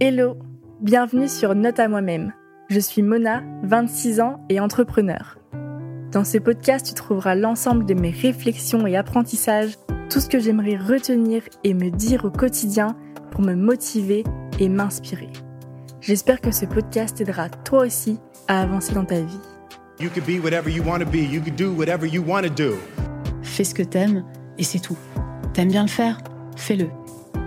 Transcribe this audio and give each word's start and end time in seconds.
Hello, 0.00 0.36
bienvenue 0.80 1.28
sur 1.28 1.54
Note 1.54 1.78
à 1.78 1.86
moi-même. 1.86 2.32
Je 2.68 2.80
suis 2.80 3.00
Mona, 3.00 3.44
26 3.62 4.20
ans 4.20 4.44
et 4.48 4.58
entrepreneur. 4.58 5.38
Dans 6.10 6.24
ce 6.24 6.38
podcast, 6.38 6.84
tu 6.88 6.94
trouveras 6.94 7.36
l'ensemble 7.36 7.86
de 7.86 7.94
mes 7.94 8.10
réflexions 8.10 8.88
et 8.88 8.96
apprentissages, 8.96 9.78
tout 10.10 10.18
ce 10.18 10.28
que 10.28 10.40
j'aimerais 10.40 10.76
retenir 10.76 11.42
et 11.62 11.74
me 11.74 11.90
dire 11.90 12.24
au 12.24 12.30
quotidien 12.30 12.96
pour 13.30 13.42
me 13.42 13.54
motiver 13.54 14.24
et 14.58 14.68
m'inspirer. 14.68 15.30
J'espère 16.00 16.40
que 16.40 16.50
ce 16.50 16.66
podcast 16.66 17.16
t'aidera 17.16 17.48
toi 17.48 17.86
aussi 17.86 18.18
à 18.48 18.62
avancer 18.62 18.94
dans 18.94 19.04
ta 19.04 19.20
vie. 19.20 19.40
You 20.00 20.10
could 20.10 20.26
be 20.26 20.42
whatever 20.42 20.72
you 20.72 20.82
want 20.82 20.98
to 20.98 21.06
be. 21.06 21.18
You 21.32 21.40
could 21.40 21.56
do 21.56 21.72
whatever 21.72 22.08
you 22.08 22.20
want 22.26 22.42
to 22.42 22.50
do. 22.50 22.74
Fais 23.42 23.62
ce 23.62 23.74
que 23.74 23.84
t'aimes 23.84 24.24
et 24.58 24.64
c'est 24.64 24.80
tout. 24.80 24.98
T'aimes 25.52 25.70
bien 25.70 25.82
le 25.82 25.88
faire? 25.88 26.18
Fais-le. 26.56 26.88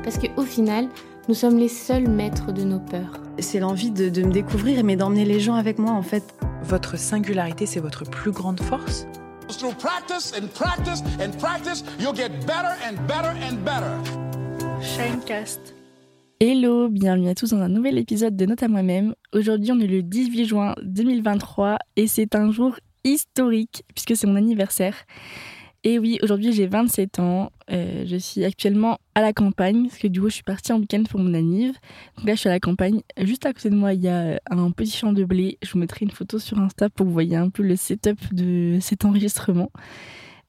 Parce 0.01 0.17
qu'au 0.17 0.43
final, 0.43 0.87
nous 1.27 1.33
sommes 1.33 1.57
les 1.57 1.67
seuls 1.67 2.07
maîtres 2.07 2.53
de 2.53 2.63
nos 2.63 2.79
peurs. 2.79 3.21
C'est 3.39 3.59
l'envie 3.59 3.91
de, 3.91 4.07
de 4.07 4.23
me 4.23 4.31
découvrir, 4.31 4.83
mais 4.85 4.95
d'emmener 4.95 5.25
les 5.25 5.41
gens 5.41 5.55
avec 5.55 5.77
moi 5.77 5.91
en 5.91 6.01
fait. 6.01 6.23
Votre 6.63 6.97
singularité, 6.97 7.65
c'est 7.65 7.81
votre 7.81 8.05
plus 8.05 8.31
grande 8.31 8.61
force? 8.61 9.05
Through 9.49 9.75
practice 9.75 10.33
and 10.37 10.47
practice 10.53 11.03
and 11.19 11.37
practice, 11.37 11.83
you'll 11.99 12.15
get 12.15 12.29
better 12.45 12.73
and 12.85 12.95
better 13.07 13.33
and 13.49 13.57
better. 13.65 14.81
Shinecast. 14.81 15.73
Hello, 16.39 16.87
bienvenue 16.87 17.29
à 17.29 17.35
tous 17.35 17.49
dans 17.49 17.61
un 17.61 17.69
nouvel 17.69 17.97
épisode 17.97 18.35
de 18.35 18.45
Note 18.45 18.63
à 18.63 18.67
moi-même. 18.67 19.13
Aujourd'hui, 19.33 19.71
on 19.71 19.79
est 19.79 19.87
le 19.87 20.03
18 20.03 20.45
juin 20.45 20.75
2023 20.83 21.77
et 21.95 22.07
c'est 22.07 22.35
un 22.35 22.51
jour 22.51 22.75
historique 23.03 23.83
puisque 23.93 24.15
c'est 24.15 24.27
mon 24.27 24.35
anniversaire. 24.35 24.95
Et 25.83 25.99
oui, 25.99 26.19
aujourd'hui 26.21 26.51
j'ai 26.53 26.67
27 26.67 27.19
ans. 27.19 27.51
Euh, 27.71 28.03
je 28.05 28.17
suis 28.17 28.43
actuellement 28.43 28.97
à 29.15 29.21
la 29.21 29.33
campagne 29.33 29.87
parce 29.87 29.99
que 29.99 30.07
du 30.07 30.19
coup 30.19 30.29
je 30.29 30.35
suis 30.35 30.43
partie 30.43 30.71
en 30.73 30.79
week-end 30.79 31.03
pour 31.09 31.19
mon 31.19 31.33
anniv. 31.33 31.73
Donc 32.17 32.27
là 32.27 32.35
je 32.35 32.39
suis 32.39 32.49
à 32.49 32.53
la 32.53 32.59
campagne. 32.59 33.01
Juste 33.21 33.45
à 33.45 33.53
côté 33.53 33.69
de 33.69 33.75
moi 33.75 33.93
il 33.93 34.01
y 34.01 34.07
a 34.07 34.39
un 34.49 34.71
petit 34.71 34.97
champ 34.97 35.13
de 35.13 35.23
blé. 35.23 35.57
Je 35.63 35.71
vous 35.71 35.79
mettrai 35.79 36.05
une 36.05 36.11
photo 36.11 36.39
sur 36.39 36.59
Insta 36.59 36.89
pour 36.89 37.05
que 37.05 37.07
vous 37.07 37.13
voyez 37.13 37.35
un 37.35 37.49
peu 37.49 37.63
le 37.63 37.75
setup 37.75 38.33
de 38.33 38.79
cet 38.81 39.05
enregistrement. 39.05 39.71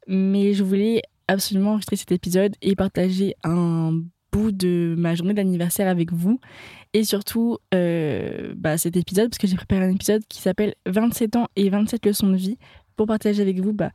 Mais 0.07 0.55
je 0.55 0.65
voulais 0.65 1.03
absolument 1.29 1.73
enregistrer 1.73 1.97
cet 1.97 2.13
épisode 2.13 2.57
et 2.63 2.75
partager 2.75 3.35
un 3.45 4.01
bout 4.33 4.53
de 4.53 4.95
ma 4.99 5.15
journée 5.15 5.35
d'anniversaire 5.35 5.89
avec 5.89 6.13
vous. 6.13 6.41
Et 6.95 7.05
surtout 7.05 7.59
euh, 7.75 8.55
bah, 8.57 8.79
cet 8.79 8.97
épisode 8.97 9.29
parce 9.29 9.39
que 9.39 9.47
j'ai 9.47 9.57
préparé 9.57 9.85
un 9.85 9.95
épisode 9.95 10.23
qui 10.29 10.41
s'appelle 10.41 10.75
27 10.87 11.37
ans 11.37 11.47
et 11.55 11.69
27 11.69 12.07
leçons 12.07 12.31
de 12.31 12.37
vie 12.37 12.59
pour 12.97 13.07
partager 13.07 13.43
avec 13.43 13.61
vous 13.61 13.73
bah, 13.75 13.91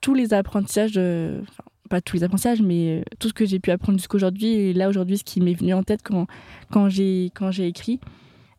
tous 0.00 0.14
les 0.14 0.34
apprentissages, 0.34 0.94
euh, 0.96 1.40
enfin, 1.42 1.64
pas 1.88 2.00
tous 2.00 2.16
les 2.16 2.24
apprentissages, 2.24 2.62
mais 2.62 3.00
euh, 3.00 3.02
tout 3.18 3.28
ce 3.28 3.34
que 3.34 3.46
j'ai 3.46 3.58
pu 3.58 3.70
apprendre 3.70 3.98
jusqu'aujourd'hui. 3.98 4.48
Et 4.48 4.72
là, 4.72 4.88
aujourd'hui, 4.88 5.18
ce 5.18 5.24
qui 5.24 5.40
m'est 5.40 5.54
venu 5.54 5.74
en 5.74 5.82
tête 5.82 6.00
quand, 6.02 6.26
quand 6.70 6.88
j'ai 6.88 7.30
écrit. 7.60 8.00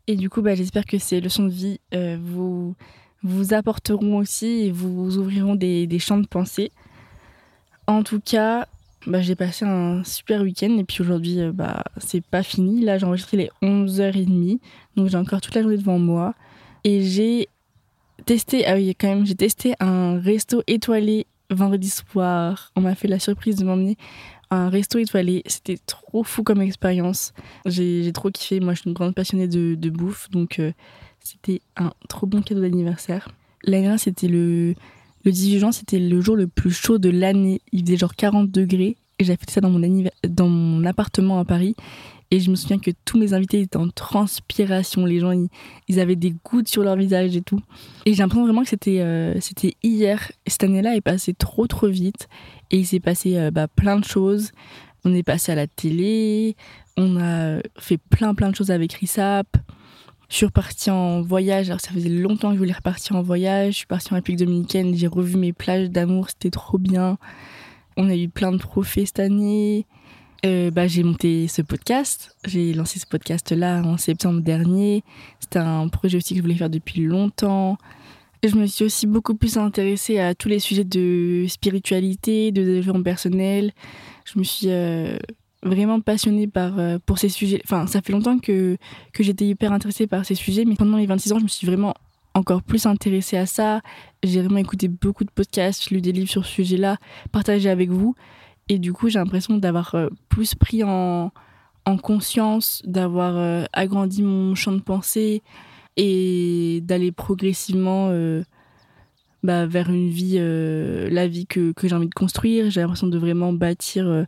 Et 0.08 0.16
du 0.16 0.30
coup, 0.30 0.42
bah, 0.42 0.56
j'espère 0.56 0.86
que 0.86 0.98
ces 0.98 1.22
leçons 1.22 1.44
de 1.44 1.52
vie 1.52 1.80
euh, 1.94 2.18
vous, 2.22 2.76
vous 3.24 3.54
apporteront 3.54 4.18
aussi 4.18 4.48
et 4.48 4.72
vous 4.72 5.18
ouvriront 5.18 5.56
des, 5.56 5.86
des 5.88 6.00
champs 6.00 6.18
de 6.18 6.28
pensée. 6.28 6.72
En 7.86 8.04
tout 8.04 8.20
cas, 8.20 8.68
bah, 9.08 9.22
j'ai 9.22 9.36
passé 9.36 9.66
un 9.66 10.04
super 10.04 10.42
week-end 10.42 10.78
et 10.78 10.84
puis 10.84 11.02
aujourd'hui, 11.02 11.40
bah, 11.54 11.84
c'est 11.98 12.26
pas 12.26 12.44
fini. 12.44 12.82
Là, 12.82 12.98
j'ai 12.98 13.06
enregistré 13.06 13.38
les 13.38 13.52
11h30, 13.62 14.60
donc 14.96 15.10
j'ai 15.10 15.18
encore 15.18 15.42
toute 15.42 15.56
la 15.56 15.62
journée 15.62 15.78
devant 15.78 16.00
moi. 16.00 16.34
Et 16.84 17.04
j'ai 17.04 17.50
testé, 18.30 18.64
ah 18.68 18.78
j'ai 18.80 19.34
testé 19.34 19.74
un 19.80 20.20
resto 20.20 20.62
étoilé 20.68 21.26
vendredi 21.50 21.90
soir. 21.90 22.72
On 22.76 22.82
m'a 22.82 22.94
fait 22.94 23.08
la 23.08 23.18
surprise 23.18 23.56
de 23.56 23.66
m'emmener 23.66 23.98
un 24.52 24.70
resto 24.70 25.00
étoilé. 25.00 25.42
C'était 25.48 25.80
trop 25.84 26.24
fou 26.24 26.44
comme 26.44 26.62
expérience. 26.62 27.34
J'ai 27.66 28.12
trop 28.14 28.30
kiffé. 28.30 28.60
Moi, 28.60 28.76
je 28.76 28.82
suis 28.82 28.88
une 28.88 28.94
grande 28.94 29.16
passionnée 29.16 29.48
de, 29.48 29.74
de 29.74 29.90
bouffe, 29.90 30.30
donc 30.30 30.60
euh, 30.60 30.72
c'était 31.20 31.62
un 31.76 31.92
trop 32.08 32.28
bon 32.28 32.44
cadeau 32.44 32.62
d'anniversaire. 32.62 33.30
L'année 33.64 33.98
c'était 33.98 34.28
le, 34.28 34.76
le 35.24 35.32
18 35.32 35.60
juin, 35.60 35.72
c'était 35.72 35.98
le 35.98 36.22
jour 36.22 36.36
le 36.36 36.46
plus 36.46 36.72
chaud 36.72 37.00
de 37.00 37.10
l'année. 37.10 37.62
Il 37.72 37.84
faisait 37.84 37.98
genre 37.98 38.16
40 38.16 38.52
degrés 38.52 38.96
et 39.18 39.24
j'avais 39.24 39.38
fait 39.38 39.50
ça 39.50 39.60
dans 39.60 39.72
mon, 39.72 40.04
dans 40.28 40.48
mon 40.48 40.86
appartement 40.86 41.40
à 41.40 41.46
Paris. 41.46 41.76
Et 42.32 42.40
je 42.40 42.52
me 42.52 42.56
souviens 42.56 42.78
que 42.78 42.92
tous 43.06 43.18
mes 43.18 43.34
invités 43.34 43.62
étaient 43.62 43.78
en 43.78 43.90
transpiration. 43.90 45.06
Les 45.06 45.20
gens, 45.20 45.32
ils, 45.88 46.00
avaient 46.00 46.16
des 46.16 46.36
gouttes 46.44 46.68
sur 46.68 46.84
leur 46.84 46.96
visage 46.96 47.36
et 47.36 47.42
tout. 47.42 47.60
Et 48.06 48.14
j'ai 48.14 48.22
l'impression 48.22 48.46
vraiment 48.46 48.62
que 48.62 48.70
c'était 48.70 49.00
euh, 49.00 49.40
hier. 49.82 50.32
Et 50.46 50.52
cette 50.52 50.64
année-là 50.64 50.96
est 50.96 51.02
passée 51.02 51.34
trop, 51.34 51.66
trop 51.66 51.88
vite. 51.88 52.28
Et 52.70 52.78
il 52.78 52.86
s'est 52.86 53.00
passé 53.00 53.36
euh, 53.36 53.50
bah, 53.50 53.68
plein 53.68 53.98
de 53.98 54.06
choses. 54.06 54.52
On 55.06 55.14
est 55.14 55.24
passé 55.24 55.52
à 55.52 55.56
la 55.56 55.66
télé. 55.66 56.56
On 56.98 57.20
a 57.20 57.62
fait 57.80 57.98
plein, 57.98 58.36
plein 58.36 58.52
de 58.52 58.56
choses 58.56 58.70
avec 58.70 58.94
RISAP. 58.94 59.48
Je 60.30 60.36
suis 60.36 60.46
repartie 60.46 60.92
en 60.92 61.22
voyage. 61.22 61.70
Alors, 61.70 61.82
ça 61.82 61.90
faisait 61.90 62.10
longtemps 62.10 62.50
que 62.50 62.56
je 62.56 62.60
voulais 62.60 62.74
repartir 62.74 63.16
en 63.16 63.24
voyage. 63.24 63.74
Je 63.74 63.78
suis 63.78 63.88
partie 63.88 64.14
en 64.14 64.18
République 64.18 64.46
dominicaine. 64.46 64.94
J'ai 64.94 65.08
revu 65.08 65.36
mes 65.38 65.54
plages 65.54 65.90
d'amour. 65.90 66.30
C'était 66.30 66.52
trop 66.52 66.78
bien. 66.78 67.18
On 67.98 68.08
a 68.08 68.16
eu 68.16 68.30
plein 68.30 68.52
de 68.52 68.58
trophées 68.58 69.08
cette 69.08 69.20
année. 69.20 69.88
Euh, 70.46 70.72
bah, 70.72 70.88
j'ai 70.88 71.04
monté 71.04 71.48
ce 71.48 71.62
podcast. 71.62 72.36
J'ai 72.46 72.74
lancé 72.74 73.00
ce 73.00 73.06
podcast-là 73.06 73.82
en 73.84 73.98
septembre 73.98 74.42
dernier. 74.42 75.04
C'était 75.40 75.60
un 75.60 75.88
projet 75.90 76.18
aussi 76.18 76.34
que 76.34 76.38
je 76.38 76.42
voulais 76.42 76.56
faire 76.56 76.70
depuis 76.70 77.02
longtemps. 77.02 77.78
Je 78.44 78.56
me 78.56 78.66
suis 78.68 78.86
aussi 78.86 79.06
beaucoup 79.06 79.36
plus 79.36 79.58
intéressée 79.58 80.20
à 80.20 80.34
tous 80.34 80.48
les 80.48 80.60
sujets 80.60 80.86
de 80.86 81.46
spiritualité, 81.50 82.52
de 82.52 82.64
développement 82.64 83.04
personnel. 83.04 83.74
Je 84.24 84.40
me 84.40 84.46
suis 84.46 84.70
euh, 84.70 85.18
vraiment 85.62 86.00
passionnée 86.00 86.48
par, 86.48 86.80
euh, 86.80 87.00
pour 87.06 87.20
ces 87.20 87.28
sujets. 87.28 87.62
Enfin, 87.66 87.86
ça 87.86 88.02
fait 88.02 88.14
longtemps 88.14 88.40
que, 88.40 88.78
que 89.12 89.24
j'étais 89.24 89.46
hyper 89.46 89.74
intéressée 89.74 90.08
par 90.08 90.26
ces 90.26 90.36
sujets, 90.36 90.64
mais 90.64 90.76
pendant 90.76 90.98
les 90.98 91.06
26 91.06 91.34
ans, 91.34 91.40
je 91.40 91.44
me 91.44 91.50
suis 91.50 91.68
vraiment 91.68 91.94
encore 92.34 92.64
plus 92.64 92.86
intéressée 92.86 93.36
à 93.36 93.46
ça. 93.46 93.82
J'ai 94.24 94.40
vraiment 94.40 94.60
écouté 94.60 94.88
beaucoup 94.88 95.26
de 95.26 95.32
podcasts, 95.32 95.92
lu 95.92 96.00
des 96.00 96.14
livres 96.14 96.30
sur 96.30 96.46
ce 96.46 96.52
sujet-là, 96.52 96.98
partagé 97.34 97.70
avec 97.70 97.90
vous. 97.90 98.16
Et 98.70 98.78
du 98.78 98.94
coup, 98.94 99.10
j'ai 99.10 99.18
l'impression 99.18 99.58
d'avoir 99.58 99.96
euh, 99.96 100.08
plus 100.30 100.54
pris 100.54 100.84
en, 100.84 101.32
en 101.86 101.98
conscience, 101.98 102.84
d'avoir 102.86 103.36
euh, 103.36 103.66
agrandi 103.74 104.22
mon 104.22 104.54
champ 104.54 104.72
de 104.72 104.82
pensée 104.82 105.42
et 105.98 106.82
d'aller 106.84 107.12
progressivement 107.12 108.10
euh, 108.12 108.44
bah, 109.42 109.66
vers 109.66 109.90
une 109.90 110.10
vie, 110.10 110.38
la 110.40 111.28
vie 111.28 111.48
que, 111.48 111.72
que 111.72 111.88
j'ai 111.88 111.96
envie 111.96 112.08
de 112.08 112.14
construire. 112.14 112.70
J'ai 112.70 112.82
l'impression 112.82 113.08
de 113.08 113.18
vraiment 113.18 113.52
bâtir 113.54 114.26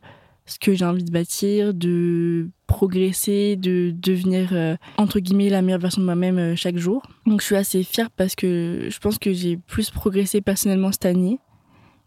ce 0.48 0.58
que 0.60 0.74
j'ai 0.74 0.86
envie 0.86 1.04
de 1.04 1.12
bâtir, 1.12 1.74
de 1.74 2.50
progresser, 2.66 3.56
de 3.56 3.94
devenir 3.96 4.78
entre 4.98 5.20
guillemets 5.20 5.50
la 5.50 5.62
meilleure 5.62 5.80
version 5.80 6.02
de 6.02 6.06
moi-même 6.06 6.56
chaque 6.56 6.78
jour. 6.78 7.04
Donc 7.26 7.42
je 7.42 7.46
suis 7.46 7.56
assez 7.56 7.84
fière 7.84 8.10
parce 8.10 8.36
que 8.36 8.88
je 8.90 9.00
pense 9.00 9.18
que 9.18 9.32
j'ai 9.32 9.56
plus 9.56 9.92
progressé 9.92 10.42
personnellement 10.42 10.92
cette 10.92 11.06
année 11.06 11.40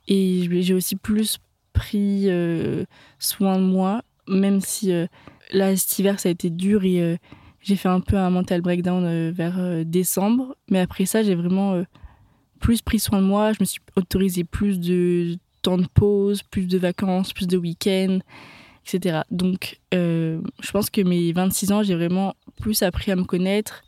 et 0.08 0.46
j'ai 0.62 0.74
aussi 0.74 0.96
plus 0.96 1.38
pris 1.74 2.30
euh, 2.30 2.84
soin 3.18 3.58
de 3.58 3.64
moi, 3.64 4.02
même 4.26 4.62
si 4.62 4.90
euh, 4.92 5.06
là, 5.52 5.76
cet 5.76 5.98
hiver, 5.98 6.18
ça 6.18 6.30
a 6.30 6.32
été 6.32 6.48
dur 6.48 6.84
et 6.84 7.02
euh, 7.02 7.16
j'ai 7.60 7.76
fait 7.76 7.90
un 7.90 8.00
peu 8.00 8.16
un 8.16 8.30
mental 8.30 8.62
breakdown 8.62 9.30
vers 9.30 9.84
décembre. 9.84 10.56
Mais 10.70 10.80
après 10.80 11.04
ça, 11.04 11.22
j'ai 11.22 11.34
vraiment 11.34 11.82
plus 12.60 12.82
pris 12.82 12.98
soin 12.98 13.20
de 13.22 13.26
moi. 13.26 13.52
Je 13.52 13.58
me 13.60 13.64
suis 13.64 13.80
autorisé 13.96 14.44
plus 14.44 14.78
de 14.78 15.38
temps 15.62 15.78
de 15.78 15.86
pause, 15.86 16.42
plus 16.42 16.66
de 16.66 16.76
vacances, 16.76 17.32
plus 17.32 17.46
de 17.46 17.56
week-ends, 17.56 18.18
etc. 18.84 19.20
Donc, 19.30 19.80
je 19.92 20.70
pense 20.72 20.90
que 20.90 21.00
mes 21.00 21.32
26 21.32 21.72
ans, 21.72 21.82
j'ai 21.82 21.94
vraiment 21.94 22.34
plus 22.60 22.82
appris 22.82 23.10
à 23.10 23.16
me 23.16 23.24
connaître, 23.24 23.82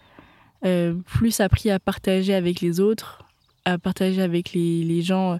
plus 1.04 1.40
appris 1.40 1.70
à 1.70 1.78
partager 1.78 2.32
avec 2.32 2.62
les 2.62 2.80
autres, 2.80 3.26
à 3.66 3.76
partager 3.76 4.22
avec 4.22 4.54
les, 4.54 4.84
les 4.84 5.02
gens 5.02 5.38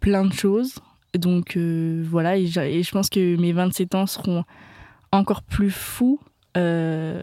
plein 0.00 0.26
de 0.26 0.32
choses. 0.34 0.74
Donc 1.14 1.56
euh, 1.56 2.04
voilà, 2.08 2.36
et, 2.36 2.46
je 2.46 2.90
pense 2.90 3.08
que 3.08 3.36
mes 3.36 3.52
27 3.52 3.94
ans 3.94 4.06
seront 4.06 4.44
encore 5.12 5.42
plus 5.42 5.70
fous. 5.70 6.20
Euh, 6.56 7.22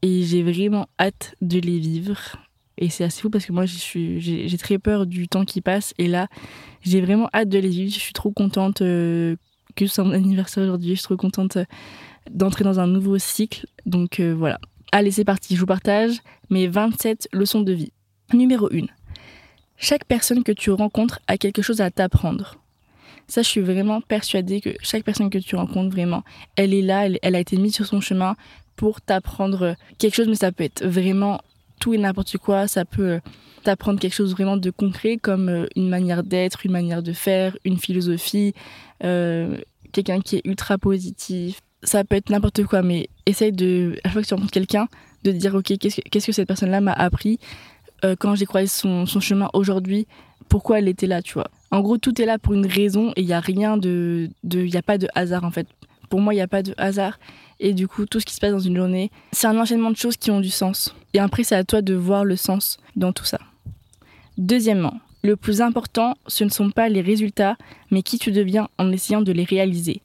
et 0.00 0.22
j'ai 0.22 0.42
vraiment 0.42 0.88
hâte 0.98 1.34
de 1.40 1.58
les 1.58 1.78
vivre. 1.78 2.18
Et 2.78 2.88
c'est 2.88 3.04
assez 3.04 3.20
fou 3.20 3.30
parce 3.30 3.44
que 3.44 3.52
moi, 3.52 3.64
j'ai 3.66 4.58
très 4.58 4.78
peur 4.78 5.06
du 5.06 5.28
temps 5.28 5.44
qui 5.44 5.60
passe. 5.60 5.94
Et 5.98 6.08
là, 6.08 6.28
j'ai 6.82 7.00
vraiment 7.00 7.28
hâte 7.32 7.48
de 7.48 7.58
les 7.58 7.68
vivre. 7.68 7.92
Je 7.92 8.00
suis 8.00 8.12
trop 8.12 8.32
contente 8.32 8.82
euh, 8.82 9.36
que 9.76 9.86
ce 9.86 9.94
soit 9.94 10.04
mon 10.04 10.12
anniversaire 10.12 10.64
aujourd'hui. 10.64 10.90
Je 10.90 10.94
suis 10.94 11.02
trop 11.02 11.16
contente 11.16 11.58
d'entrer 12.30 12.64
dans 12.64 12.80
un 12.80 12.86
nouveau 12.86 13.18
cycle. 13.18 13.66
Donc 13.86 14.20
voilà. 14.20 14.58
Allez, 14.90 15.10
c'est 15.10 15.24
parti. 15.24 15.54
Je 15.54 15.60
vous 15.60 15.66
partage 15.66 16.18
mes 16.50 16.66
27 16.66 17.28
leçons 17.32 17.60
de 17.60 17.72
vie. 17.72 17.92
Numéro 18.32 18.72
1. 18.72 18.86
Chaque 19.76 20.04
personne 20.04 20.42
que 20.42 20.52
tu 20.52 20.70
rencontres 20.70 21.20
a 21.26 21.36
quelque 21.36 21.60
chose 21.60 21.80
à 21.80 21.90
t'apprendre. 21.90 22.61
Ça, 23.28 23.42
je 23.42 23.48
suis 23.48 23.60
vraiment 23.60 24.00
persuadée 24.00 24.60
que 24.60 24.70
chaque 24.82 25.04
personne 25.04 25.30
que 25.30 25.38
tu 25.38 25.56
rencontres, 25.56 25.90
vraiment, 25.90 26.22
elle 26.56 26.74
est 26.74 26.82
là, 26.82 27.06
elle, 27.06 27.34
a 27.34 27.40
été 27.40 27.56
mise 27.56 27.74
sur 27.74 27.86
son 27.86 28.00
chemin 28.00 28.36
pour 28.76 29.00
t'apprendre 29.00 29.76
quelque 29.98 30.14
chose, 30.14 30.28
mais 30.28 30.34
ça 30.34 30.52
peut 30.52 30.64
être 30.64 30.84
vraiment 30.84 31.40
tout 31.80 31.94
et 31.94 31.98
n'importe 31.98 32.36
quoi. 32.38 32.68
Ça 32.68 32.84
peut 32.84 33.20
t'apprendre 33.62 34.00
quelque 34.00 34.14
chose 34.14 34.32
vraiment 34.32 34.56
de 34.56 34.70
concret, 34.70 35.16
comme 35.16 35.48
euh, 35.48 35.66
une 35.76 35.88
manière 35.88 36.22
d'être, 36.22 36.66
une 36.66 36.72
manière 36.72 37.02
de 37.02 37.12
faire, 37.12 37.56
une 37.64 37.78
philosophie, 37.78 38.54
euh, 39.04 39.56
quelqu'un 39.92 40.20
qui 40.20 40.36
est 40.36 40.42
ultra 40.44 40.78
positif, 40.78 41.60
ça 41.82 42.04
peut 42.04 42.16
être 42.16 42.30
n'importe 42.30 42.64
quoi, 42.64 42.82
mais 42.82 43.08
essaye 43.26 43.52
de, 43.52 43.96
à 44.04 44.08
chaque 44.08 44.12
fois 44.12 44.22
que 44.22 44.26
tu 44.28 44.34
rencontres 44.34 44.52
quelqu'un, 44.52 44.88
de 45.24 45.32
dire, 45.32 45.54
ok, 45.54 45.78
qu'est-ce 45.78 46.26
que, 46.26 46.32
cette 46.32 46.48
personne-là 46.48 46.80
m'a 46.80 46.92
appris 46.92 47.38
euh, 48.04 48.16
quand 48.18 48.34
j'ai 48.34 48.46
croisé 48.46 48.66
son, 48.66 49.06
son 49.06 49.20
chemin 49.20 49.48
aujourd'hui, 49.52 50.06
pourquoi 50.48 50.78
elle 50.78 50.88
était 50.88 51.06
là, 51.06 51.22
tu 51.22 51.34
vois. 51.34 51.50
En 51.72 51.80
gros, 51.80 51.96
tout 51.96 52.20
est 52.20 52.26
là 52.26 52.38
pour 52.38 52.52
une 52.52 52.66
raison 52.66 53.12
et 53.16 53.22
il 53.22 53.26
n'y 53.26 53.32
a 53.32 53.40
rien 53.40 53.78
de. 53.78 54.28
Il 54.44 54.64
n'y 54.64 54.76
a 54.76 54.82
pas 54.82 54.98
de 54.98 55.08
hasard, 55.14 55.42
en 55.42 55.50
fait. 55.50 55.66
Pour 56.10 56.20
moi, 56.20 56.34
il 56.34 56.36
n'y 56.36 56.42
a 56.42 56.46
pas 56.46 56.62
de 56.62 56.74
hasard. 56.76 57.18
Et 57.60 57.72
du 57.72 57.88
coup, 57.88 58.04
tout 58.04 58.20
ce 58.20 58.26
qui 58.26 58.34
se 58.34 58.40
passe 58.40 58.52
dans 58.52 58.58
une 58.58 58.76
journée, 58.76 59.10
c'est 59.32 59.46
un 59.46 59.58
enchaînement 59.58 59.90
de 59.90 59.96
choses 59.96 60.18
qui 60.18 60.30
ont 60.30 60.40
du 60.40 60.50
sens. 60.50 60.94
Et 61.14 61.18
après, 61.18 61.44
c'est 61.44 61.56
à 61.56 61.64
toi 61.64 61.80
de 61.80 61.94
voir 61.94 62.26
le 62.26 62.36
sens 62.36 62.76
dans 62.94 63.12
tout 63.12 63.24
ça. 63.24 63.38
Deuxièmement, 64.36 65.00
le 65.24 65.36
plus 65.36 65.62
important, 65.62 66.14
ce 66.26 66.44
ne 66.44 66.50
sont 66.50 66.70
pas 66.70 66.90
les 66.90 67.00
résultats, 67.00 67.56
mais 67.90 68.02
qui 68.02 68.18
tu 68.18 68.32
deviens 68.32 68.68
en 68.76 68.92
essayant 68.92 69.22
de 69.22 69.32
les 69.32 69.44
réaliser. 69.44 70.02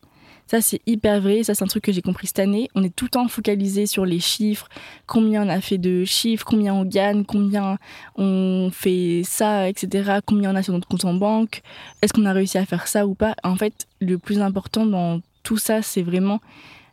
Ça, 0.48 0.62
c'est 0.62 0.82
hyper 0.86 1.22
vrai. 1.22 1.44
Ça, 1.44 1.54
c'est 1.54 1.64
un 1.64 1.68
truc 1.68 1.84
que 1.84 1.92
j'ai 1.92 2.02
compris 2.02 2.28
cette 2.28 2.40
année. 2.40 2.70
On 2.76 2.84
est 2.84 2.96
tout 2.96 3.06
le 3.06 3.10
temps 3.10 3.28
focalisé 3.28 3.86
sur 3.86 4.06
les 4.06 4.20
chiffres, 4.20 4.70
combien 5.06 5.46
on 5.46 5.50
a 5.50 5.62
fait 5.62 5.78
de 5.78 6.06
chiffres, 6.06 6.46
combien 6.46 6.74
on 6.74 6.86
gagne, 6.86 7.26
combien 7.26 7.78
on 8.16 8.70
fait 8.72 9.22
ça, 9.26 9.70
etc. 9.70 10.20
Combien 10.26 10.54
on 10.54 10.56
a 10.56 10.64
sur 10.64 10.74
notre 10.74 10.88
compte 10.88 11.06
en 11.06 11.14
banque. 11.14 11.62
Est-ce 12.02 12.14
qu'on 12.14 12.26
a 12.26 12.34
réussi 12.34 12.58
à 12.58 12.66
faire 12.66 12.88
ça 12.88 13.06
ou 13.06 13.14
pas? 13.14 13.36
En 13.44 13.56
fait, 13.56 13.88
le 14.00 14.18
plus 14.18 14.42
important 14.42 14.86
dans 14.86 15.22
tout 15.44 15.58
ça, 15.58 15.82
c'est 15.82 16.02
vraiment 16.02 16.40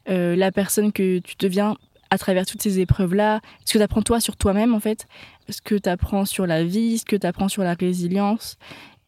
euh, 0.09 0.37
la 0.37 0.53
personne 0.53 0.93
que 0.93 1.19
tu 1.19 1.35
deviens 1.39 1.77
à 2.11 2.19
travers 2.19 2.47
toutes 2.47 2.63
ces 2.63 2.79
épreuves-là, 2.79 3.41
ce 3.65 3.73
que 3.73 3.79
tu 3.79 3.83
apprends 3.83 4.03
toi 4.03 4.21
sur 4.21 4.37
toi-même 4.37 4.75
en 4.75 4.81
fait, 4.81 5.09
ce 5.49 5.61
que 5.61 5.75
tu 5.75 5.89
apprends 5.89 6.25
sur 6.25 6.47
la 6.47 6.63
vie, 6.63 6.99
ce 6.99 7.05
que 7.05 7.17
tu 7.17 7.27
apprends 7.27 7.49
sur 7.49 7.63
la 7.63 7.75
résilience 7.75 8.57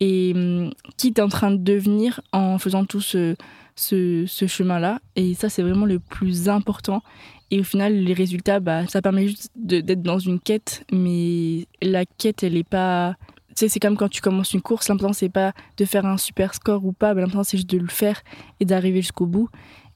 et 0.00 0.32
hum, 0.34 0.72
qui 0.96 1.12
tu 1.12 1.20
es 1.20 1.24
en 1.24 1.28
train 1.28 1.50
de 1.50 1.62
devenir 1.62 2.20
en 2.32 2.58
faisant 2.58 2.84
tout 2.84 3.00
ce, 3.00 3.36
ce, 3.76 4.26
chemin-là. 4.26 5.00
Et 5.14 5.34
ça, 5.34 5.48
c'est 5.48 5.62
vraiment 5.62 5.86
le 5.86 6.00
plus 6.00 6.48
important. 6.48 7.02
Et 7.50 7.60
au 7.60 7.64
final, 7.64 7.94
les 7.94 8.14
résultats, 8.14 8.58
bah, 8.58 8.86
ça 8.88 9.00
permet 9.02 9.28
juste 9.28 9.50
d'être 9.54 10.02
dans 10.02 10.18
une 10.18 10.40
quête, 10.40 10.84
mais 10.90 11.66
la 11.80 12.04
quête, 12.04 12.42
elle 12.42 12.54
n'est 12.54 12.64
pas. 12.64 13.14
Tu 13.50 13.60
sais, 13.60 13.68
c'est 13.68 13.80
comme 13.80 13.96
quand 13.96 14.08
tu 14.08 14.20
commences 14.20 14.52
une 14.52 14.60
course, 14.60 14.88
l'important, 14.88 15.12
c'est 15.14 15.30
pas 15.30 15.52
de 15.78 15.84
faire 15.84 16.04
un 16.04 16.18
super 16.18 16.52
score 16.54 16.84
ou 16.84 16.92
pas, 16.92 17.14
l'important, 17.14 17.44
c'est 17.44 17.56
juste 17.56 17.70
de 17.70 17.78
le 17.78 17.88
faire 17.88 18.20
et 18.60 18.64
d'arriver 18.64 19.00
jusqu'au 19.00 19.26
bout. 19.26 19.48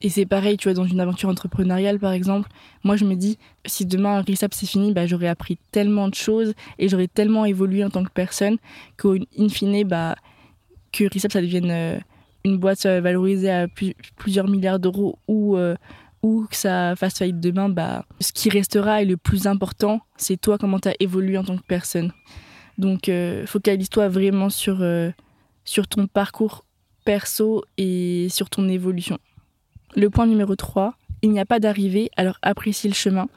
Et 0.02 0.08
c'est 0.08 0.24
pareil, 0.24 0.56
tu 0.56 0.68
vois, 0.68 0.74
dans 0.74 0.86
une 0.86 1.00
aventure 1.00 1.28
entrepreneuriale, 1.28 1.98
par 1.98 2.12
exemple, 2.12 2.48
moi, 2.84 2.96
je 2.96 3.04
me 3.04 3.14
dis, 3.14 3.36
si 3.66 3.84
demain, 3.84 4.22
RISAP, 4.22 4.54
c'est 4.54 4.64
fini, 4.64 4.92
bah, 4.92 5.06
j'aurais 5.06 5.28
appris 5.28 5.58
tellement 5.72 6.08
de 6.08 6.14
choses 6.14 6.54
et 6.78 6.88
j'aurais 6.88 7.08
tellement 7.08 7.44
évolué 7.44 7.84
en 7.84 7.90
tant 7.90 8.02
que 8.02 8.10
personne 8.10 8.56
qu'au 8.96 9.16
fine, 9.50 9.84
bah, 9.84 10.14
que 10.92 11.04
RISAP, 11.04 11.32
ça 11.32 11.42
devienne 11.42 11.70
euh, 11.70 11.98
une 12.44 12.58
boîte 12.58 12.86
euh, 12.86 13.00
valorisée 13.00 13.50
à 13.50 13.66
plusieurs 14.16 14.48
milliards 14.48 14.78
d'euros 14.78 15.18
ou, 15.28 15.56
euh, 15.56 15.74
ou 16.22 16.46
que 16.50 16.56
ça 16.56 16.94
fasse 16.96 17.18
faillite 17.18 17.40
demain, 17.40 17.68
bah, 17.68 18.04
ce 18.20 18.32
qui 18.32 18.48
restera 18.48 19.02
et 19.02 19.04
le 19.04 19.16
plus 19.16 19.46
important, 19.46 20.00
c'est 20.16 20.40
toi, 20.40 20.58
comment 20.58 20.78
tu 20.78 20.88
as 20.88 20.94
évolué 21.00 21.36
en 21.38 21.44
tant 21.44 21.56
que 21.56 21.66
personne. 21.66 22.12
Donc, 22.78 23.08
euh, 23.08 23.46
focalise-toi 23.46 24.08
vraiment 24.08 24.48
sur, 24.48 24.84
sur 25.64 25.86
ton 25.86 26.06
parcours 26.06 26.64
perso 27.04 27.64
et 27.76 28.28
sur 28.30 28.50
ton 28.50 28.68
évolution. 28.68 29.18
Le 29.96 30.08
point 30.08 30.26
numéro 30.26 30.54
3, 30.54 30.94
il 31.22 31.30
n'y 31.30 31.40
a 31.40 31.46
pas 31.46 31.60
d'arrivée, 31.60 32.10
alors 32.16 32.38
apprécie 32.42 32.88
le 32.88 32.94
chemin. 32.94 33.28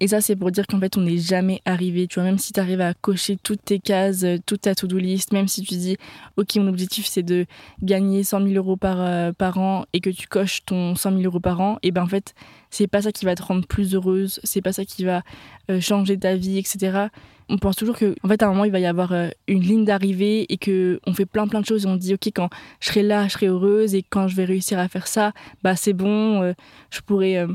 Et 0.00 0.06
ça, 0.06 0.20
c'est 0.20 0.36
pour 0.36 0.52
dire 0.52 0.66
qu'en 0.66 0.78
fait, 0.78 0.96
on 0.96 1.00
n'est 1.00 1.18
jamais 1.18 1.60
arrivé. 1.64 2.06
Tu 2.06 2.14
vois, 2.14 2.24
même 2.24 2.38
si 2.38 2.52
tu 2.52 2.60
arrives 2.60 2.80
à 2.80 2.94
cocher 2.94 3.36
toutes 3.36 3.64
tes 3.64 3.80
cases, 3.80 4.22
euh, 4.22 4.36
toute 4.46 4.60
ta 4.62 4.74
to-do 4.74 4.96
list, 4.96 5.32
même 5.32 5.48
si 5.48 5.62
tu 5.62 5.74
dis, 5.74 5.96
OK, 6.36 6.54
mon 6.56 6.68
objectif, 6.68 7.06
c'est 7.06 7.24
de 7.24 7.46
gagner 7.82 8.22
100 8.22 8.42
000 8.42 8.54
euros 8.54 8.76
par, 8.76 9.00
euh, 9.00 9.32
par 9.32 9.58
an 9.58 9.86
et 9.92 10.00
que 10.00 10.10
tu 10.10 10.28
coches 10.28 10.64
ton 10.64 10.94
100 10.94 11.10
000 11.10 11.22
euros 11.22 11.40
par 11.40 11.60
an, 11.60 11.78
et 11.82 11.90
ben 11.90 12.02
en 12.02 12.06
fait, 12.06 12.34
c'est 12.70 12.86
pas 12.86 13.02
ça 13.02 13.10
qui 13.10 13.24
va 13.24 13.34
te 13.34 13.42
rendre 13.42 13.66
plus 13.66 13.94
heureuse, 13.94 14.40
c'est 14.44 14.62
pas 14.62 14.72
ça 14.72 14.84
qui 14.84 15.04
va 15.04 15.22
euh, 15.70 15.80
changer 15.80 16.16
ta 16.16 16.36
vie, 16.36 16.58
etc. 16.58 17.08
On 17.48 17.58
pense 17.58 17.76
toujours 17.76 17.96
que, 17.96 18.14
en 18.22 18.28
fait, 18.28 18.42
à 18.42 18.46
un 18.46 18.50
moment, 18.50 18.64
il 18.64 18.72
va 18.72 18.78
y 18.78 18.86
avoir 18.86 19.12
une 19.48 19.62
ligne 19.62 19.84
d'arrivée 19.84 20.46
et 20.52 20.58
que 20.58 21.00
on 21.06 21.14
fait 21.14 21.24
plein 21.24 21.48
plein 21.48 21.60
de 21.60 21.66
choses 21.66 21.86
et 21.86 21.88
on 21.88 21.96
dit, 21.96 22.14
OK, 22.14 22.26
quand 22.34 22.50
je 22.80 22.88
serai 22.88 23.02
là, 23.02 23.26
je 23.26 23.32
serai 23.32 23.46
heureuse 23.46 23.94
et 23.94 24.04
quand 24.08 24.28
je 24.28 24.36
vais 24.36 24.44
réussir 24.44 24.78
à 24.78 24.86
faire 24.88 25.06
ça, 25.06 25.32
bah 25.62 25.74
c'est 25.74 25.94
bon, 25.94 26.54
je 26.90 27.00
pourrai 27.00 27.46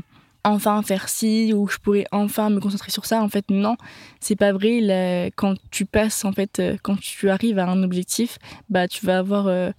enfin 0.44 0.82
faire 0.82 1.08
ci 1.08 1.52
ou 1.54 1.66
je 1.68 1.78
pourrais 1.78 2.04
enfin 2.12 2.50
me 2.50 2.60
concentrer 2.60 2.90
sur 2.90 3.06
ça. 3.06 3.22
En 3.22 3.28
fait, 3.28 3.46
non, 3.50 3.76
c'est 4.20 4.36
pas 4.36 4.52
vrai. 4.52 5.32
quand 5.36 5.54
tu 5.70 5.86
passes, 5.86 6.24
en 6.24 6.32
fait, 6.32 6.60
euh, 6.60 6.76
quand 6.82 7.00
tu 7.00 7.30
arrives 7.30 7.58
à 7.58 7.68
un 7.68 7.82
objectif, 7.82 8.38
bah, 8.68 8.86
tu 8.86 9.04
vas 9.04 9.18
avoir 9.18 9.48
euh, 9.48 9.70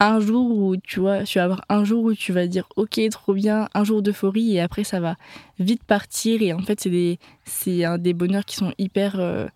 un 0.00 0.20
jour 0.20 0.56
où 0.56 0.76
tu 0.76 1.00
vois, 1.00 1.24
tu 1.24 1.38
vas 1.38 1.44
avoir 1.44 1.64
un 1.68 1.84
jour 1.84 2.04
où 2.04 2.14
tu 2.14 2.32
vas 2.32 2.46
dire 2.46 2.68
ok, 2.76 3.00
trop 3.10 3.34
bien, 3.34 3.68
un 3.74 3.84
jour 3.84 4.00
d'euphorie 4.00 4.54
et 4.56 4.60
après 4.60 4.84
ça 4.84 5.00
va 5.00 5.16
vite 5.58 5.82
partir. 5.84 6.40
Et 6.42 6.52
en 6.52 6.60
fait, 6.60 6.80
c'est 6.80 6.90
des, 6.90 7.18
c'est 7.44 7.84
un 7.84 7.98
des 7.98 8.14
bonheurs 8.14 8.44
qui 8.44 8.56
sont 8.56 8.72
hyper 8.78 9.18
euh, 9.18 9.46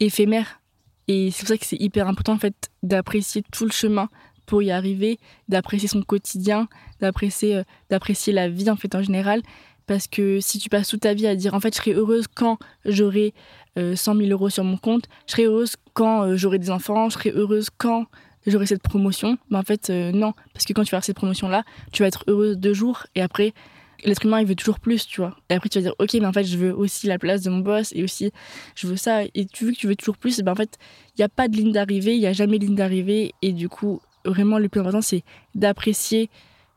éphémères. 0.00 0.60
Et 1.08 1.30
c'est 1.30 1.40
pour 1.40 1.48
ça 1.48 1.56
que 1.56 1.64
c'est 1.64 1.80
hyper 1.80 2.08
important 2.08 2.32
en 2.32 2.38
fait 2.38 2.68
d'apprécier 2.82 3.44
tout 3.52 3.64
le 3.64 3.70
chemin 3.70 4.08
pour 4.44 4.62
y 4.62 4.72
arriver, 4.72 5.18
d'apprécier 5.48 5.88
son 5.88 6.02
quotidien, 6.02 6.68
d'apprécier, 7.00 7.62
d'apprécier 7.90 8.32
la 8.32 8.48
vie 8.48 8.68
en 8.70 8.76
fait 8.76 8.92
en 8.96 9.02
général 9.02 9.42
parce 9.86 10.06
que 10.06 10.40
si 10.40 10.58
tu 10.58 10.68
passes 10.68 10.88
toute 10.88 11.00
ta 11.00 11.14
vie 11.14 11.26
à 11.26 11.36
dire 11.36 11.54
en 11.54 11.60
fait 11.60 11.74
je 11.74 11.78
serai 11.78 11.92
heureuse 11.94 12.26
quand 12.32 12.58
j'aurai 12.84 13.34
100 13.76 13.80
euh, 13.80 13.94
000 13.94 14.30
euros 14.30 14.50
sur 14.50 14.64
mon 14.64 14.76
compte, 14.76 15.04
je 15.26 15.32
serai 15.32 15.44
heureuse 15.44 15.76
quand 15.94 16.22
euh, 16.22 16.36
j'aurai 16.36 16.58
des 16.58 16.70
enfants, 16.70 17.08
je 17.08 17.14
serai 17.14 17.30
heureuse 17.30 17.68
quand 17.76 18.06
j'aurai 18.46 18.66
cette 18.66 18.82
promotion, 18.82 19.38
mais 19.50 19.58
en 19.58 19.62
fait 19.62 19.90
euh, 19.90 20.12
non, 20.12 20.32
parce 20.52 20.64
que 20.64 20.72
quand 20.72 20.82
tu 20.82 20.90
vas 20.90 20.98
faire 20.98 21.04
cette 21.04 21.16
promotion-là, 21.16 21.64
tu 21.92 22.02
vas 22.02 22.08
être 22.08 22.24
heureuse 22.26 22.56
deux 22.56 22.74
jours 22.74 23.06
et 23.14 23.22
après 23.22 23.52
l'être 24.04 24.24
humain 24.24 24.40
il 24.40 24.46
veut 24.46 24.54
toujours 24.54 24.80
plus, 24.80 25.06
tu 25.06 25.20
vois. 25.20 25.36
Et 25.50 25.54
après 25.54 25.68
tu 25.68 25.78
vas 25.78 25.82
dire 25.82 25.94
ok 25.98 26.14
mais 26.14 26.26
en 26.26 26.32
fait 26.32 26.44
je 26.44 26.56
veux 26.56 26.74
aussi 26.74 27.06
la 27.06 27.18
place 27.18 27.42
de 27.42 27.50
mon 27.50 27.58
boss 27.58 27.92
et 27.94 28.02
aussi 28.02 28.30
je 28.74 28.86
veux 28.86 28.96
ça. 28.96 29.22
Et 29.34 29.46
tu 29.46 29.66
veux 29.66 29.72
que 29.72 29.76
tu 29.76 29.86
veux 29.86 29.96
toujours 29.96 30.16
plus, 30.16 30.40
ben 30.40 30.52
en 30.52 30.56
fait 30.56 30.78
il 31.16 31.20
n'y 31.20 31.24
a 31.24 31.28
pas 31.28 31.48
de 31.48 31.56
ligne 31.56 31.72
d'arrivée, 31.72 32.14
il 32.14 32.20
n'y 32.20 32.26
a 32.26 32.32
jamais 32.32 32.58
de 32.58 32.64
ligne 32.66 32.76
d'arrivée. 32.76 33.34
Et 33.42 33.52
du 33.52 33.68
coup 33.68 34.00
vraiment 34.24 34.58
le 34.58 34.68
plus 34.68 34.80
important 34.80 35.02
c'est 35.02 35.22
d'apprécier 35.54 36.30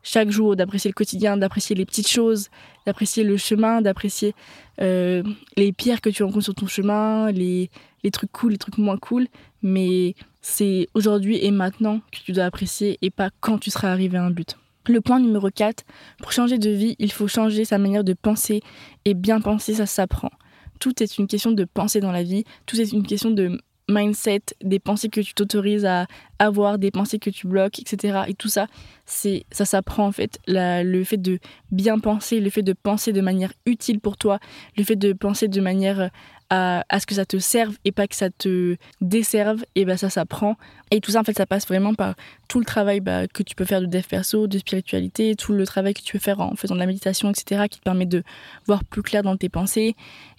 chaque 0.03 0.29
jour, 0.29 0.55
d'apprécier 0.55 0.89
le 0.89 0.93
quotidien, 0.93 1.37
d'apprécier 1.37 1.75
les 1.75 1.85
petites 1.85 2.07
choses, 2.07 2.49
d'apprécier 2.85 3.23
le 3.23 3.37
chemin, 3.37 3.81
d'apprécier 3.81 4.33
euh, 4.81 5.23
les 5.57 5.71
pierres 5.71 6.01
que 6.01 6.09
tu 6.09 6.23
rencontres 6.23 6.45
sur 6.45 6.55
ton 6.55 6.67
chemin, 6.67 7.31
les, 7.31 7.69
les 8.03 8.11
trucs 8.11 8.31
cool, 8.31 8.53
les 8.53 8.57
trucs 8.57 8.77
moins 8.77 8.97
cool. 8.97 9.27
Mais 9.61 10.15
c'est 10.41 10.87
aujourd'hui 10.93 11.43
et 11.43 11.51
maintenant 11.51 11.99
que 12.11 12.19
tu 12.23 12.31
dois 12.31 12.45
apprécier 12.45 12.97
et 13.01 13.09
pas 13.09 13.29
quand 13.41 13.57
tu 13.57 13.69
seras 13.69 13.91
arrivé 13.91 14.17
à 14.17 14.23
un 14.23 14.31
but. 14.31 14.57
Le 14.87 15.01
point 15.01 15.19
numéro 15.19 15.49
4, 15.49 15.83
pour 16.19 16.31
changer 16.31 16.57
de 16.57 16.69
vie, 16.69 16.95
il 16.97 17.11
faut 17.11 17.27
changer 17.27 17.65
sa 17.65 17.77
manière 17.77 18.03
de 18.03 18.13
penser 18.13 18.61
et 19.05 19.13
bien 19.13 19.41
penser, 19.41 19.75
ça 19.75 19.85
s'apprend. 19.85 20.31
Tout 20.79 21.03
est 21.03 21.17
une 21.17 21.27
question 21.27 21.51
de 21.51 21.65
penser 21.65 21.99
dans 21.99 22.11
la 22.11 22.23
vie, 22.23 22.45
tout 22.65 22.79
est 22.79 22.91
une 22.91 23.05
question 23.05 23.29
de 23.29 23.59
mindset, 23.89 24.41
des 24.63 24.79
pensées 24.79 25.09
que 25.09 25.19
tu 25.19 25.33
t'autorises 25.33 25.85
à 25.85 26.05
avoir, 26.37 26.77
des 26.77 26.91
pensées 26.91 27.19
que 27.19 27.29
tu 27.29 27.47
bloques, 27.47 27.79
etc. 27.79 28.21
Et 28.27 28.33
tout 28.33 28.47
ça, 28.47 28.67
c'est 29.05 29.45
ça 29.51 29.65
s'apprend 29.65 30.07
en 30.07 30.11
fait. 30.11 30.39
le 30.47 31.03
fait 31.03 31.17
de 31.17 31.39
bien 31.71 31.99
penser, 31.99 32.39
le 32.39 32.49
fait 32.49 32.61
de 32.61 32.73
penser 32.73 33.11
de 33.11 33.21
manière 33.21 33.51
utile 33.65 33.99
pour 33.99 34.17
toi, 34.17 34.39
le 34.77 34.83
fait 34.83 34.95
de 34.95 35.11
penser 35.13 35.47
de 35.47 35.59
manière 35.59 36.09
à, 36.49 36.83
ce 36.99 37.05
que 37.05 37.13
ça 37.13 37.25
te 37.25 37.37
serve 37.37 37.77
et 37.85 37.91
pas 37.91 38.07
que 38.07 38.15
ça 38.15 38.29
te 38.29 38.75
desserve, 39.01 39.63
et 39.75 39.85
ben 39.85 39.97
ça 39.97 40.09
s'apprend. 40.09 40.55
Et 40.91 40.99
tout 40.99 41.11
ça, 41.11 41.19
en 41.19 41.23
fait, 41.23 41.37
ça 41.37 41.45
passe 41.45 41.67
vraiment 41.67 41.93
par 41.93 42.15
tout 42.47 42.59
le 42.59 42.65
travail 42.65 42.99
bah, 42.99 43.27
que 43.27 43.43
tu 43.43 43.55
peux 43.55 43.65
faire 43.65 43.81
de 43.81 43.85
dev 43.85 44.01
perso, 44.01 44.47
de 44.47 44.57
spiritualité, 44.57 45.35
tout 45.35 45.53
le 45.53 45.65
travail 45.65 45.93
que 45.93 46.01
tu 46.01 46.13
peux 46.13 46.19
faire 46.19 46.39
en 46.39 46.55
faisant 46.55 46.73
de 46.73 46.79
la 46.79 46.87
méditation, 46.87 47.29
etc., 47.29 47.65
qui 47.69 47.79
te 47.79 47.83
permet 47.83 48.07
de 48.07 48.23
voir 48.65 48.83
plus 48.83 49.03
clair 49.03 49.21
dans 49.21 49.37
tes 49.37 49.49
pensées, 49.49 49.95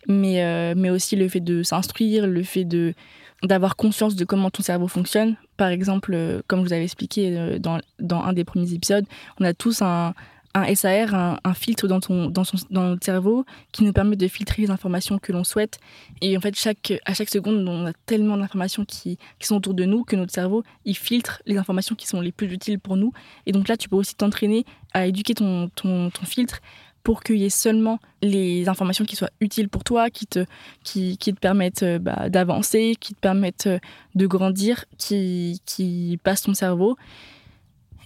mais, 0.09 0.43
euh, 0.43 0.75
mais 0.77 0.91
aussi 0.91 1.15
le 1.15 1.29
fait 1.29 1.41
de 1.41 1.63
s'instruire, 1.63 2.27
le 2.27 2.43
fait 2.43 2.65
de 2.65 2.95
d'avoir 3.43 3.77
conscience 3.77 4.17
de 4.17 4.25
comment 4.25 4.51
ton 4.51 4.63
cerveau 4.63 4.89
fonctionne. 4.89 5.37
Par 5.57 5.69
exemple, 5.69 6.13
euh, 6.15 6.43
comme 6.47 6.61
je 6.61 6.67
vous 6.67 6.73
avais 6.73 6.85
expliqué 6.85 7.37
euh, 7.37 7.59
dans, 7.59 7.81
dans, 7.99 8.23
un 8.23 8.33
des 8.33 8.45
premiers 8.45 8.73
épisodes, 8.73 9.07
on 9.39 9.45
a 9.45 9.55
tous 9.55 9.83
un, 9.83 10.15
un 10.55 10.75
SAR, 10.75 11.15
un, 11.15 11.55
filtre 11.55 11.87
dans, 11.87 12.01
ton, 12.01 12.29
dans, 12.29 12.45
son, 12.45 12.57
dans 12.71 12.89
notre 12.89 13.05
cerveau 13.05 13.45
qui 13.73 13.85
nous 13.85 13.93
permet 13.93 14.17
de 14.17 14.27
filtrer 14.27 14.63
les 14.63 14.71
informations 14.71 15.19
que 15.19 15.33
l'on 15.33 15.45
souhaite. 15.45 15.79
Et 16.21 16.37
en 16.37 16.41
fait, 16.41 16.57
chaque, 16.57 16.93
à 17.05 17.15
chaque 17.15 17.29
seconde, 17.29 17.67
on 17.69 17.87
a 17.87 17.93
tellement 18.07 18.37
d'informations 18.37 18.85
qui, 18.85 19.17
qui, 19.39 19.47
sont 19.47 19.57
autour 19.57 19.75
de 19.75 19.85
nous 19.85 20.03
que 20.05 20.17
notre 20.17 20.33
cerveau, 20.33 20.65
il 20.85 20.97
filtre 20.97 21.41
les 21.47 21.57
informations 21.57 21.95
qui 21.95 22.07
sont 22.07 22.21
les 22.21 22.33
plus 22.33 22.53
utiles 22.53 22.81
pour 22.81 22.97
nous. 22.97 23.13
Et 23.47 23.53
donc 23.53 23.69
là, 23.69 23.77
tu 23.77 23.89
peux 23.89 23.97
aussi 23.97 24.17
t'entraîner 24.17 24.65
à 24.93 25.07
éduquer 25.07 25.35
ton, 25.35 25.69
ton, 25.69 26.11
ton 26.11 26.25
filtre 26.25 26.61
pour 27.03 27.23
qu'il 27.23 27.37
y 27.37 27.45
ait 27.45 27.51
seulement 27.51 27.99
les 28.23 28.69
informations 28.69 29.05
qui 29.05 29.17
soient 29.17 29.31
utiles 29.41 29.69
pour 29.69 29.85
toi, 29.85 30.11
qui 30.11 30.27
te, 30.27 30.45
qui, 30.85 31.17
te 31.17 31.31
permettent 31.31 31.83
euh, 31.83 31.99
bah, 31.99 32.29
d'avancer, 32.29 32.97
qui 32.99 33.15
te 33.15 33.21
permettent 33.21 33.67
euh, 33.67 33.79
de 34.15 34.27
grandir, 34.27 34.85
qui, 34.99 35.61
qui 35.65 36.19
passent 36.23 36.43
ton 36.43 36.55
cerveau. 36.55 36.97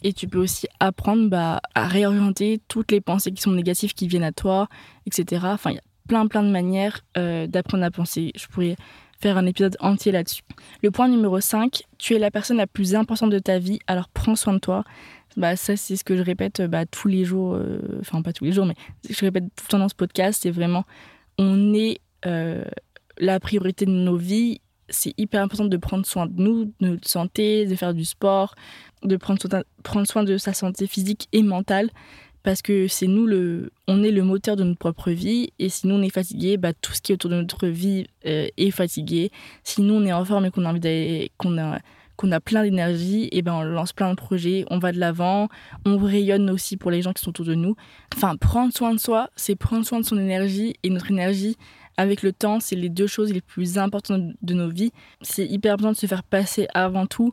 Et 0.03 0.13
tu 0.13 0.29
peux 0.29 0.39
aussi 0.39 0.69
apprendre 0.81 1.29
bah, 1.29 1.61
à 1.75 1.87
réorienter 1.87 2.61
toutes 2.69 2.93
les 2.93 3.01
pensées 3.01 3.33
qui 3.33 3.43
sont 3.43 3.53
négatives 3.53 3.95
qui 3.95 4.07
viennent 4.07 4.23
à 4.23 4.33
toi, 4.33 4.69
etc. 5.07 5.47
Enfin, 5.47 5.71
il 5.71 5.77
y 5.77 5.79
a 5.79 5.83
plein 6.07 6.27
plein 6.27 6.43
de 6.43 6.51
manières 6.51 7.01
euh, 7.17 7.47
d'apprendre 7.47 7.85
à 7.85 7.91
penser. 7.91 8.31
Je 8.37 8.47
pourrais 8.47 8.77
faire 9.21 9.39
un 9.39 9.47
épisode 9.47 9.77
entier 9.81 10.13
là-dessus. 10.13 10.43
Le 10.83 10.91
point 10.91 11.09
numéro 11.09 11.41
5, 11.41 11.85
tu 11.97 12.15
es 12.15 12.19
la 12.19 12.31
personne 12.31 12.59
la 12.59 12.67
plus 12.67 12.95
importante 12.95 13.31
de 13.31 13.39
ta 13.39 13.59
vie, 13.59 13.79
alors 13.87 14.09
prends 14.11 14.37
soin 14.37 14.53
de 14.53 14.59
toi. 14.59 14.85
Bah, 15.37 15.57
ça, 15.57 15.77
c'est 15.77 15.97
ce 15.97 16.05
que 16.05 16.17
je 16.17 16.23
répète 16.23 16.63
bah, 16.63 16.87
tous 16.87 17.09
les 17.09 17.25
jours, 17.25 17.55
euh, 17.55 17.99
enfin 18.01 18.23
pas 18.23 18.33
tous 18.33 18.45
les 18.45 18.53
jours, 18.53 18.67
mais 18.67 18.77
je 19.09 19.21
répète 19.25 19.45
tout 19.57 19.65
le 19.67 19.71
temps 19.71 19.79
dans 19.79 19.89
ce 19.89 19.95
podcast, 19.95 20.41
c'est 20.43 20.51
vraiment, 20.51 20.85
on 21.39 21.75
est 21.75 22.01
euh, 22.27 22.65
la 23.19 23.41
priorité 23.41 23.87
de 23.87 23.91
nos 23.91 24.17
vies. 24.17 24.61
C'est 24.89 25.15
hyper 25.17 25.43
important 25.43 25.65
de 25.65 25.77
prendre 25.77 26.05
soin 26.05 26.27
de 26.27 26.41
nous, 26.41 26.67
de 26.67 26.89
notre 26.89 27.09
santé, 27.09 27.67
de 27.67 27.75
faire 27.75 27.95
du 27.95 28.05
sport, 28.05 28.55
de 29.03 29.17
prendre 29.17 29.41
soin, 29.41 29.63
prendre 29.83 30.07
soin 30.07 30.25
de 30.25 30.37
sa 30.37 30.53
santé 30.53 30.87
physique 30.87 31.29
et 31.33 31.43
mentale 31.43 31.91
parce 32.43 32.61
que 32.61 32.87
c'est 32.89 33.07
nous 33.07 33.27
le 33.27 33.73
on 33.89 34.05
est 34.05 34.11
le 34.11 34.23
moteur 34.23 34.55
de 34.55 34.63
notre 34.63 34.79
propre 34.79 35.11
vie 35.11 35.53
et 35.59 35.71
si 35.71 35.87
nous 35.87 35.97
on 35.97 36.03
est 36.03 36.11
fatigué 36.11 36.59
bah 36.59 36.75
tout 36.75 36.93
ce 36.93 37.01
qui 37.01 37.11
est 37.11 37.15
autour 37.15 37.31
de 37.31 37.37
notre 37.37 37.67
vie 37.67 38.07
euh, 38.27 38.47
est 38.57 38.71
fatigué 38.71 39.33
si 39.65 39.81
nous 39.81 39.95
on 39.95 40.05
est 40.05 40.13
en 40.13 40.25
forme 40.25 40.45
et 40.45 40.51
qu'on 40.51 40.67
a 40.67 40.71
envie 40.71 41.31
qu'on 41.39 41.59
a 41.59 41.81
qu'on 42.17 42.33
a 42.33 42.41
plein 42.41 42.63
d'énergie 42.63 43.29
et 43.33 43.43
ben 43.43 43.55
on 43.55 43.63
lance 43.63 43.93
plein 43.93 44.11
de 44.11 44.17
projets 44.17 44.65
on 44.71 44.79
va 44.79 44.93
de 44.93 44.99
l'avant 44.99 45.49
on 45.85 45.99
rayonne 45.99 46.51
aussi 46.51 46.77
pour 46.77 46.91
les 46.91 47.03
gens 47.03 47.13
qui 47.13 47.23
sont 47.23 47.31
autour 47.31 47.45
de 47.45 47.55
nous 47.55 47.77
enfin 48.17 48.37
prendre 48.37 48.73
soin 48.73 48.95
de 48.95 49.01
soi 49.01 49.31
c'est 49.37 49.57
prendre 49.57 49.85
soin 49.85 50.01
de 50.01 50.05
son 50.05 50.19
énergie 50.19 50.75
et 50.83 50.91
notre 50.91 51.11
énergie 51.11 51.57
avec 51.97 52.23
le 52.23 52.33
temps 52.33 52.61
c'est 52.61 52.77
les 52.77 52.89
deux 52.89 53.07
choses 53.07 53.33
les 53.33 53.41
plus 53.41 53.79
importantes 53.79 54.33
de 54.43 54.55
nos 54.55 54.69
vies 54.69 54.93
c'est 55.23 55.47
hyper 55.47 55.75
important 55.75 55.93
de 55.93 55.97
se 55.97 56.07
faire 56.07 56.23
passer 56.23 56.67
avant 56.75 57.07
tout 57.07 57.33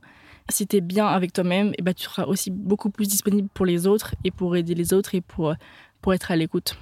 si 0.51 0.67
tu 0.67 0.77
es 0.77 0.81
bien 0.81 1.07
avec 1.07 1.33
toi-même, 1.33 1.73
et 1.77 1.81
ben, 1.81 1.93
tu 1.93 2.03
seras 2.03 2.25
aussi 2.25 2.51
beaucoup 2.51 2.89
plus 2.89 3.07
disponible 3.07 3.49
pour 3.53 3.65
les 3.65 3.87
autres 3.87 4.15
et 4.23 4.31
pour 4.31 4.55
aider 4.55 4.75
les 4.75 4.93
autres 4.93 5.15
et 5.15 5.21
pour, 5.21 5.55
pour 6.01 6.13
être 6.13 6.31
à 6.31 6.35
l'écoute. 6.35 6.77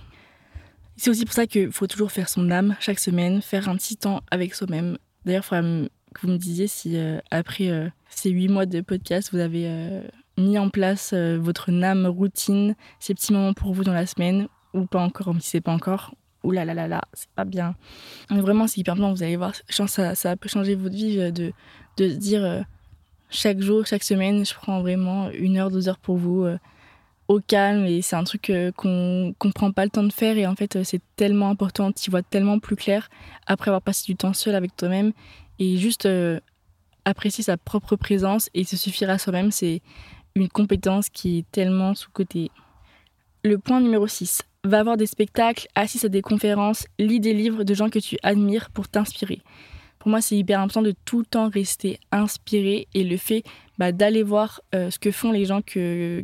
C'est 0.98 1.10
aussi 1.10 1.25
pour 1.25 1.34
ça 1.34 1.48
qu'il 1.48 1.72
faut 1.72 1.88
toujours 1.88 2.12
faire 2.12 2.27
son 2.27 2.51
âme 2.51 2.75
chaque 2.79 3.00
semaine, 3.00 3.41
faire 3.41 3.70
un 3.70 3.75
petit 3.75 3.96
temps 3.96 4.22
avec 4.32 4.53
soi-même. 4.53 4.98
D'ailleurs, 5.25 5.44
il 5.44 5.48
faudrait 5.48 5.89
que 6.13 6.21
vous 6.21 6.33
me 6.33 6.37
disiez 6.37 6.67
si 6.67 6.97
euh, 6.97 7.19
après 7.31 7.69
euh, 7.69 7.89
ces 8.09 8.29
huit 8.29 8.47
mois 8.47 8.65
de 8.65 8.81
podcast, 8.81 9.29
vous 9.31 9.39
avez 9.39 9.63
euh, 9.67 10.01
mis 10.37 10.57
en 10.57 10.69
place 10.69 11.13
votre 11.13 11.71
âme 11.83 12.05
routine, 12.07 12.75
ces 12.99 13.13
petits 13.13 13.33
moments 13.33 13.53
pour 13.53 13.73
vous 13.73 13.83
dans 13.83 13.93
la 13.93 14.05
semaine, 14.05 14.47
ou 14.73 14.85
pas 14.85 15.01
encore, 15.01 15.33
si 15.39 15.49
c'est 15.49 15.61
pas 15.61 15.73
encore, 15.73 16.15
ouh 16.43 16.51
là 16.51 16.65
là 16.65 16.73
là 16.73 16.87
là, 16.87 17.01
c'est 17.13 17.29
pas 17.31 17.45
bien. 17.45 17.75
Mais 18.29 18.39
vraiment, 18.39 18.67
c'est 18.67 18.79
hyper 18.79 18.95
bien, 18.95 19.11
vous 19.11 19.23
allez 19.23 19.35
voir, 19.35 19.53
ça, 19.67 20.37
peut 20.37 20.49
changer 20.49 20.75
votre 20.75 20.95
vie 20.95 21.17
de, 21.31 21.51
de 21.97 22.07
dire 22.07 22.65
chaque 23.29 23.59
jour, 23.59 23.85
chaque 23.85 24.03
semaine, 24.03 24.45
je 24.45 24.53
prends 24.53 24.81
vraiment 24.81 25.29
une 25.31 25.57
heure, 25.57 25.71
deux 25.71 25.89
heures 25.89 25.99
pour 25.99 26.17
vous 26.17 26.47
au 27.27 27.39
calme 27.41 27.85
et 27.85 28.01
c'est 28.01 28.15
un 28.15 28.23
truc 28.23 28.51
qu'on 28.75 29.33
ne 29.43 29.51
prend 29.51 29.71
pas 29.71 29.83
le 29.83 29.91
temps 29.91 30.03
de 30.03 30.13
faire 30.13 30.37
et 30.37 30.47
en 30.47 30.55
fait 30.55 30.83
c'est 30.83 31.01
tellement 31.15 31.49
important, 31.49 31.91
tu 31.91 32.09
vois 32.09 32.23
tellement 32.23 32.59
plus 32.59 32.75
clair 32.75 33.09
après 33.45 33.69
avoir 33.69 33.81
passé 33.81 34.05
du 34.05 34.15
temps 34.15 34.33
seul 34.33 34.55
avec 34.55 34.75
toi-même 34.75 35.11
et 35.59 35.77
juste 35.77 36.07
apprécier 37.05 37.43
sa 37.43 37.57
propre 37.57 37.95
présence 37.95 38.49
et 38.53 38.63
se 38.63 38.77
suffire 38.77 39.09
à 39.09 39.17
soi-même, 39.17 39.51
c'est 39.51 39.81
une 40.35 40.49
compétence 40.49 41.09
qui 41.09 41.39
est 41.39 41.51
tellement 41.51 41.93
sous-cotée. 41.93 42.51
Le 43.43 43.57
point 43.57 43.81
numéro 43.81 44.07
6. 44.07 44.43
Va 44.65 44.83
voir 44.83 44.97
des 44.97 45.05
spectacles, 45.05 45.67
assiste 45.73 46.05
à 46.05 46.09
des 46.09 46.21
conférences, 46.21 46.85
lis 46.97 47.21
des 47.21 47.33
livres 47.33 47.63
de 47.63 47.73
gens 47.73 47.89
que 47.89 47.99
tu 47.99 48.17
admires 48.23 48.69
pour 48.71 48.89
t'inspirer 48.89 49.41
pour 49.99 50.09
moi, 50.09 50.21
c'est 50.21 50.37
hyper 50.37 50.61
important 50.61 50.81
de 50.81 50.93
tout 51.05 51.19
le 51.19 51.25
temps 51.25 51.49
rester 51.49 51.99
inspiré 52.11 52.87
et 52.93 53.03
le 53.03 53.17
fait 53.17 53.43
bah, 53.77 53.91
d'aller 53.91 54.23
voir 54.23 54.61
euh, 54.73 54.89
ce 54.89 54.97
que 54.97 55.11
font 55.11 55.31
les 55.31 55.45
gens 55.45 55.61
que, 55.61 56.23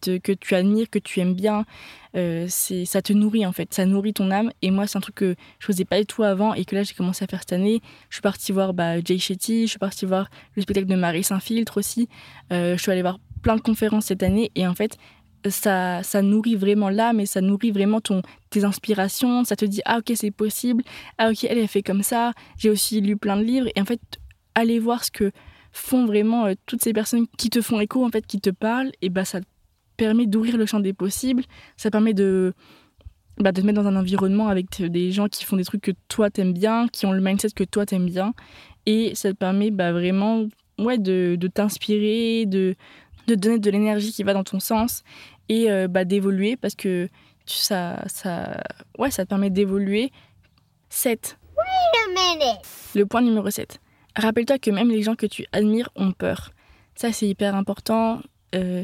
te, 0.00 0.18
que 0.18 0.32
tu 0.32 0.54
admires, 0.54 0.88
que 0.90 0.98
tu 0.98 1.20
aimes 1.20 1.34
bien, 1.34 1.64
euh, 2.16 2.46
ça 2.48 3.02
te 3.02 3.12
nourrit 3.12 3.46
en 3.46 3.52
fait, 3.52 3.72
ça 3.72 3.86
nourrit 3.86 4.12
ton 4.12 4.30
âme. 4.30 4.50
Et 4.62 4.70
moi, 4.70 4.86
c'est 4.86 4.98
un 4.98 5.00
truc 5.00 5.14
que 5.14 5.34
je 5.58 5.66
faisais 5.66 5.84
pas 5.84 5.98
du 5.98 6.06
tout 6.06 6.22
avant 6.22 6.54
et 6.54 6.64
que 6.64 6.74
là, 6.74 6.82
j'ai 6.82 6.94
commencé 6.94 7.24
à 7.24 7.26
faire 7.26 7.40
cette 7.40 7.52
année. 7.52 7.80
Je 8.08 8.16
suis 8.16 8.22
partie 8.22 8.52
voir 8.52 8.74
bah, 8.74 9.00
Jay 9.00 9.18
Shetty, 9.18 9.62
je 9.62 9.70
suis 9.70 9.78
partie 9.78 10.06
voir 10.06 10.30
le 10.56 10.62
spectacle 10.62 10.88
de 10.88 10.96
Marie 10.96 11.24
Saint-Filtre 11.24 11.78
aussi. 11.78 12.08
Euh, 12.52 12.76
je 12.76 12.82
suis 12.82 12.92
allée 12.92 13.02
voir 13.02 13.18
plein 13.42 13.56
de 13.56 13.62
conférences 13.62 14.06
cette 14.06 14.22
année 14.22 14.50
et 14.54 14.66
en 14.66 14.74
fait, 14.74 14.96
ça, 15.48 16.02
ça 16.02 16.20
nourrit 16.20 16.56
vraiment 16.56 16.90
l'âme 16.90 17.20
et 17.20 17.26
ça 17.26 17.40
nourrit 17.40 17.70
vraiment 17.70 18.00
ton, 18.00 18.22
tes 18.50 18.64
inspirations. 18.64 19.44
Ça 19.44 19.56
te 19.56 19.64
dit, 19.64 19.80
ah 19.86 19.98
ok, 19.98 20.12
c'est 20.14 20.30
possible. 20.30 20.84
Ah 21.16 21.30
ok, 21.30 21.44
elle, 21.44 21.58
est 21.58 21.66
fait 21.66 21.82
comme 21.82 22.02
ça. 22.02 22.32
J'ai 22.58 22.68
aussi 22.68 23.00
lu 23.00 23.16
plein 23.16 23.36
de 23.36 23.42
livres. 23.42 23.68
Et 23.74 23.80
en 23.80 23.84
fait, 23.84 24.00
aller 24.54 24.78
voir 24.78 25.04
ce 25.04 25.10
que 25.10 25.32
font 25.72 26.04
vraiment 26.04 26.46
euh, 26.46 26.54
toutes 26.66 26.82
ces 26.82 26.92
personnes 26.92 27.26
qui 27.38 27.48
te 27.48 27.62
font 27.62 27.80
écho, 27.80 28.04
en 28.04 28.10
fait, 28.10 28.26
qui 28.26 28.40
te 28.40 28.50
parlent, 28.50 28.90
et 29.02 29.08
bah 29.08 29.24
ça 29.24 29.40
permet 30.04 30.26
d'ouvrir 30.26 30.56
le 30.56 30.66
champ 30.66 30.80
des 30.80 30.92
possibles. 30.92 31.44
Ça 31.76 31.90
permet 31.90 32.14
de, 32.14 32.54
bah, 33.38 33.52
de 33.52 33.60
te 33.60 33.66
mettre 33.66 33.82
dans 33.82 33.88
un 33.88 33.96
environnement 33.96 34.48
avec 34.48 34.82
des 34.82 35.12
gens 35.12 35.28
qui 35.28 35.44
font 35.44 35.56
des 35.56 35.64
trucs 35.64 35.82
que 35.82 35.92
toi 36.08 36.30
t'aimes 36.30 36.52
bien, 36.52 36.88
qui 36.88 37.06
ont 37.06 37.12
le 37.12 37.20
mindset 37.20 37.50
que 37.50 37.64
toi 37.64 37.84
t'aimes 37.86 38.08
bien. 38.08 38.32
Et 38.86 39.14
ça 39.14 39.30
te 39.30 39.36
permet 39.36 39.70
bah, 39.70 39.92
vraiment 39.92 40.46
ouais, 40.78 40.98
de, 40.98 41.36
de 41.38 41.48
t'inspirer, 41.48 42.46
de, 42.46 42.74
de 43.26 43.34
donner 43.34 43.58
de 43.58 43.70
l'énergie 43.70 44.12
qui 44.12 44.22
va 44.22 44.32
dans 44.32 44.44
ton 44.44 44.58
sens 44.60 45.02
et 45.48 45.70
euh, 45.70 45.86
bah, 45.86 46.04
d'évoluer 46.04 46.56
parce 46.56 46.74
que 46.74 47.08
ça, 47.44 48.02
ça, 48.06 48.62
ouais, 48.98 49.10
ça 49.10 49.24
te 49.24 49.28
permet 49.28 49.50
d'évoluer. 49.50 50.12
7. 50.88 51.38
Le 52.94 53.04
point 53.04 53.20
numéro 53.20 53.50
7. 53.50 53.80
Rappelle-toi 54.16 54.58
que 54.58 54.70
même 54.70 54.88
les 54.88 55.02
gens 55.02 55.14
que 55.14 55.26
tu 55.26 55.44
admires 55.52 55.90
ont 55.94 56.12
peur. 56.12 56.50
Ça, 56.94 57.12
c'est 57.12 57.28
hyper 57.28 57.54
important. 57.54 58.20
Euh, 58.54 58.82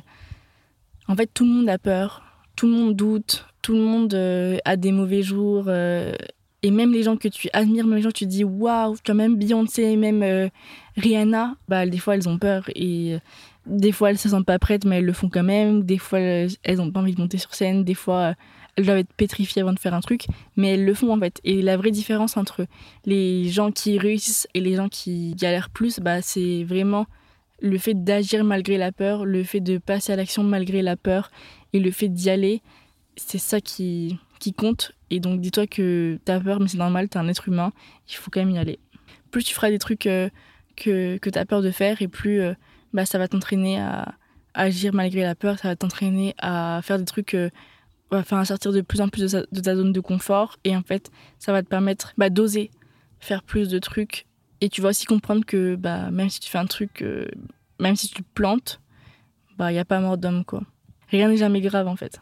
en 1.09 1.17
fait, 1.17 1.31
tout 1.33 1.45
le 1.45 1.51
monde 1.51 1.69
a 1.69 1.79
peur. 1.79 2.23
Tout 2.57 2.67
le 2.67 2.73
monde 2.73 2.97
doute. 2.97 3.47
Tout 3.63 3.75
le 3.75 3.81
monde 3.81 4.15
euh, 4.15 4.59
a 4.65 4.77
des 4.77 4.93
mauvais 4.93 5.23
jours. 5.23 5.69
et 5.69 6.71
même 6.71 6.93
les 6.93 7.03
gens 7.03 7.17
que 7.17 7.29
tu 7.29 7.49
admires, 7.53 7.87
même 7.87 7.97
les 7.97 8.03
gens 8.03 8.11
que 8.11 8.19
tu 8.19 8.27
dis 8.27 8.45
waouh, 8.45 8.97
as 9.07 9.15
même 9.15 9.37
Beyoncé, 9.37 9.97
même 9.97 10.51
Rihanna, 10.97 11.57
bah, 11.69 11.87
des 11.87 11.99
fois 11.99 12.15
elles 12.15 12.29
ont 12.29 12.39
peur. 12.39 12.65
Et 12.75 13.19
des 13.67 13.93
fois 13.93 14.11
elles 14.11 14.19
se 14.19 14.29
sentent 14.29 14.47
pas 14.47 14.59
prêtes 14.59 14.85
mais 14.85 14.99
elles 14.99 15.05
le 15.05 15.13
font 15.13 15.29
quand 15.29 15.43
même 15.43 15.83
des 15.83 15.99
fois 15.99 16.21
elles 16.21 16.81
ont 16.81 16.91
pas 16.91 17.01
envie 17.01 17.15
de 17.15 17.21
monter 17.21 17.39
sur 17.39 17.55
scène 17.55 17.85
des 17.85 17.95
fois 17.95 18.35
elles 18.77 18.85
doivent 18.85 18.99
être 18.99 19.13
pétrifiées 19.15 19.63
avant 19.63 19.73
de 19.73 19.79
faire 19.79 19.95
un 19.95 20.01
truc 20.01 20.27
mais 20.57 20.75
elles 20.75 20.85
le 20.85 20.95
font 20.95 21.13
en 21.13 21.19
fait 21.19 21.41
et 21.45 21.63
la 21.63 21.77
vraie 21.77 21.91
différence 21.91 22.37
entre 22.37 22.67
les 23.05 23.49
gens 23.49 23.73
qui 23.73 23.99
réussissent 23.99 24.47
et 24.55 24.61
les 24.61 24.77
gens 24.77 24.89
qui 24.89 25.35
galèrent 25.35 25.71
plus 25.71 25.99
bah 25.99 26.23
c'est 26.23 26.65
vraiment 26.65 27.07
le 27.61 27.79
fait 27.79 27.95
d'agir 27.95 28.45
malgré 28.45 28.77
la 28.79 28.93
peur 28.93 29.25
le 29.25 29.43
fait 29.43 29.61
de 29.61 29.79
passer 29.79 30.13
à 30.13 30.17
l'action 30.17 30.43
malgré 30.43 30.83
la 30.83 30.97
peur 30.97 31.31
et 31.73 31.81
le 31.81 31.91
fait 31.91 32.09
d'y 32.09 32.31
aller 32.31 32.63
c'est 33.17 33.39
ça 33.39 33.61
qui 33.61 34.19
qui 34.39 34.53
compte 34.53 34.93
et 35.11 35.21
donc 35.21 35.41
dis-toi 35.41 35.67
que 35.67 36.19
t'as 36.25 36.41
peur 36.41 36.61
mais 36.61 36.69
c'est 36.69 36.79
normal 36.79 37.09
t'es 37.09 37.19
un 37.19 37.29
être 37.29 37.49
humain 37.49 37.73
il 38.09 38.15
faut 38.15 38.31
quand 38.31 38.41
même 38.41 38.51
y 38.51 38.59
aller 38.59 38.79
plus 39.31 39.45
tu 39.45 39.55
feras 39.55 39.71
des 39.71 39.79
trucs 39.79 40.07
euh, 40.07 40.29
que 40.77 41.17
que 41.19 41.31
t'as 41.31 41.45
peur 41.47 41.63
de 41.63 41.71
faire 41.71 42.03
et 42.03 42.09
plus 42.09 42.41
euh, 42.41 42.55
bah, 42.93 43.07
ça 43.07 43.19
va 43.19 43.29
t'entraîner 43.29 43.81
à, 43.81 44.15
agir 44.57 44.95
malgré 44.95 45.23
la 45.23 45.35
peur, 45.35 45.59
ça 45.59 45.69
va 45.69 45.77
t'entraîner 45.77 46.35
à 46.39 46.81
faire 46.83 46.99
des 46.99 47.05
trucs, 47.05 47.35
euh, 47.35 47.51
enfin 48.11 48.41
à 48.41 48.45
sortir 48.45 48.73
de 48.73 48.81
plus 48.81 49.01
en 49.01 49.09
plus 49.09 49.31
de, 49.31 49.61
ta 49.61 49.77
zone 49.77 49.93
de 49.93 50.01
confort. 50.01 50.57
Et 50.65 50.75
en 50.77 50.83
fait, 50.83 51.11
ça 51.39 51.53
va 51.53 51.63
te 51.63 51.69
permettre 51.69 52.15
bah, 52.19 52.31
d'oser 52.31 52.71
faire 53.21 53.43
plus 53.43 53.69
de 53.69 53.79
trucs. 53.79 54.27
Et 54.61 54.69
tu 54.69 54.81
vas 54.81 54.91
aussi 54.91 55.07
comprendre 55.07 55.45
que 55.45 55.77
bah, 55.77 56.11
même 56.11 56.31
si 56.31 56.41
tu 56.41 56.51
fais 56.51 56.59
un 56.59 56.67
truc, 56.67 57.03
euh, 57.03 57.27
même 57.81 57.97
si 57.97 58.09
tu 58.09 58.23
te 58.23 58.29
plantes, 58.35 58.81
il 59.51 59.57
bah, 59.57 59.73
n'y 59.73 59.79
a 59.79 59.85
pas 59.85 60.01
mort 60.01 60.19
d'homme. 60.19 60.45
quoi. 60.45 60.63
Rien 61.09 61.29
n'est 61.29 61.37
jamais 61.37 61.61
grave 61.61 61.89
en 61.89 61.97
fait. 61.97 62.21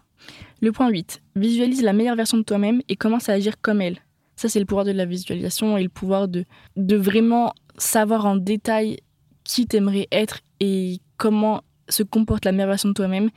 Le 0.61 0.73
point 0.73 0.89
8. 0.89 1.23
Visualise 1.37 1.83
la 1.83 1.93
meilleure 1.93 2.17
version 2.17 2.39
de 2.39 2.43
toi-même 2.43 2.81
et 2.89 2.97
commence 2.97 3.29
à 3.29 3.33
agir 3.33 3.61
comme 3.61 3.81
elle. 3.81 3.99
Ça, 4.37 4.49
c'est 4.49 4.59
le 4.59 4.67
pouvoir 4.67 4.85
de 4.85 4.91
la 4.91 5.05
visualisation 5.05 5.77
et 5.77 5.83
le 5.83 5.89
pouvoir 5.89 6.27
de, 6.27 6.45
de 6.77 6.97
vraiment 6.97 7.55
savoir 7.79 8.27
en 8.27 8.37
détail 8.37 8.99
qui 9.45 9.67
t'aimerais 9.67 10.09
être 10.11 10.41
et 10.61 11.01
comment 11.17 11.63
se 11.89 12.03
comporte 12.03 12.45
la 12.45 12.53
meilleure 12.53 12.69
version 12.69 12.89
de 12.89 12.95
toi-même, 12.95 13.31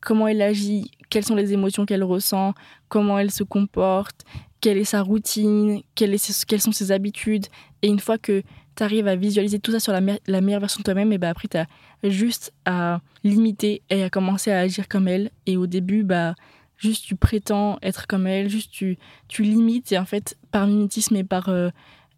comment 0.00 0.28
elle 0.28 0.40
agit, 0.40 0.90
quelles 1.10 1.24
sont 1.24 1.34
les 1.34 1.52
émotions 1.52 1.84
qu'elle 1.84 2.04
ressent, 2.04 2.54
comment 2.88 3.18
elle 3.18 3.30
se 3.30 3.42
comporte, 3.42 4.24
quelle 4.60 4.78
est 4.78 4.84
sa 4.84 5.02
routine, 5.02 5.82
quelles, 5.94 6.18
sont 6.18 6.72
ses 6.72 6.92
habitudes. 6.92 7.46
Et 7.82 7.88
une 7.88 8.00
fois 8.00 8.18
que 8.18 8.42
tu 8.76 8.82
arrives 8.82 9.08
à 9.08 9.16
visualiser 9.16 9.58
tout 9.58 9.72
ça 9.72 9.80
sur 9.80 9.92
la, 9.92 10.00
meilleure 10.40 10.60
version 10.60 10.78
de 10.80 10.84
toi-même, 10.84 11.12
et 11.12 11.18
bah 11.18 11.30
après, 11.30 11.48
tu 11.48 11.56
as 11.56 11.66
juste 12.04 12.52
à 12.64 13.00
limiter 13.24 13.82
et 13.90 14.02
à 14.02 14.10
commencer 14.10 14.50
à 14.50 14.60
agir 14.60 14.88
comme 14.88 15.08
elle. 15.08 15.30
Et 15.46 15.56
au 15.56 15.66
début, 15.66 16.02
bah, 16.02 16.34
juste 16.76 17.04
tu 17.04 17.16
prétends 17.16 17.78
être 17.82 18.06
comme 18.06 18.26
elle, 18.26 18.48
juste 18.48 18.72
tu, 18.72 18.98
tu 19.28 19.42
limites. 19.42 19.92
Et 19.92 19.98
en 19.98 20.04
fait, 20.04 20.36
par 20.50 20.66
mimétisme 20.66 21.16
et 21.16 21.24
par 21.24 21.48
euh, 21.48 21.70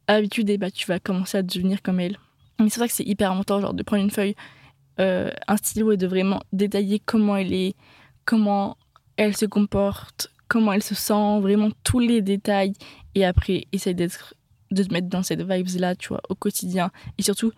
habitude, 0.06 0.50
et 0.50 0.58
bah, 0.58 0.70
tu 0.70 0.86
vas 0.86 0.98
commencer 0.98 1.38
à 1.38 1.42
devenir 1.42 1.82
comme 1.82 2.00
elle. 2.00 2.18
Mais 2.58 2.68
c'est 2.68 2.78
vrai 2.78 2.88
que 2.88 2.94
c'est 2.94 3.04
hyper 3.04 3.32
important 3.32 3.60
genre, 3.60 3.74
de 3.74 3.82
prendre 3.82 4.02
une 4.02 4.10
feuille, 4.10 4.34
euh, 4.98 5.30
un 5.48 5.56
stylo 5.56 5.92
et 5.92 5.96
de 5.96 6.06
vraiment 6.06 6.40
détailler 6.52 7.00
comment 7.00 7.36
elle 7.36 7.54
est, 7.54 7.74
comment 8.26 8.76
elle 9.16 9.36
se 9.36 9.46
comporte, 9.46 10.30
comment 10.50 10.72
elle 10.72 10.82
se 10.82 10.96
sent, 10.96 11.40
vraiment 11.40 11.70
tous 11.84 12.00
les 12.00 12.20
détails. 12.20 12.74
Et 13.14 13.24
après, 13.24 13.66
essayer 13.72 13.94
d'être, 13.94 14.34
de 14.72 14.82
te 14.82 14.92
mettre 14.92 15.08
dans 15.08 15.22
cette 15.22 15.40
vibes-là, 15.40 15.94
tu 15.94 16.08
vois, 16.08 16.20
au 16.28 16.34
quotidien. 16.34 16.90
Et 17.16 17.22
surtout, 17.22 17.52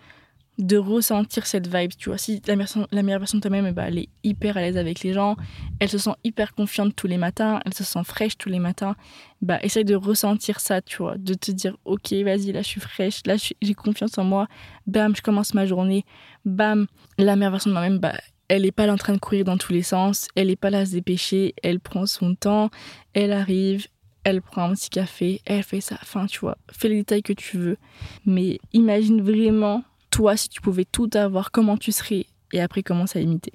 de 0.58 0.76
ressentir 0.76 1.46
cette 1.46 1.66
vibe, 1.74 1.92
tu 1.96 2.10
vois. 2.10 2.18
Si 2.18 2.42
la, 2.46 2.54
la 2.90 3.02
meilleure 3.02 3.20
version 3.20 3.38
de 3.38 3.42
toi-même, 3.42 3.66
eh 3.66 3.72
ben, 3.72 3.86
elle 3.86 3.98
est 3.98 4.08
hyper 4.22 4.58
à 4.58 4.60
l'aise 4.60 4.76
avec 4.76 5.00
les 5.00 5.14
gens, 5.14 5.36
elle 5.80 5.88
se 5.88 5.96
sent 5.96 6.12
hyper 6.22 6.54
confiante 6.54 6.94
tous 6.94 7.06
les 7.06 7.16
matins, 7.16 7.60
elle 7.64 7.72
se 7.72 7.84
sent 7.84 8.04
fraîche 8.04 8.36
tous 8.36 8.50
les 8.50 8.58
matins, 8.58 8.94
bah 9.40 9.58
essaye 9.62 9.86
de 9.86 9.94
ressentir 9.94 10.60
ça, 10.60 10.82
tu 10.82 10.98
vois, 10.98 11.16
de 11.16 11.32
te 11.32 11.50
dire 11.50 11.76
ok, 11.86 12.12
vas-y, 12.12 12.52
là 12.52 12.60
je 12.60 12.68
suis 12.68 12.80
fraîche, 12.82 13.22
là 13.26 13.36
j'ai 13.36 13.74
confiance 13.74 14.18
en 14.18 14.24
moi, 14.24 14.46
bam, 14.86 15.16
je 15.16 15.22
commence 15.22 15.54
ma 15.54 15.64
journée, 15.64 16.04
bam, 16.44 16.86
la 17.16 17.34
meilleure 17.34 17.52
version 17.52 17.70
de 17.70 17.72
moi-même, 17.72 17.98
bah 17.98 18.12
elle 18.52 18.66
est 18.66 18.70
pas 18.70 18.86
en 18.92 18.98
train 18.98 19.14
de 19.14 19.18
courir 19.18 19.46
dans 19.46 19.56
tous 19.56 19.72
les 19.72 19.82
sens, 19.82 20.28
elle 20.34 20.50
est 20.50 20.56
pas 20.56 20.68
là 20.68 20.80
à 20.80 20.84
se 20.84 20.90
dépêcher, 20.90 21.54
elle 21.62 21.80
prend 21.80 22.04
son 22.04 22.34
temps, 22.34 22.68
elle 23.14 23.32
arrive, 23.32 23.86
elle 24.24 24.42
prend 24.42 24.64
un 24.64 24.74
petit 24.74 24.90
café, 24.90 25.40
elle 25.46 25.62
fait 25.62 25.80
ça. 25.80 25.96
Enfin, 26.02 26.26
tu 26.26 26.40
vois, 26.40 26.58
fais 26.70 26.90
les 26.90 26.96
détails 26.96 27.22
que 27.22 27.32
tu 27.32 27.56
veux. 27.56 27.78
Mais 28.26 28.58
imagine 28.74 29.22
vraiment, 29.22 29.84
toi, 30.10 30.36
si 30.36 30.50
tu 30.50 30.60
pouvais 30.60 30.84
tout 30.84 31.08
avoir, 31.14 31.50
comment 31.50 31.78
tu 31.78 31.92
serais 31.92 32.26
et 32.52 32.60
après 32.60 32.82
commence 32.82 33.16
à 33.16 33.20
imiter. 33.20 33.54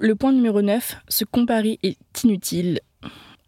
Le 0.00 0.14
point 0.14 0.32
numéro 0.32 0.62
9, 0.62 0.96
se 1.08 1.26
comparer 1.26 1.78
est 1.82 1.98
inutile. 2.24 2.80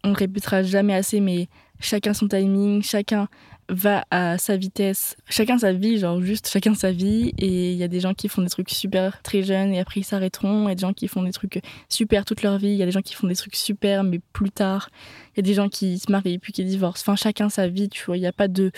On 0.03 0.09
ne 0.09 0.15
répétera 0.15 0.61
jamais 0.61 0.93
assez, 0.93 1.19
mais 1.19 1.47
chacun 1.79 2.13
son 2.13 2.27
timing, 2.27 2.83
chacun 2.83 3.27
va 3.69 4.05
à 4.11 4.37
sa 4.37 4.57
vitesse, 4.57 5.15
chacun 5.27 5.57
sa 5.57 5.73
vie, 5.73 5.97
genre 5.97 6.21
juste 6.21 6.47
chacun 6.47 6.75
sa 6.75 6.91
vie. 6.91 7.33
Et 7.37 7.71
il 7.71 7.77
y 7.77 7.83
a 7.83 7.87
des 7.87 7.99
gens 7.99 8.13
qui 8.13 8.27
font 8.29 8.41
des 8.41 8.49
trucs 8.49 8.69
super 8.69 9.21
très 9.21 9.41
jeunes 9.41 9.73
et 9.73 9.79
après 9.79 10.01
ils 10.01 10.03
s'arrêteront. 10.03 10.63
Il 10.67 10.69
y 10.69 10.71
a 10.71 10.75
des 10.75 10.81
gens 10.81 10.93
qui 10.93 11.07
font 11.07 11.23
des 11.23 11.31
trucs 11.31 11.61
super 11.89 12.25
toute 12.25 12.43
leur 12.43 12.57
vie. 12.57 12.69
Il 12.69 12.77
y 12.77 12.83
a 12.83 12.85
des 12.85 12.91
gens 12.91 13.01
qui 13.01 13.15
font 13.15 13.27
des 13.27 13.35
trucs 13.35 13.55
super 13.55 14.03
mais 14.03 14.19
plus 14.33 14.51
tard. 14.51 14.89
Il 15.33 15.37
y 15.37 15.39
a 15.39 15.43
des 15.43 15.53
gens 15.53 15.69
qui 15.69 15.97
se 15.99 16.11
marient 16.11 16.39
puis 16.39 16.53
qui 16.53 16.63
divorcent. 16.63 17.03
Enfin, 17.03 17.15
chacun 17.15 17.49
sa 17.49 17.67
vie, 17.67 17.89
tu 17.89 18.03
vois. 18.05 18.17
Il 18.17 18.21
n'y 18.21 18.27
a 18.27 18.33
pas 18.33 18.47
de, 18.47 18.71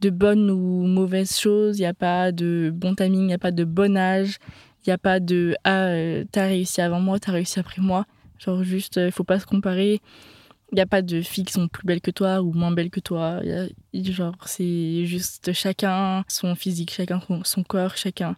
de 0.00 0.10
bonne 0.10 0.50
ou 0.50 0.86
mauvaise 0.86 1.36
chose. 1.38 1.78
Il 1.78 1.82
n'y 1.82 1.86
a 1.86 1.94
pas 1.94 2.32
de 2.32 2.70
bon 2.74 2.94
timing, 2.94 3.22
il 3.22 3.26
n'y 3.26 3.34
a 3.34 3.38
pas 3.38 3.52
de 3.52 3.64
bon 3.64 3.96
âge. 3.96 4.38
Il 4.86 4.90
n'y 4.90 4.94
a 4.94 4.98
pas 4.98 5.20
de 5.20 5.56
Ah, 5.64 5.86
euh, 5.86 6.24
t'as 6.30 6.46
réussi 6.46 6.82
avant 6.82 7.00
moi, 7.00 7.18
t'as 7.18 7.32
réussi 7.32 7.58
après 7.58 7.80
moi. 7.80 8.04
Genre 8.38 8.62
juste, 8.62 8.96
il 8.96 9.12
faut 9.12 9.24
pas 9.24 9.38
se 9.38 9.46
comparer. 9.46 10.02
Il 10.74 10.78
n'y 10.78 10.82
a 10.82 10.86
pas 10.86 11.02
de 11.02 11.22
filles 11.22 11.44
qui 11.44 11.52
sont 11.52 11.68
plus 11.68 11.86
belles 11.86 12.00
que 12.00 12.10
toi 12.10 12.42
ou 12.42 12.52
moins 12.52 12.72
belles 12.72 12.90
que 12.90 12.98
toi. 12.98 13.38
Y 13.44 13.52
a, 13.52 14.12
genre, 14.12 14.34
c'est 14.44 15.06
juste 15.06 15.52
chacun 15.52 16.24
son 16.26 16.56
physique, 16.56 16.90
chacun 16.90 17.20
son 17.44 17.62
corps, 17.62 17.96
chacun. 17.96 18.34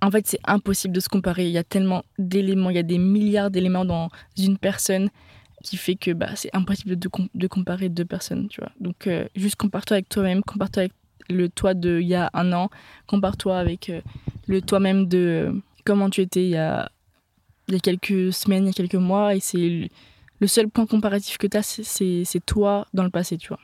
En 0.00 0.10
fait, 0.10 0.26
c'est 0.26 0.40
impossible 0.46 0.94
de 0.94 1.00
se 1.00 1.10
comparer. 1.10 1.44
Il 1.44 1.52
y 1.52 1.58
a 1.58 1.64
tellement 1.64 2.04
d'éléments, 2.18 2.70
il 2.70 2.76
y 2.76 2.78
a 2.78 2.82
des 2.82 2.96
milliards 2.96 3.50
d'éléments 3.50 3.84
dans 3.84 4.08
une 4.38 4.56
personne 4.56 5.10
qui 5.62 5.76
fait 5.76 5.94
que 5.94 6.12
bah, 6.12 6.30
c'est 6.36 6.48
impossible 6.54 6.98
de, 6.98 7.10
de, 7.34 7.46
comparer 7.46 7.90
deux 7.90 8.06
personnes, 8.06 8.48
tu 8.48 8.62
vois. 8.62 8.72
Donc, 8.80 9.06
euh, 9.06 9.26
juste 9.36 9.56
compare-toi 9.56 9.96
avec 9.96 10.08
toi-même, 10.08 10.42
compare-toi 10.42 10.84
avec 10.84 10.92
le 11.28 11.50
toi 11.50 11.74
de 11.74 12.00
il 12.00 12.08
y 12.08 12.14
a 12.14 12.30
un 12.32 12.50
an, 12.54 12.70
compare-toi 13.06 13.58
avec 13.58 13.90
euh, 13.90 14.00
le 14.46 14.62
toi-même 14.62 15.06
de 15.06 15.18
euh, 15.18 15.52
comment 15.84 16.08
tu 16.08 16.22
étais 16.22 16.44
il 16.44 16.50
y 16.50 16.56
a, 16.56 16.90
y 17.68 17.74
a 17.74 17.78
quelques 17.78 18.32
semaines, 18.32 18.64
il 18.64 18.68
y 18.68 18.70
a 18.70 18.72
quelques 18.72 18.94
mois, 18.94 19.34
et 19.34 19.40
c'est 19.40 19.90
le 20.40 20.46
seul 20.46 20.68
point 20.68 20.86
comparatif 20.86 21.38
que 21.38 21.46
tu 21.46 21.56
as, 21.56 21.62
c'est 21.62 22.46
toi 22.46 22.86
dans 22.94 23.04
le 23.04 23.10
passé, 23.10 23.36
tu 23.36 23.48
vois. 23.48 23.60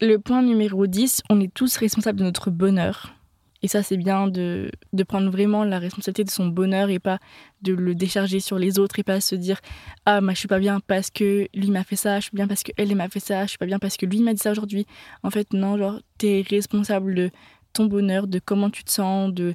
Le 0.00 0.18
point 0.18 0.42
numéro 0.42 0.86
10, 0.86 1.22
on 1.30 1.40
est 1.40 1.52
tous 1.52 1.76
responsables 1.76 2.18
de 2.18 2.24
notre 2.24 2.50
bonheur. 2.50 3.14
Et 3.62 3.68
ça, 3.68 3.82
c'est 3.82 3.96
bien 3.96 4.28
de, 4.28 4.70
prendre 5.08 5.30
vraiment 5.30 5.64
la 5.64 5.78
responsabilité 5.78 6.24
de 6.24 6.30
son 6.30 6.48
bonheur 6.48 6.90
et 6.90 6.98
pas 6.98 7.18
de 7.62 7.72
le 7.72 7.94
décharger 7.94 8.40
sur 8.40 8.58
les 8.58 8.78
autres 8.78 8.98
et 8.98 9.02
pas 9.02 9.20
se 9.20 9.34
dire 9.34 9.60
Ah, 10.04 10.20
moi, 10.20 10.34
je 10.34 10.38
suis 10.40 10.48
pas 10.48 10.58
bien 10.58 10.80
parce 10.86 11.10
que 11.10 11.48
lui 11.54 11.70
m'a 11.70 11.82
fait 11.82 11.96
ça, 11.96 12.20
je 12.20 12.24
suis 12.24 12.36
bien 12.36 12.46
parce 12.46 12.62
qu'elle 12.62 12.94
m'a 12.94 13.08
fait 13.08 13.20
ça, 13.20 13.44
je 13.44 13.48
suis 13.48 13.58
pas 13.58 13.66
bien 13.66 13.78
parce 13.78 13.96
que 13.96 14.06
lui 14.06 14.20
m'a 14.20 14.34
dit 14.34 14.42
ça 14.42 14.52
aujourd'hui. 14.52 14.86
En 15.22 15.30
fait, 15.30 15.52
non, 15.52 15.78
genre, 15.78 15.98
t'es 16.18 16.44
responsable 16.48 17.14
de 17.14 17.30
ton 17.72 17.86
bonheur, 17.86 18.26
de 18.26 18.38
comment 18.38 18.70
tu 18.70 18.84
te 18.84 18.92
sens, 18.92 19.32
de 19.32 19.54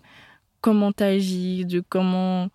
comment 0.60 0.92
t'agis, 0.92 1.66
de 1.66 1.84
comment 1.88 2.50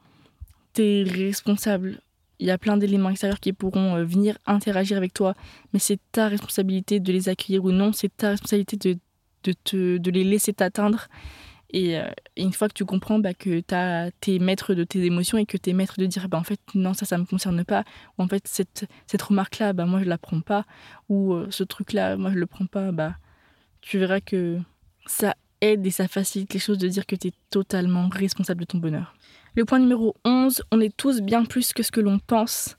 t'es 0.73 1.04
responsable 1.06 2.00
il 2.38 2.46
y 2.46 2.50
a 2.50 2.58
plein 2.58 2.76
d'éléments 2.76 3.10
extérieurs 3.10 3.40
qui 3.40 3.52
pourront 3.52 3.96
euh, 3.96 4.04
venir 4.04 4.38
interagir 4.46 4.96
avec 4.96 5.12
toi, 5.14 5.34
mais 5.72 5.78
c'est 5.78 5.98
ta 6.12 6.28
responsabilité 6.28 7.00
de 7.00 7.12
les 7.12 7.28
accueillir 7.28 7.64
ou 7.64 7.72
non, 7.72 7.92
c'est 7.92 8.14
ta 8.14 8.30
responsabilité 8.30 8.76
de, 8.76 8.98
de, 9.44 9.52
te, 9.64 9.96
de 9.98 10.10
les 10.10 10.24
laisser 10.24 10.52
t'atteindre. 10.52 11.08
Et, 11.70 11.98
euh, 11.98 12.08
une 12.36 12.52
fois 12.52 12.68
que 12.68 12.74
tu 12.74 12.84
comprends 12.84 13.18
bah, 13.18 13.34
que 13.34 13.60
tu 14.20 14.34
es 14.34 14.38
maître 14.38 14.74
de 14.74 14.84
tes 14.84 15.04
émotions 15.04 15.38
et 15.38 15.46
que 15.46 15.56
tu 15.56 15.70
es 15.70 15.72
maître 15.72 15.94
de 15.98 16.06
dire 16.06 16.28
bah, 16.28 16.38
en 16.38 16.44
fait 16.44 16.60
non 16.74 16.94
ça 16.94 17.06
ça 17.06 17.18
me 17.18 17.24
concerne 17.24 17.64
pas 17.64 17.84
ou 18.16 18.22
en 18.22 18.28
fait 18.28 18.46
cette, 18.46 18.86
cette 19.08 19.22
remarque 19.22 19.58
là 19.58 19.72
bah, 19.72 19.84
moi 19.84 20.00
je 20.00 20.04
la 20.04 20.16
prends 20.16 20.40
pas 20.40 20.64
ou 21.08 21.34
euh, 21.34 21.48
ce 21.50 21.64
truc 21.64 21.92
là 21.92 22.16
moi 22.16 22.30
je 22.30 22.36
le 22.36 22.46
prends 22.46 22.66
pas 22.66 22.92
bah 22.92 23.16
tu 23.80 23.98
verras 23.98 24.20
que 24.20 24.60
ça 25.06 25.34
aide 25.60 25.86
et 25.86 25.90
ça 25.90 26.08
facilite 26.08 26.54
les 26.54 26.60
choses 26.60 26.78
de 26.78 26.88
dire 26.88 27.06
que 27.06 27.16
tu 27.16 27.28
es 27.28 27.32
totalement 27.50 28.08
responsable 28.08 28.60
de 28.60 28.66
ton 28.66 28.78
bonheur. 28.78 29.14
Le 29.54 29.64
point 29.64 29.78
numéro 29.78 30.14
11, 30.25 30.62
on 30.71 30.80
est 30.80 30.95
tous 30.95 31.21
bien 31.23 31.45
plus 31.45 31.73
que 31.73 31.82
ce 31.82 31.90
que 31.90 32.00
l'on 32.00 32.19
pense. 32.19 32.76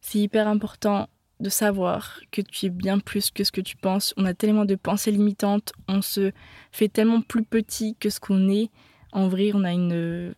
C'est 0.00 0.18
hyper 0.18 0.48
important 0.48 1.08
de 1.40 1.48
savoir 1.48 2.20
que 2.30 2.42
tu 2.42 2.66
es 2.66 2.70
bien 2.70 2.98
plus 2.98 3.30
que 3.30 3.44
ce 3.44 3.52
que 3.52 3.60
tu 3.60 3.76
penses. 3.76 4.14
On 4.16 4.24
a 4.24 4.34
tellement 4.34 4.64
de 4.64 4.74
pensées 4.74 5.10
limitantes, 5.10 5.72
on 5.88 6.02
se 6.02 6.32
fait 6.72 6.88
tellement 6.88 7.20
plus 7.20 7.44
petit 7.44 7.96
que 7.98 8.10
ce 8.10 8.20
qu'on 8.20 8.48
est. 8.48 8.70
En 9.12 9.28
vrai, 9.28 9.52
on 9.54 9.64
a 9.64 9.72
une 9.72 10.34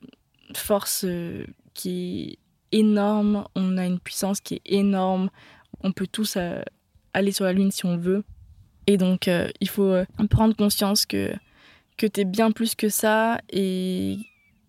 force 0.55 1.05
euh, 1.05 1.45
qui 1.75 2.39
est 2.73 2.79
énorme, 2.79 3.45
on 3.55 3.77
a 3.77 3.87
une 3.87 4.01
puissance 4.01 4.41
qui 4.41 4.55
est 4.55 4.63
énorme. 4.67 5.31
On 5.81 5.93
peut 5.93 6.07
tous 6.07 6.37
euh, 6.37 6.61
aller 7.13 7.33
sur 7.33 7.45
la 7.45 7.53
lune 7.53 7.71
si 7.71 7.87
on 7.87 7.97
veut. 7.97 8.25
Et 8.87 8.97
donc, 8.97 9.29
euh, 9.29 9.49
il 9.61 9.69
faut 9.69 9.97
prendre 10.31 10.55
conscience 10.55 11.07
que, 11.07 11.33
que 11.97 12.07
tu 12.07 12.21
es 12.21 12.25
bien 12.25 12.51
plus 12.51 12.75
que 12.75 12.89
ça 12.89 13.41
et 13.51 14.19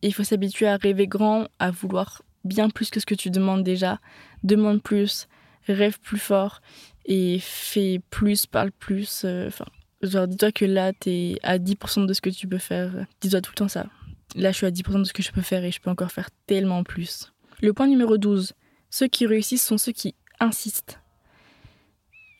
il 0.01 0.13
faut 0.13 0.23
s'habituer 0.23 0.67
à 0.67 0.77
rêver 0.77 1.07
grand, 1.07 1.47
à 1.59 1.71
vouloir 1.71 2.21
bien 2.43 2.69
plus 2.69 2.89
que 2.89 2.99
ce 2.99 3.05
que 3.05 3.15
tu 3.15 3.29
demandes 3.29 3.63
déjà. 3.63 3.99
Demande 4.43 4.81
plus, 4.81 5.27
rêve 5.67 5.99
plus 5.99 6.19
fort 6.19 6.61
et 7.05 7.39
fais 7.41 8.01
plus, 8.09 8.45
parle 8.45 8.71
plus. 8.71 9.23
Euh, 9.25 9.47
enfin, 9.47 9.65
genre, 10.01 10.27
dis-toi 10.27 10.51
que 10.51 10.65
là, 10.65 10.93
tu 10.93 11.09
es 11.09 11.39
à 11.43 11.57
10% 11.57 12.05
de 12.05 12.13
ce 12.13 12.21
que 12.21 12.29
tu 12.29 12.47
peux 12.47 12.57
faire. 12.57 13.05
Dis-toi 13.21 13.41
tout 13.41 13.51
le 13.51 13.57
temps 13.57 13.67
ça. 13.67 13.87
Là, 14.35 14.51
je 14.51 14.57
suis 14.57 14.65
à 14.65 14.71
10% 14.71 14.99
de 14.99 15.03
ce 15.03 15.13
que 15.13 15.23
je 15.23 15.31
peux 15.31 15.41
faire 15.41 15.63
et 15.63 15.71
je 15.71 15.81
peux 15.81 15.89
encore 15.89 16.11
faire 16.11 16.29
tellement 16.45 16.83
plus. 16.83 17.33
Le 17.61 17.73
point 17.73 17.87
numéro 17.87 18.17
12. 18.17 18.53
Ceux 18.89 19.07
qui 19.07 19.25
réussissent 19.25 19.65
sont 19.65 19.77
ceux 19.77 19.91
qui 19.91 20.15
insistent. 20.39 21.01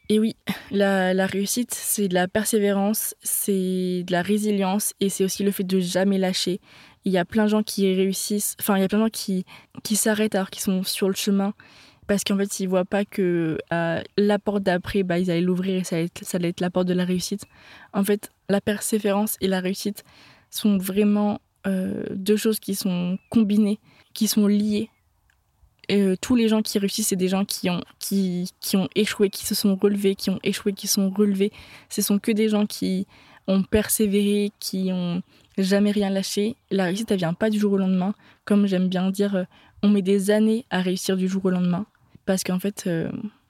Et 0.10 0.20
oui, 0.20 0.36
la, 0.72 1.26
réussite, 1.26 1.74
c'est 1.74 2.08
de 2.08 2.14
la 2.14 2.28
persévérance, 2.28 3.14
c'est 3.22 4.04
de 4.04 4.12
la 4.12 4.22
résilience 4.22 4.94
et 5.02 5.10
c'est 5.10 5.26
aussi 5.26 5.44
le 5.44 5.52
fait 5.52 5.66
de 5.66 5.80
jamais 5.80 6.18
lâcher 6.18 6.62
il 7.08 7.14
y 7.14 7.18
a 7.18 7.24
plein 7.24 7.46
de 7.46 7.50
gens 7.50 7.64
qui 7.64 7.94
réussissent, 7.96 8.58
enfin, 8.60 8.76
il 8.76 8.82
y 8.82 8.84
a 8.84 8.90
plein 8.90 9.00
de 9.00 9.06
gens 9.06 9.10
qui, 9.10 9.46
qui 9.82 9.96
s'arrêtent 9.96 10.36
alors 10.36 10.50
qu'ils 10.50 10.62
sont 10.62 10.84
sur 10.84 11.08
le 11.08 11.16
chemin 11.16 11.54
parce 12.06 12.26
qu'en 12.26 12.38
fait, 12.38 12.60
ils 12.60 12.68
voient 12.68 12.84
pas 12.84 13.06
que 13.06 13.58
euh, 13.72 14.02
la 14.18 14.40
porte 14.40 14.64
d'après, 14.64 15.04
bah, 15.04 15.18
ils 15.18 15.32
allaient 15.32 15.40
l'ouvrir 15.40 15.82
et 15.82 15.84
ça 15.86 15.96
allait, 15.96 16.06
être, 16.06 16.26
ça 16.26 16.36
allait 16.36 16.50
être 16.50 16.60
la 16.60 16.70
porte 16.70 16.88
de 16.88 16.94
la 16.94 17.06
réussite. 17.06 17.46
En 17.94 18.04
fait, 18.04 18.32
la 18.50 18.60
persévérance 18.60 19.38
et 19.40 19.48
la 19.48 19.62
réussite 19.62 20.04
sont 20.50 20.78
vraiment 20.78 21.40
euh, 21.66 22.04
deux 22.12 22.36
choses 22.36 22.60
qui 22.60 22.76
sont 22.76 23.18
combinées, 23.30 23.80
qui 24.14 24.28
sont 24.28 24.48
liées. 24.48 24.90
Euh, 25.90 26.16
tous 26.20 26.36
les 26.36 26.50
gens 26.50 26.62
qui 26.62 26.80
réussissent, 26.80 27.08
c'est 27.08 27.16
des 27.16 27.30
gens 27.30 27.46
qui 27.46 27.70
ont, 27.70 27.82
qui, 28.00 28.52
qui 28.60 28.76
ont 28.76 28.90
échoué, 28.96 29.30
qui 29.30 29.46
se 29.46 29.56
sont 29.56 29.76
relevés, 29.76 30.16
qui 30.16 30.30
ont 30.30 30.40
échoué, 30.44 30.74
qui 30.74 30.88
sont 30.88 31.10
relevés. 31.10 31.52
Ce 31.90 32.02
sont 32.02 32.20
que 32.20 32.32
des 32.32 32.50
gens 32.50 32.66
qui 32.66 33.08
ont 33.48 33.64
persévéré, 33.64 34.52
qui 34.60 34.90
ont 34.92 35.22
jamais 35.58 35.92
rien 35.92 36.10
lâché. 36.10 36.56
La 36.72 36.86
réussite, 36.86 37.12
elle 37.12 37.20
vient 37.20 37.34
pas 37.34 37.50
du 37.50 37.60
jour 37.60 37.74
au 37.74 37.78
lendemain. 37.78 38.14
Comme 38.44 38.68
j'aime 38.68 38.90
bien 38.90 39.10
dire, 39.12 39.36
euh, 39.36 39.44
on 39.82 39.90
met 39.90 40.02
des 40.02 40.30
années 40.32 40.66
à 40.70 40.82
réussir 40.82 41.16
du 41.16 41.28
jour 41.28 41.46
au 41.46 41.50
lendemain. 41.50 41.86
Parce 42.26 42.44
qu'en 42.44 42.60
fait, 42.60 42.84
euh, 42.88 43.10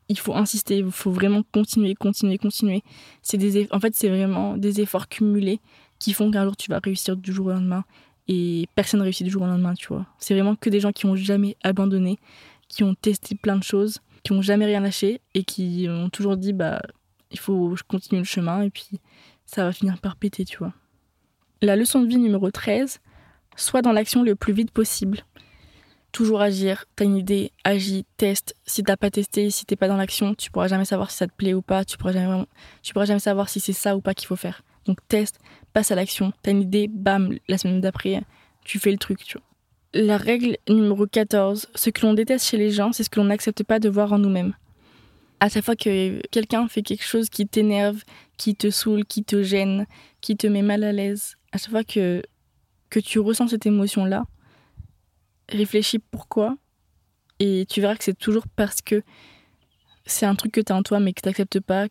il 0.09 0.19
faut 0.19 0.35
insister, 0.35 0.77
il 0.77 0.91
faut 0.91 1.11
vraiment 1.11 1.43
continuer, 1.51 1.95
continuer, 1.95 2.37
continuer. 2.37 2.83
C'est 3.21 3.37
des, 3.37 3.67
en 3.71 3.79
fait, 3.79 3.95
c'est 3.95 4.09
vraiment 4.09 4.57
des 4.57 4.81
efforts 4.81 5.09
cumulés 5.09 5.59
qui 5.99 6.13
font 6.13 6.29
qu'un 6.31 6.43
jour 6.43 6.55
tu 6.55 6.69
vas 6.69 6.79
réussir 6.83 7.17
du 7.17 7.33
jour 7.33 7.47
au 7.47 7.51
lendemain. 7.51 7.83
Et 8.27 8.67
personne 8.75 8.99
ne 8.99 9.03
réussit 9.03 9.25
du 9.25 9.31
jour 9.31 9.43
au 9.43 9.45
lendemain, 9.45 9.73
tu 9.73 9.87
vois. 9.87 10.05
C'est 10.19 10.33
vraiment 10.33 10.55
que 10.55 10.69
des 10.69 10.79
gens 10.79 10.91
qui 10.91 11.05
ont 11.05 11.15
jamais 11.15 11.55
abandonné, 11.63 12.19
qui 12.67 12.83
ont 12.83 12.93
testé 12.93 13.35
plein 13.35 13.55
de 13.55 13.63
choses, 13.63 13.99
qui 14.23 14.33
ont 14.33 14.41
jamais 14.41 14.65
rien 14.65 14.81
lâché 14.81 15.21
et 15.33 15.43
qui 15.43 15.87
ont 15.89 16.09
toujours 16.09 16.35
dit, 16.35 16.53
bah, 16.53 16.81
il 17.31 17.39
faut 17.39 17.73
continuer 17.87 18.19
le 18.19 18.25
chemin 18.25 18.61
et 18.61 18.69
puis 18.69 18.99
ça 19.45 19.63
va 19.63 19.71
finir 19.71 19.99
par 19.99 20.17
péter, 20.17 20.45
tu 20.45 20.57
vois. 20.57 20.73
La 21.61 21.75
leçon 21.75 22.01
de 22.01 22.07
vie 22.07 22.17
numéro 22.17 22.51
13, 22.51 22.99
sois 23.55 23.81
dans 23.81 23.91
l'action 23.91 24.23
le 24.23 24.35
plus 24.35 24.53
vite 24.53 24.71
possible. 24.71 25.21
Toujours 26.11 26.41
agir, 26.41 26.85
t'as 26.95 27.05
une 27.05 27.17
idée, 27.17 27.51
agis, 27.63 28.05
teste. 28.17 28.55
Si 28.65 28.83
t'as 28.83 28.97
pas 28.97 29.11
testé, 29.11 29.49
si 29.49 29.65
t'es 29.65 29.75
pas 29.75 29.87
dans 29.87 29.97
l'action, 29.97 30.35
tu 30.35 30.51
pourras 30.51 30.67
jamais 30.67 30.85
savoir 30.85 31.11
si 31.11 31.17
ça 31.17 31.27
te 31.27 31.33
plaît 31.33 31.53
ou 31.53 31.61
pas, 31.61 31.85
tu 31.85 31.97
pourras 31.97 32.13
jamais, 32.13 32.45
tu 32.81 32.93
pourras 32.93 33.05
jamais 33.05 33.19
savoir 33.19 33.49
si 33.49 33.59
c'est 33.59 33.73
ça 33.73 33.95
ou 33.95 34.01
pas 34.01 34.13
qu'il 34.13 34.27
faut 34.27 34.35
faire. 34.35 34.63
Donc 34.85 34.99
teste, 35.07 35.39
passe 35.77 35.91
à 35.91 35.95
l'action, 35.95 36.33
t'as 36.41 36.49
une 36.49 36.63
idée, 36.63 36.87
bam, 36.87 37.37
la 37.47 37.59
semaine 37.59 37.81
d'après, 37.81 38.23
tu 38.65 38.79
fais 38.79 38.89
le 38.89 38.97
truc, 38.97 39.23
tu 39.23 39.37
vois. 39.37 39.45
La 39.93 40.17
règle 40.17 40.57
numéro 40.67 41.05
14, 41.05 41.67
ce 41.75 41.91
que 41.91 42.03
l'on 42.03 42.15
déteste 42.15 42.47
chez 42.47 42.57
les 42.57 42.71
gens, 42.71 42.93
c'est 42.93 43.03
ce 43.03 43.11
que 43.11 43.19
l'on 43.19 43.27
n'accepte 43.27 43.61
pas 43.61 43.77
de 43.77 43.87
voir 43.87 44.11
en 44.11 44.17
nous-mêmes. 44.17 44.55
À 45.39 45.49
chaque 45.49 45.63
fois 45.63 45.75
que 45.75 46.19
quelqu'un 46.31 46.67
fait 46.67 46.81
quelque 46.81 47.03
chose 47.03 47.29
qui 47.29 47.45
t'énerve, 47.45 48.01
qui 48.37 48.55
te 48.55 48.71
saoule, 48.71 49.05
qui 49.05 49.23
te 49.23 49.43
gêne, 49.43 49.85
qui 50.19 50.35
te 50.35 50.47
met 50.47 50.63
mal 50.63 50.83
à 50.83 50.91
l'aise, 50.91 51.35
à 51.51 51.59
chaque 51.59 51.69
fois 51.69 51.83
que, 51.83 52.23
que 52.89 52.99
tu 52.99 53.19
ressens 53.19 53.49
cette 53.49 53.67
émotion-là, 53.67 54.25
réfléchis 55.47 55.99
pourquoi. 55.99 56.57
Et 57.37 57.67
tu 57.69 57.81
verras 57.81 57.95
que 57.95 58.03
c'est 58.03 58.17
toujours 58.17 58.47
parce 58.55 58.81
que 58.81 59.03
c'est 60.07 60.25
un 60.25 60.33
truc 60.33 60.53
que 60.53 60.61
tu 60.61 60.73
as 60.73 60.75
en 60.75 60.81
toi 60.81 60.99
mais 60.99 61.13
que 61.13 61.21
tu 61.21 61.29
n'acceptes 61.29 61.59
pas 61.59 61.85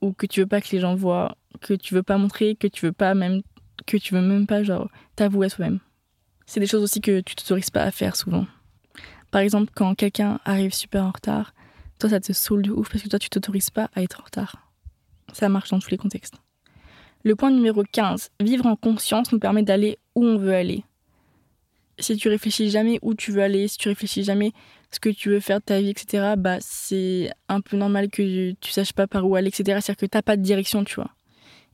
ou 0.00 0.12
que 0.12 0.26
tu 0.26 0.40
veux 0.40 0.46
pas 0.46 0.60
que 0.60 0.70
les 0.72 0.80
gens 0.80 0.94
voient, 0.94 1.36
que 1.60 1.74
tu 1.74 1.94
veux 1.94 2.02
pas 2.02 2.18
montrer, 2.18 2.54
que 2.54 2.66
tu 2.66 2.86
veux 2.86 2.92
pas 2.92 3.14
même 3.14 3.42
que 3.86 3.96
tu 3.96 4.14
veux 4.14 4.20
même 4.20 4.46
pas 4.46 4.62
genre 4.62 4.88
t'avouer 5.16 5.46
à 5.46 5.50
toi-même. 5.50 5.80
C'est 6.46 6.60
des 6.60 6.66
choses 6.66 6.82
aussi 6.82 7.00
que 7.00 7.20
tu 7.20 7.34
t'autorises 7.34 7.70
pas 7.70 7.82
à 7.82 7.90
faire 7.90 8.16
souvent. 8.16 8.46
Par 9.30 9.40
exemple, 9.40 9.70
quand 9.74 9.94
quelqu'un 9.94 10.40
arrive 10.44 10.74
super 10.74 11.04
en 11.04 11.10
retard, 11.10 11.54
toi, 11.98 12.10
ça 12.10 12.20
te 12.20 12.32
saoule 12.32 12.62
de 12.62 12.72
ouf 12.72 12.90
parce 12.90 13.02
que 13.02 13.08
toi, 13.08 13.18
tu 13.18 13.30
t'autorises 13.30 13.70
pas 13.70 13.90
à 13.94 14.02
être 14.02 14.20
en 14.20 14.24
retard. 14.24 14.68
Ça 15.32 15.48
marche 15.48 15.70
dans 15.70 15.78
tous 15.78 15.90
les 15.90 15.98
contextes. 15.98 16.34
Le 17.22 17.36
point 17.36 17.50
numéro 17.50 17.84
15, 17.84 18.30
vivre 18.40 18.66
en 18.66 18.76
conscience 18.76 19.30
nous 19.30 19.38
permet 19.38 19.62
d'aller 19.62 19.98
où 20.14 20.24
on 20.24 20.38
veut 20.38 20.54
aller. 20.54 20.82
Si 21.98 22.16
tu 22.16 22.28
réfléchis 22.28 22.70
jamais 22.70 22.98
où 23.02 23.14
tu 23.14 23.30
veux 23.30 23.42
aller, 23.42 23.68
si 23.68 23.76
tu 23.76 23.88
réfléchis 23.88 24.24
jamais 24.24 24.52
ce 24.90 25.00
que 25.00 25.08
tu 25.08 25.30
veux 25.30 25.40
faire 25.40 25.60
de 25.60 25.64
ta 25.64 25.80
vie, 25.80 25.90
etc., 25.90 26.34
bah, 26.36 26.58
c'est 26.60 27.30
un 27.48 27.60
peu 27.60 27.76
normal 27.76 28.10
que 28.10 28.52
tu 28.52 28.70
saches 28.70 28.92
pas 28.92 29.06
par 29.06 29.26
où 29.26 29.36
aller, 29.36 29.48
etc. 29.48 29.62
C'est-à-dire 29.80 29.96
que 29.96 30.06
t'as 30.06 30.22
pas 30.22 30.36
de 30.36 30.42
direction, 30.42 30.84
tu 30.84 30.96
vois. 30.96 31.10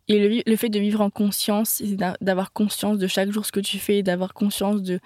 Et 0.09 0.19
le, 0.19 0.43
le 0.47 0.57
fait 0.57 0.69
de 0.69 0.79
vivre 0.79 1.01
en 1.01 1.11
conscience, 1.11 1.83
d'avoir 2.21 2.53
conscience 2.53 2.99
de 2.99 3.07
chaque 3.07 3.31
jour 3.31 3.45
ce 3.45 3.53
que 3.53 3.61
tu 3.61 3.79
fais, 3.79 4.03
d'avoir 4.03 4.35
conscience 4.35 4.83
de 4.83 5.01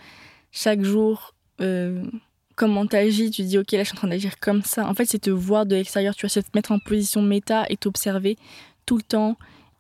chaque 0.53 0.83
jour 0.83 1.35
euh, 1.61 2.05
comment 2.57 2.87
t'agis. 2.87 3.31
Tu 3.31 3.42
dis, 3.42 3.59
ok, 3.59 3.73
là, 3.73 3.79
je 3.81 3.85
suis 3.85 3.94
en 3.94 4.01
train 4.01 4.09
d'agir 4.09 4.38
comme 4.38 4.62
ça. 4.62 4.87
En 4.87 4.94
fait, 4.94 5.07
c'est 5.07 5.20
te 5.20 5.31
voir 5.31 5.64
de 5.64 5.77
l'extérieur, 5.77 6.14
tu 6.14 6.27
vois, 6.27 6.31
c'est 6.31 6.42
te 6.42 6.51
mettre 6.55 6.73
en 6.73 6.79
position 6.79 7.23
méta 7.23 7.64
et 7.70 7.77
t'observer 7.77 8.37
tout 8.85 8.96
le 8.96 9.03
temps 9.03 9.37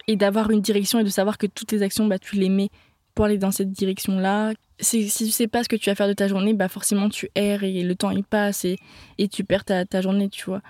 et 0.06 0.16
d'avoir 0.16 0.50
une 0.50 0.60
direction 0.60 0.98
et 0.98 1.04
de 1.04 1.10
savoir 1.10 1.36
que 1.36 1.46
toutes 1.46 1.68
tes 1.68 1.82
actions, 1.82 2.06
bah, 2.06 2.18
tu 2.18 2.36
les 2.36 2.48
mets 2.48 2.70
pour 3.14 3.26
aller 3.26 3.38
dans 3.38 3.50
cette 3.50 3.72
direction-là. 3.72 4.54
Si 4.80 5.10
tu 5.10 5.30
sais 5.30 5.46
pas 5.46 5.62
ce 5.62 5.68
que 5.68 5.76
tu 5.76 5.90
vas 5.90 5.94
faire 5.94 6.08
de 6.08 6.12
ta 6.12 6.26
journée, 6.26 6.54
bah 6.54 6.68
forcément 6.68 7.08
tu 7.08 7.28
erres 7.34 7.64
et 7.64 7.82
le 7.82 7.94
temps 7.94 8.10
il 8.10 8.24
passe 8.24 8.64
et, 8.64 8.78
tu 9.30 9.44
perds 9.44 9.64
ta, 9.64 9.84
ta 9.84 10.00
journée, 10.00 10.28
tu 10.28 10.44
vois. 10.46 10.62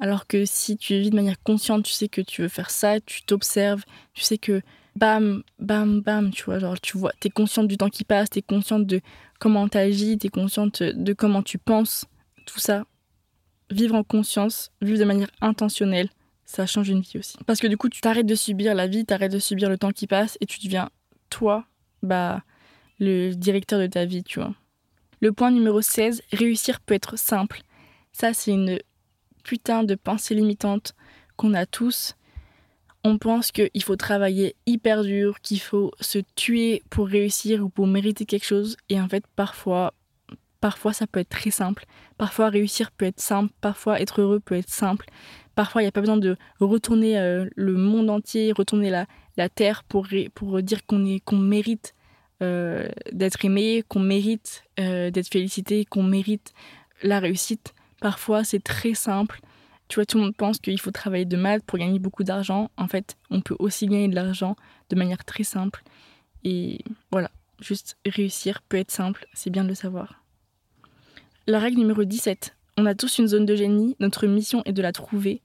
Alors 0.00 0.26
que 0.26 0.44
si 0.44 0.76
tu 0.76 0.98
vis 0.98 1.10
de 1.10 1.16
manière 1.16 1.40
consciente, 1.42 1.84
tu 1.84 1.92
sais 1.92 2.08
que 2.08 2.20
tu 2.20 2.42
veux 2.42 2.48
faire 2.48 2.70
ça, 2.70 3.00
tu 3.00 3.22
t'observes, 3.22 3.84
tu 4.14 4.22
sais 4.22 4.38
que 4.38 4.62
bam, 4.96 5.42
bam, 5.58 6.00
bam, 6.00 6.30
tu 6.30 6.44
vois, 6.44 6.58
genre 6.58 6.80
tu 6.80 6.98
vois, 6.98 7.12
t'es 7.20 7.30
consciente 7.30 7.68
du 7.68 7.76
temps 7.76 7.88
qui 7.88 8.04
passe, 8.04 8.30
t'es 8.30 8.42
consciente 8.42 8.86
de 8.86 9.00
comment 9.38 9.68
t'agis, 9.68 10.18
t'es 10.18 10.28
consciente 10.28 10.82
de 10.82 11.12
comment 11.12 11.42
tu 11.42 11.58
penses, 11.58 12.04
tout 12.46 12.58
ça. 12.58 12.84
Vivre 13.70 13.94
en 13.94 14.04
conscience, 14.04 14.70
vivre 14.82 14.98
de 14.98 15.04
manière 15.04 15.30
intentionnelle, 15.40 16.10
ça 16.44 16.66
change 16.66 16.88
une 16.88 17.00
vie 17.00 17.18
aussi. 17.18 17.38
Parce 17.46 17.60
que 17.60 17.66
du 17.66 17.76
coup, 17.76 17.88
tu 17.88 18.00
t'arrêtes 18.00 18.26
de 18.26 18.34
subir 18.34 18.74
la 18.74 18.86
vie, 18.86 19.06
t'arrêtes 19.06 19.32
de 19.32 19.38
subir 19.38 19.70
le 19.70 19.78
temps 19.78 19.92
qui 19.92 20.06
passe 20.06 20.36
et 20.40 20.46
tu 20.46 20.58
deviens 20.60 20.90
toi, 21.30 21.64
bah, 22.02 22.42
le 22.98 23.32
directeur 23.34 23.80
de 23.80 23.86
ta 23.86 24.04
vie, 24.04 24.22
tu 24.22 24.40
vois. 24.40 24.54
Le 25.20 25.32
point 25.32 25.50
numéro 25.50 25.80
16, 25.80 26.22
réussir 26.32 26.80
peut 26.80 26.94
être 26.94 27.16
simple. 27.16 27.62
Ça, 28.12 28.34
c'est 28.34 28.52
une 28.52 28.80
putain 29.44 29.84
de 29.84 29.94
pensée 29.94 30.34
limitante 30.34 30.94
qu'on 31.36 31.54
a 31.54 31.66
tous. 31.66 32.16
On 33.04 33.18
pense 33.18 33.50
qu'il 33.50 33.82
faut 33.82 33.96
travailler 33.96 34.56
hyper 34.66 35.02
dur, 35.02 35.40
qu'il 35.40 35.60
faut 35.60 35.92
se 36.00 36.18
tuer 36.36 36.82
pour 36.90 37.08
réussir 37.08 37.64
ou 37.64 37.68
pour 37.68 37.86
mériter 37.86 38.26
quelque 38.26 38.46
chose. 38.46 38.76
Et 38.88 39.00
en 39.00 39.08
fait, 39.08 39.24
parfois, 39.34 39.94
parfois 40.60 40.92
ça 40.92 41.06
peut 41.06 41.20
être 41.20 41.28
très 41.28 41.50
simple. 41.50 41.84
Parfois, 42.18 42.48
réussir 42.48 42.90
peut 42.90 43.06
être 43.06 43.20
simple. 43.20 43.52
Parfois, 43.60 44.00
être 44.00 44.20
heureux 44.20 44.40
peut 44.40 44.56
être 44.56 44.70
simple. 44.70 45.06
Parfois, 45.54 45.82
il 45.82 45.84
n'y 45.84 45.88
a 45.88 45.92
pas 45.92 46.00
besoin 46.00 46.16
de 46.16 46.36
retourner 46.60 47.18
euh, 47.18 47.48
le 47.56 47.74
monde 47.74 48.10
entier, 48.10 48.52
retourner 48.52 48.90
la, 48.90 49.06
la 49.36 49.48
terre 49.48 49.84
pour, 49.84 50.06
pour 50.34 50.62
dire 50.62 50.86
qu'on 50.86 51.18
qu'on 51.24 51.38
mérite 51.38 51.94
euh, 52.42 52.88
d'être 53.12 53.44
aimé, 53.44 53.84
qu'on 53.88 54.00
mérite 54.00 54.64
euh, 54.80 55.10
d'être 55.10 55.28
félicité, 55.28 55.84
qu'on 55.84 56.02
mérite 56.02 56.52
la 57.02 57.20
réussite. 57.20 57.74
Parfois, 58.00 58.44
c'est 58.44 58.62
très 58.62 58.94
simple. 58.94 59.40
Tu 59.88 59.96
vois, 59.96 60.06
tout 60.06 60.18
le 60.18 60.24
monde 60.24 60.36
pense 60.36 60.58
qu'il 60.58 60.80
faut 60.80 60.90
travailler 60.90 61.24
de 61.24 61.36
mal 61.36 61.60
pour 61.62 61.78
gagner 61.78 61.98
beaucoup 61.98 62.24
d'argent. 62.24 62.70
En 62.76 62.88
fait, 62.88 63.16
on 63.30 63.40
peut 63.40 63.56
aussi 63.58 63.86
gagner 63.86 64.08
de 64.08 64.14
l'argent 64.14 64.56
de 64.90 64.96
manière 64.96 65.24
très 65.24 65.44
simple. 65.44 65.82
Et 66.44 66.80
voilà, 67.10 67.30
juste 67.60 67.96
réussir 68.04 68.62
peut 68.62 68.78
être 68.78 68.90
simple, 68.90 69.26
c'est 69.34 69.50
bien 69.50 69.64
de 69.64 69.68
le 69.68 69.74
savoir. 69.74 70.22
La 71.46 71.58
règle 71.58 71.78
numéro 71.78 72.04
17. 72.04 72.56
On 72.78 72.86
a 72.86 72.94
tous 72.94 73.18
une 73.18 73.28
zone 73.28 73.44
de 73.44 73.54
génie, 73.54 73.96
notre 74.00 74.26
mission 74.26 74.62
est 74.64 74.72
de 74.72 74.80
la 74.80 74.92
trouver. 74.92 75.42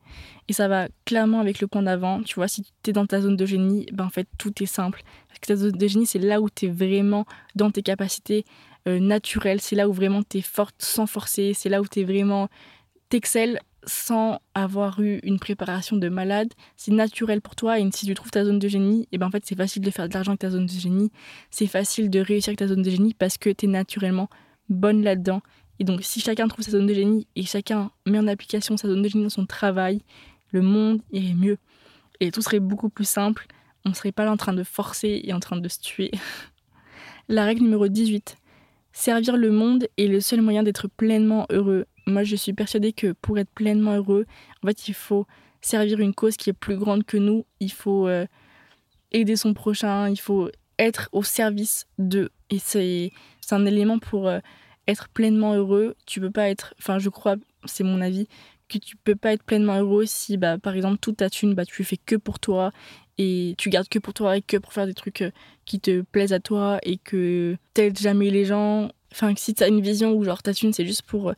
Et 0.47 0.53
ça 0.53 0.69
va 0.69 0.87
clairement 1.03 1.41
avec 1.41 1.59
le 1.59 1.67
point 1.67 1.83
d'avant. 1.83 2.23
Tu 2.23 2.35
vois, 2.35 2.47
si 2.47 2.63
tu 2.83 2.89
es 2.89 2.93
dans 2.93 3.05
ta 3.05 3.19
zone 3.19 3.35
de 3.35 3.45
génie, 3.45 3.85
ben 3.91 4.05
en 4.05 4.09
fait, 4.09 4.27
tout 4.37 4.63
est 4.63 4.67
simple. 4.67 5.01
Parce 5.27 5.39
que 5.39 5.47
ta 5.47 5.55
zone 5.57 5.71
de 5.71 5.87
génie, 5.87 6.05
c'est 6.05 6.19
là 6.19 6.39
où 6.39 6.49
tu 6.49 6.67
es 6.67 6.69
vraiment 6.69 7.25
dans 7.55 7.69
tes 7.69 7.81
capacités, 7.81 8.45
euh, 8.87 8.99
naturel, 8.99 9.59
c'est 9.59 9.75
là 9.75 9.89
où 9.89 9.93
vraiment 9.93 10.23
tu 10.23 10.37
es 10.37 10.41
forte 10.41 10.75
sans 10.79 11.05
forcer, 11.05 11.53
c'est 11.53 11.67
là 11.67 11.81
où 11.81 11.87
tu 11.87 11.99
es 11.99 12.03
vraiment 12.05 12.47
t'excelles 13.09 13.59
sans 13.85 14.39
avoir 14.53 14.99
eu 15.01 15.19
une 15.23 15.39
préparation 15.39 15.97
de 15.97 16.09
malade, 16.09 16.53
c'est 16.75 16.91
naturel 16.91 17.41
pour 17.41 17.55
toi 17.55 17.79
et 17.79 17.89
si 17.91 18.05
tu 18.05 18.13
trouves 18.13 18.31
ta 18.31 18.43
zone 18.43 18.59
de 18.59 18.67
génie, 18.67 19.03
et 19.03 19.07
eh 19.13 19.17
ben 19.17 19.27
en 19.27 19.31
fait 19.31 19.45
c'est 19.45 19.55
facile 19.55 19.81
de 19.81 19.91
faire 19.91 20.09
de 20.09 20.13
l'argent 20.13 20.31
avec 20.31 20.41
ta 20.41 20.49
zone 20.49 20.65
de 20.65 20.71
génie, 20.71 21.11
c'est 21.51 21.67
facile 21.67 22.09
de 22.09 22.19
réussir 22.19 22.49
avec 22.49 22.59
ta 22.59 22.67
zone 22.67 22.81
de 22.81 22.89
génie 22.89 23.13
parce 23.13 23.37
que 23.37 23.49
tu 23.49 23.65
es 23.65 23.69
naturellement 23.69 24.29
bonne 24.69 25.03
là-dedans. 25.03 25.41
Et 25.79 25.83
donc 25.83 26.03
si 26.03 26.19
chacun 26.19 26.47
trouve 26.47 26.63
sa 26.65 26.71
zone 26.71 26.87
de 26.87 26.93
génie 26.93 27.27
et 27.35 27.43
chacun 27.43 27.91
met 28.05 28.19
en 28.19 28.27
application 28.27 28.77
sa 28.77 28.87
zone 28.87 29.01
de 29.01 29.07
génie 29.07 29.23
dans 29.23 29.29
son 29.29 29.45
travail, 29.45 30.01
le 30.51 30.61
monde 30.61 31.01
irait 31.11 31.35
mieux. 31.35 31.57
Et 32.19 32.31
tout 32.31 32.41
serait 32.41 32.59
beaucoup 32.59 32.89
plus 32.89 33.07
simple, 33.07 33.47
on 33.85 33.89
ne 33.89 33.95
serait 33.95 34.11
pas 34.11 34.25
là 34.25 34.31
en 34.31 34.37
train 34.37 34.53
de 34.53 34.63
forcer 34.63 35.21
et 35.23 35.33
en 35.33 35.39
train 35.39 35.57
de 35.57 35.69
se 35.69 35.79
tuer. 35.79 36.11
La 37.29 37.45
règle 37.45 37.63
numéro 37.63 37.87
18. 37.87 38.37
Servir 38.93 39.37
le 39.37 39.51
monde 39.51 39.87
est 39.97 40.07
le 40.07 40.19
seul 40.21 40.41
moyen 40.41 40.63
d'être 40.63 40.87
pleinement 40.87 41.45
heureux. 41.51 41.85
Moi, 42.07 42.23
je 42.23 42.35
suis 42.35 42.53
persuadée 42.53 42.93
que 42.93 43.11
pour 43.11 43.37
être 43.37 43.51
pleinement 43.51 43.95
heureux, 43.95 44.25
en 44.63 44.67
fait, 44.67 44.87
il 44.87 44.93
faut 44.93 45.27
servir 45.61 45.99
une 45.99 46.13
cause 46.13 46.37
qui 46.37 46.49
est 46.49 46.53
plus 46.53 46.77
grande 46.77 47.03
que 47.03 47.17
nous. 47.17 47.45
Il 47.59 47.71
faut 47.71 48.07
euh, 48.07 48.25
aider 49.11 49.35
son 49.35 49.53
prochain. 49.53 50.09
Il 50.09 50.19
faut 50.19 50.49
être 50.79 51.09
au 51.11 51.21
service 51.21 51.85
d'eux. 51.97 52.29
Et 52.49 52.59
c'est 52.59 53.11
un 53.51 53.65
élément 53.65 53.99
pour 53.99 54.27
euh, 54.27 54.39
être 54.87 55.09
pleinement 55.09 55.53
heureux. 55.53 55.95
Tu 56.05 56.19
peux 56.19 56.31
pas 56.31 56.49
être, 56.49 56.73
enfin, 56.79 56.99
je 56.99 57.09
crois, 57.09 57.35
c'est 57.65 57.83
mon 57.83 58.01
avis, 58.01 58.27
que 58.69 58.77
tu 58.77 58.95
peux 58.97 59.15
pas 59.15 59.33
être 59.33 59.43
pleinement 59.43 59.79
heureux 59.79 60.05
si, 60.05 60.37
bah, 60.37 60.57
par 60.57 60.75
exemple, 60.75 60.97
toute 60.99 61.17
ta 61.17 61.29
thune, 61.29 61.53
bah, 61.53 61.65
tu 61.65 61.83
fais 61.83 61.97
que 61.97 62.15
pour 62.15 62.39
toi 62.39 62.71
et 63.17 63.55
tu 63.57 63.69
gardes 63.69 63.87
que 63.87 63.99
pour 63.99 64.13
toi 64.13 64.37
et 64.37 64.41
que 64.41 64.57
pour 64.57 64.73
faire 64.73 64.85
des 64.85 64.93
trucs 64.93 65.21
euh, 65.21 65.31
qui 65.65 65.79
te 65.79 66.01
plaisent 66.01 66.33
à 66.33 66.39
toi 66.39 66.79
et 66.83 66.97
que 66.97 67.57
t'aides 67.73 67.97
jamais 67.97 68.29
les 68.29 68.45
gens. 68.45 68.89
Enfin, 69.11 69.33
si 69.35 69.53
t'as 69.53 69.69
une 69.69 69.81
vision 69.81 70.13
où 70.13 70.23
genre 70.23 70.43
ta 70.43 70.53
thune 70.53 70.73
c'est 70.73 70.85
juste 70.85 71.03
pour, 71.03 71.33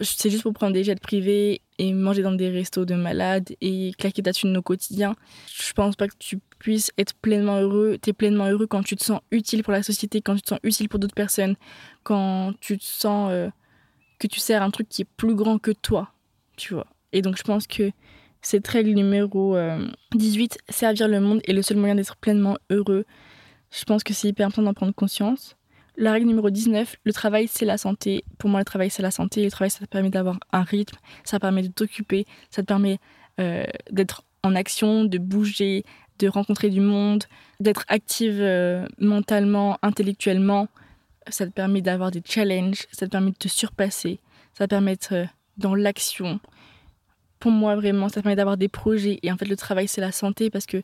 c'est 0.00 0.30
juste 0.30 0.42
pour 0.42 0.54
prendre 0.54 0.72
des 0.72 0.82
jets 0.82 0.96
privés 0.96 1.60
et 1.78 1.92
manger 1.92 2.22
dans 2.22 2.32
des 2.32 2.48
restos 2.48 2.84
de 2.86 2.94
malades 2.94 3.54
et 3.60 3.92
claquer 3.98 4.22
ta 4.22 4.32
thune 4.32 4.56
au 4.56 4.62
quotidien, 4.62 5.14
je 5.54 5.72
pense 5.74 5.94
pas 5.94 6.08
que 6.08 6.14
tu 6.18 6.38
puisses 6.62 6.92
être 6.96 7.14
pleinement 7.14 7.58
heureux. 7.58 7.98
T'es 8.00 8.12
pleinement 8.12 8.46
heureux 8.46 8.68
quand 8.68 8.84
tu 8.84 8.94
te 8.94 9.02
sens 9.02 9.20
utile 9.32 9.64
pour 9.64 9.72
la 9.72 9.82
société, 9.82 10.22
quand 10.22 10.36
tu 10.36 10.42
te 10.42 10.48
sens 10.50 10.60
utile 10.62 10.88
pour 10.88 11.00
d'autres 11.00 11.14
personnes, 11.14 11.56
quand 12.04 12.52
tu 12.60 12.78
te 12.78 12.84
sens 12.84 13.30
euh, 13.32 13.50
que 14.20 14.28
tu 14.28 14.38
sers 14.38 14.62
un 14.62 14.70
truc 14.70 14.88
qui 14.88 15.02
est 15.02 15.08
plus 15.16 15.34
grand 15.34 15.58
que 15.58 15.72
toi, 15.72 16.12
tu 16.56 16.74
vois. 16.74 16.86
Et 17.12 17.20
donc 17.20 17.36
je 17.36 17.42
pense 17.42 17.66
que 17.66 17.90
cette 18.42 18.66
règle 18.68 18.92
numéro 18.92 19.56
18, 20.14 20.52
euh, 20.52 20.72
servir 20.72 21.08
le 21.08 21.20
monde 21.20 21.40
est 21.44 21.52
le 21.52 21.62
seul 21.62 21.78
moyen 21.78 21.96
d'être 21.96 22.16
pleinement 22.16 22.56
heureux. 22.70 23.06
Je 23.72 23.82
pense 23.84 24.04
que 24.04 24.14
c'est 24.14 24.28
hyper 24.28 24.46
important 24.46 24.62
d'en 24.62 24.74
prendre 24.74 24.94
conscience. 24.94 25.56
La 25.96 26.12
règle 26.12 26.28
numéro 26.28 26.48
19, 26.48 26.96
le 27.02 27.12
travail 27.12 27.48
c'est 27.48 27.64
la 27.64 27.76
santé. 27.76 28.24
Pour 28.38 28.48
moi, 28.48 28.60
le 28.60 28.64
travail 28.64 28.88
c'est 28.88 29.02
la 29.02 29.10
santé. 29.10 29.42
Le 29.44 29.50
travail 29.50 29.70
ça 29.70 29.80
te 29.80 29.90
permet 29.90 30.10
d'avoir 30.10 30.38
un 30.52 30.62
rythme, 30.62 30.96
ça 31.24 31.40
permet 31.40 31.62
de 31.62 31.72
t'occuper, 31.72 32.24
ça 32.50 32.62
te 32.62 32.66
permet 32.68 33.00
euh, 33.40 33.64
d'être 33.90 34.22
en 34.44 34.54
action, 34.54 35.04
de 35.04 35.18
bouger, 35.18 35.84
de 36.22 36.28
rencontrer 36.28 36.70
du 36.70 36.80
monde, 36.80 37.24
d'être 37.60 37.84
active 37.88 38.38
euh, 38.40 38.86
mentalement, 38.98 39.78
intellectuellement. 39.82 40.68
Ça 41.28 41.46
te 41.46 41.52
permet 41.52 41.82
d'avoir 41.82 42.10
des 42.10 42.22
challenges, 42.24 42.86
ça 42.92 43.06
te 43.06 43.10
permet 43.10 43.30
de 43.30 43.36
te 43.36 43.48
surpasser, 43.48 44.18
ça 44.54 44.66
te 44.66 44.70
permet 44.70 44.92
d'être 44.92 45.26
dans 45.56 45.74
l'action, 45.74 46.40
pour 47.42 47.50
moi, 47.50 47.74
vraiment, 47.74 48.08
ça 48.08 48.22
permet 48.22 48.36
d'avoir 48.36 48.56
des 48.56 48.68
projets. 48.68 49.18
Et 49.24 49.32
en 49.32 49.36
fait, 49.36 49.46
le 49.46 49.56
travail, 49.56 49.88
c'est 49.88 50.00
la 50.00 50.12
santé 50.12 50.48
parce 50.48 50.64
que 50.64 50.80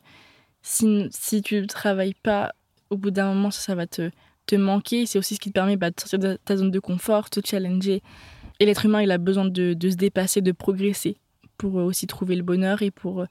si, 0.61 1.07
si 1.09 1.41
tu 1.41 1.55
ne 1.55 1.65
travailles 1.65 2.15
pas, 2.21 2.51
au 2.89 2.97
bout 2.97 3.11
d'un 3.11 3.33
moment, 3.33 3.49
ça, 3.49 3.75
va 3.75 3.87
te, 3.87 4.11
te 4.45 4.57
manquer. 4.57 5.05
C'est 5.05 5.17
aussi 5.17 5.35
ce 5.35 5.39
qui 5.39 5.51
te 5.51 5.53
permet 5.53 5.77
bah, 5.77 5.89
de 5.89 5.97
sortir 5.97 6.19
de 6.19 6.37
ta 6.43 6.57
zone 6.57 6.69
de 6.69 6.79
confort, 6.81 7.29
te 7.29 7.39
challenger. 7.41 8.03
Et 8.59 8.65
l'être 8.65 8.83
humain, 8.83 9.01
il 9.01 9.09
a 9.11 9.17
besoin 9.17 9.45
de, 9.45 9.73
de, 9.73 9.89
se 9.89 9.95
dépasser, 9.95 10.41
de 10.41 10.51
progresser 10.51 11.15
pour 11.57 11.79
euh, 11.79 11.83
aussi 11.83 12.07
trouver 12.07 12.35
le 12.35 12.43
bonheur. 12.43 12.81
Et 12.81 12.91
pour, 12.91 13.21
euh, 13.21 13.25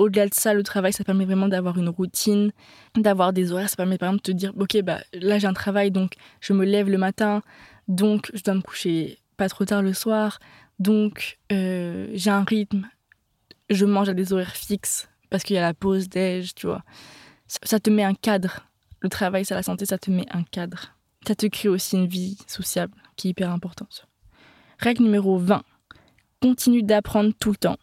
au-delà 0.00 0.26
de 0.26 0.34
ça, 0.34 0.54
le 0.54 0.62
travail, 0.62 0.94
ça 0.94 1.04
permet 1.04 1.26
vraiment 1.26 1.46
d'avoir 1.46 1.76
une 1.76 1.90
routine, 1.90 2.52
d'avoir 2.96 3.34
des 3.34 3.52
horaires. 3.52 3.68
Ça 3.68 3.76
permet 3.76 3.98
par 3.98 4.08
exemple 4.08 4.24
de 4.24 4.32
te 4.32 4.36
dire, 4.36 4.52
ok, 4.58 4.80
bah, 4.82 5.00
là, 5.12 5.38
j'ai 5.38 5.46
un 5.46 5.52
travail, 5.52 5.90
donc 5.90 6.14
je 6.40 6.54
me 6.54 6.64
lève 6.64 6.88
le 6.88 6.96
matin, 6.96 7.42
donc 7.86 8.30
je 8.32 8.42
dois 8.42 8.54
me 8.54 8.62
coucher 8.62 9.18
pas 9.36 9.50
trop 9.50 9.66
tard 9.66 9.82
le 9.82 9.92
soir. 9.92 10.38
Donc, 10.78 11.38
euh, 11.52 12.08
j'ai 12.14 12.30
un 12.30 12.44
rythme, 12.44 12.88
je 13.68 13.84
mange 13.84 14.08
à 14.08 14.14
des 14.14 14.32
horaires 14.32 14.56
fixes 14.56 15.10
parce 15.28 15.42
qu'il 15.44 15.54
y 15.54 15.58
a 15.58 15.62
la 15.62 15.74
pause 15.74 16.08
déj, 16.08 16.54
tu 16.54 16.66
vois. 16.66 16.82
Ça, 17.46 17.78
te 17.78 17.90
met 17.90 18.02
un 18.02 18.14
cadre. 18.14 18.66
Le 19.00 19.10
travail, 19.10 19.44
c'est 19.44 19.54
la 19.54 19.62
santé, 19.62 19.84
ça 19.84 19.98
te 19.98 20.10
met 20.10 20.26
un 20.30 20.44
cadre. 20.44 20.96
Ça 21.26 21.34
te 21.34 21.46
crée 21.46 21.68
aussi 21.68 21.96
une 21.96 22.06
vie 22.06 22.38
sociable 22.46 22.94
qui 23.16 23.28
est 23.28 23.30
hyper 23.32 23.50
importante. 23.50 24.06
Règle 24.78 25.02
numéro 25.02 25.36
20. 25.36 25.62
Continue 26.40 26.82
d'apprendre 26.82 27.34
tout 27.38 27.50
le 27.50 27.56
temps. 27.56 27.76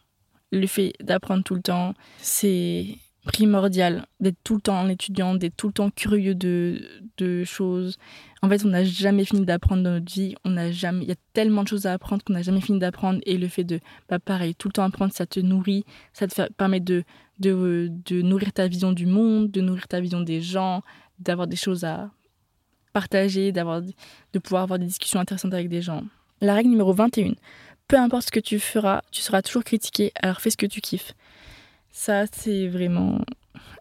Le 0.50 0.66
fait 0.66 0.92
d'apprendre 1.00 1.44
tout 1.44 1.54
le 1.54 1.62
temps, 1.62 1.94
c'est 2.18 2.86
primordial 3.28 4.06
d'être 4.20 4.38
tout 4.42 4.54
le 4.54 4.60
temps 4.62 4.88
étudiant, 4.88 5.34
d'être 5.34 5.56
tout 5.56 5.66
le 5.66 5.72
temps 5.74 5.90
curieux 5.90 6.34
de, 6.34 6.80
de 7.18 7.44
choses. 7.44 7.98
En 8.40 8.48
fait, 8.48 8.64
on 8.64 8.68
n'a 8.68 8.84
jamais 8.84 9.24
fini 9.26 9.44
d'apprendre 9.44 9.82
dans 9.82 9.90
notre 9.90 10.10
vie. 10.10 10.34
On 10.44 10.50
n'a 10.50 10.70
jamais, 10.72 11.04
il 11.04 11.08
y 11.08 11.12
a 11.12 11.16
tellement 11.34 11.62
de 11.62 11.68
choses 11.68 11.84
à 11.84 11.92
apprendre 11.92 12.24
qu'on 12.24 12.32
n'a 12.32 12.42
jamais 12.42 12.62
fini 12.62 12.78
d'apprendre. 12.78 13.20
Et 13.26 13.36
le 13.36 13.48
fait 13.48 13.64
de, 13.64 13.80
bah, 14.08 14.18
pareil, 14.18 14.54
tout 14.54 14.68
le 14.68 14.72
temps 14.72 14.84
apprendre, 14.84 15.12
ça 15.12 15.26
te 15.26 15.40
nourrit, 15.40 15.84
ça 16.14 16.26
te 16.26 16.52
permet 16.54 16.80
de, 16.80 17.04
de, 17.38 17.90
de 18.06 18.22
nourrir 18.22 18.52
ta 18.52 18.66
vision 18.66 18.92
du 18.92 19.04
monde, 19.04 19.50
de 19.50 19.60
nourrir 19.60 19.88
ta 19.88 20.00
vision 20.00 20.22
des 20.22 20.40
gens, 20.40 20.82
d'avoir 21.18 21.46
des 21.46 21.56
choses 21.56 21.84
à 21.84 22.10
partager, 22.94 23.52
d'avoir, 23.52 23.82
de 23.82 24.38
pouvoir 24.38 24.62
avoir 24.62 24.78
des 24.78 24.86
discussions 24.86 25.20
intéressantes 25.20 25.52
avec 25.52 25.68
des 25.68 25.82
gens. 25.82 26.02
La 26.40 26.54
règle 26.54 26.70
numéro 26.70 26.92
21. 26.92 27.32
Peu 27.88 27.96
importe 27.96 28.26
ce 28.26 28.30
que 28.30 28.40
tu 28.40 28.58
feras, 28.58 29.00
tu 29.10 29.22
seras 29.22 29.40
toujours 29.40 29.64
critiqué, 29.64 30.12
alors 30.22 30.40
fais 30.40 30.50
ce 30.50 30.58
que 30.58 30.66
tu 30.66 30.80
kiffes. 30.82 31.14
Ça, 31.90 32.26
c'est 32.30 32.68
vraiment 32.68 33.18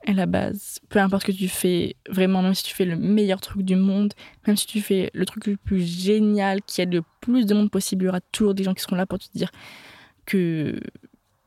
la 0.07 0.25
base. 0.25 0.79
Peu 0.89 0.99
importe 0.99 1.23
ce 1.23 1.31
que 1.31 1.37
tu 1.37 1.49
fais, 1.49 1.95
vraiment, 2.09 2.41
même 2.41 2.53
si 2.53 2.63
tu 2.63 2.73
fais 2.73 2.85
le 2.85 2.95
meilleur 2.95 3.41
truc 3.41 3.63
du 3.63 3.75
monde, 3.75 4.13
même 4.45 4.55
si 4.55 4.65
tu 4.65 4.81
fais 4.81 5.11
le 5.13 5.25
truc 5.25 5.47
le 5.47 5.57
plus 5.57 5.81
génial, 5.81 6.61
qui 6.61 6.81
aide 6.81 6.93
le 6.93 7.03
plus 7.19 7.45
de 7.45 7.53
monde 7.53 7.69
possible, 7.69 8.03
il 8.03 8.05
y 8.05 8.09
aura 8.09 8.21
toujours 8.31 8.53
des 8.53 8.63
gens 8.63 8.73
qui 8.73 8.81
seront 8.81 8.95
là 8.95 9.05
pour 9.05 9.19
te 9.19 9.25
dire 9.35 9.51
que, 10.25 10.79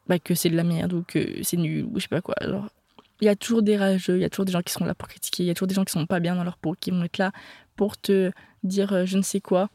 bah, 0.06 0.18
que 0.18 0.34
c'est 0.34 0.50
de 0.50 0.56
la 0.56 0.64
merde 0.64 0.92
ou 0.92 1.02
que 1.02 1.42
c'est 1.42 1.56
nul 1.56 1.84
ou 1.84 1.92
je 1.96 2.02
sais 2.02 2.08
pas 2.08 2.20
quoi. 2.20 2.34
Il 3.20 3.24
y 3.24 3.28
a 3.28 3.36
toujours 3.36 3.62
des 3.62 3.76
rageux, 3.76 4.16
il 4.16 4.20
y 4.20 4.24
a 4.24 4.30
toujours 4.30 4.44
des 4.44 4.52
gens 4.52 4.62
qui 4.62 4.72
seront 4.72 4.84
là 4.84 4.94
pour 4.94 5.08
critiquer, 5.08 5.44
il 5.44 5.46
y 5.46 5.50
a 5.50 5.54
toujours 5.54 5.68
des 5.68 5.74
gens 5.74 5.84
qui 5.84 5.92
sont 5.92 6.06
pas 6.06 6.20
bien 6.20 6.36
dans 6.36 6.44
leur 6.44 6.58
peau, 6.58 6.74
qui 6.78 6.90
vont 6.90 7.02
être 7.04 7.18
là 7.18 7.32
pour 7.76 7.96
te 7.98 8.30
dire 8.64 8.92
euh, 8.92 9.06
je 9.06 9.16
ne 9.16 9.22
sais 9.22 9.40
quoi. 9.40 9.70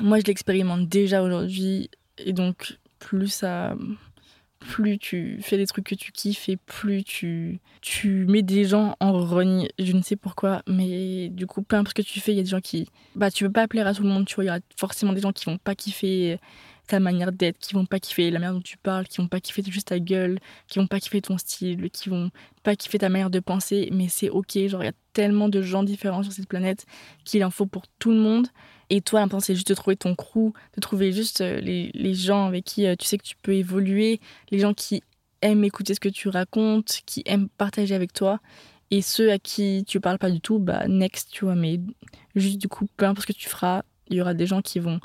Moi, 0.00 0.20
je 0.20 0.24
l'expérimente 0.24 0.88
déjà 0.88 1.22
aujourd'hui 1.22 1.90
et 2.18 2.32
donc 2.32 2.78
plus 2.98 3.28
ça 3.28 3.74
plus 4.62 4.98
tu 4.98 5.38
fais 5.42 5.56
des 5.56 5.66
trucs 5.66 5.86
que 5.86 5.94
tu 5.94 6.12
kiffes 6.12 6.48
et 6.48 6.56
plus 6.56 7.04
tu, 7.04 7.60
tu 7.80 8.26
mets 8.26 8.42
des 8.42 8.64
gens 8.64 8.96
en 9.00 9.12
rogne. 9.12 9.68
Je 9.78 9.92
ne 9.92 10.02
sais 10.02 10.16
pourquoi, 10.16 10.62
mais 10.66 11.28
du 11.30 11.46
coup, 11.46 11.62
peu 11.62 11.76
importe 11.76 11.98
ce 11.98 12.02
que 12.02 12.08
tu 12.08 12.20
fais, 12.20 12.32
il 12.32 12.36
y 12.36 12.40
a 12.40 12.44
des 12.44 12.48
gens 12.48 12.60
qui. 12.60 12.88
Bah, 13.14 13.30
tu 13.30 13.44
veux 13.44 13.52
pas 13.52 13.68
plaire 13.68 13.86
à 13.86 13.94
tout 13.94 14.02
le 14.02 14.08
monde, 14.08 14.24
tu 14.24 14.36
vois. 14.36 14.44
Il 14.44 14.46
y 14.46 14.50
aura 14.50 14.60
forcément 14.76 15.12
des 15.12 15.20
gens 15.20 15.32
qui 15.32 15.46
vont 15.46 15.58
pas 15.58 15.74
kiffer 15.74 16.38
ta 16.86 17.00
manière 17.00 17.32
d'être, 17.32 17.58
qui 17.58 17.74
vont 17.74 17.86
pas 17.86 18.00
kiffer 18.00 18.30
la 18.30 18.38
manière 18.38 18.54
dont 18.54 18.60
tu 18.60 18.76
parles, 18.76 19.06
qui 19.06 19.18
vont 19.18 19.28
pas 19.28 19.40
kiffer 19.40 19.62
juste 19.66 19.88
ta 19.88 19.98
gueule, 19.98 20.38
qui 20.68 20.78
vont 20.78 20.86
pas 20.86 21.00
kiffer 21.00 21.22
ton 21.22 21.38
style, 21.38 21.90
qui 21.90 22.08
vont 22.08 22.30
pas 22.62 22.76
kiffer 22.76 22.98
ta 22.98 23.08
manière 23.08 23.30
de 23.30 23.40
penser, 23.40 23.88
mais 23.92 24.08
c'est 24.08 24.30
ok. 24.30 24.58
Genre, 24.66 24.82
il 24.82 24.86
y 24.86 24.90
a 24.90 24.94
tellement 25.12 25.48
de 25.48 25.62
gens 25.62 25.82
différents 25.82 26.22
sur 26.22 26.32
cette 26.32 26.48
planète 26.48 26.86
qu'il 27.24 27.44
en 27.44 27.50
faut 27.50 27.66
pour 27.66 27.84
tout 27.98 28.10
le 28.10 28.18
monde. 28.18 28.48
Et 28.94 29.00
toi, 29.00 29.20
l'important, 29.20 29.40
c'est 29.40 29.54
juste 29.54 29.68
de 29.68 29.74
trouver 29.74 29.96
ton 29.96 30.14
crew, 30.14 30.52
de 30.76 30.80
trouver 30.82 31.12
juste 31.12 31.40
euh, 31.40 31.58
les, 31.60 31.90
les 31.94 32.14
gens 32.14 32.46
avec 32.46 32.64
qui 32.64 32.86
euh, 32.86 32.94
tu 32.94 33.06
sais 33.06 33.16
que 33.16 33.24
tu 33.24 33.36
peux 33.40 33.54
évoluer, 33.54 34.20
les 34.50 34.58
gens 34.58 34.74
qui 34.74 35.02
aiment 35.40 35.64
écouter 35.64 35.94
ce 35.94 36.00
que 36.00 36.10
tu 36.10 36.28
racontes, 36.28 37.00
qui 37.06 37.22
aiment 37.24 37.48
partager 37.48 37.94
avec 37.94 38.12
toi. 38.12 38.38
Et 38.90 39.00
ceux 39.00 39.32
à 39.32 39.38
qui 39.38 39.82
tu 39.88 39.98
parles 39.98 40.18
pas 40.18 40.30
du 40.30 40.42
tout, 40.42 40.58
bah 40.58 40.86
next, 40.88 41.30
tu 41.32 41.46
vois. 41.46 41.54
Mais 41.54 41.80
juste 42.34 42.58
du 42.58 42.68
coup, 42.68 42.86
peu 42.98 43.06
importe 43.06 43.26
ce 43.26 43.32
que 43.32 43.38
tu 43.38 43.48
feras, 43.48 43.80
il 44.08 44.18
y 44.18 44.20
aura 44.20 44.34
des 44.34 44.44
gens 44.46 44.60
qui 44.60 44.78
vont 44.78 45.00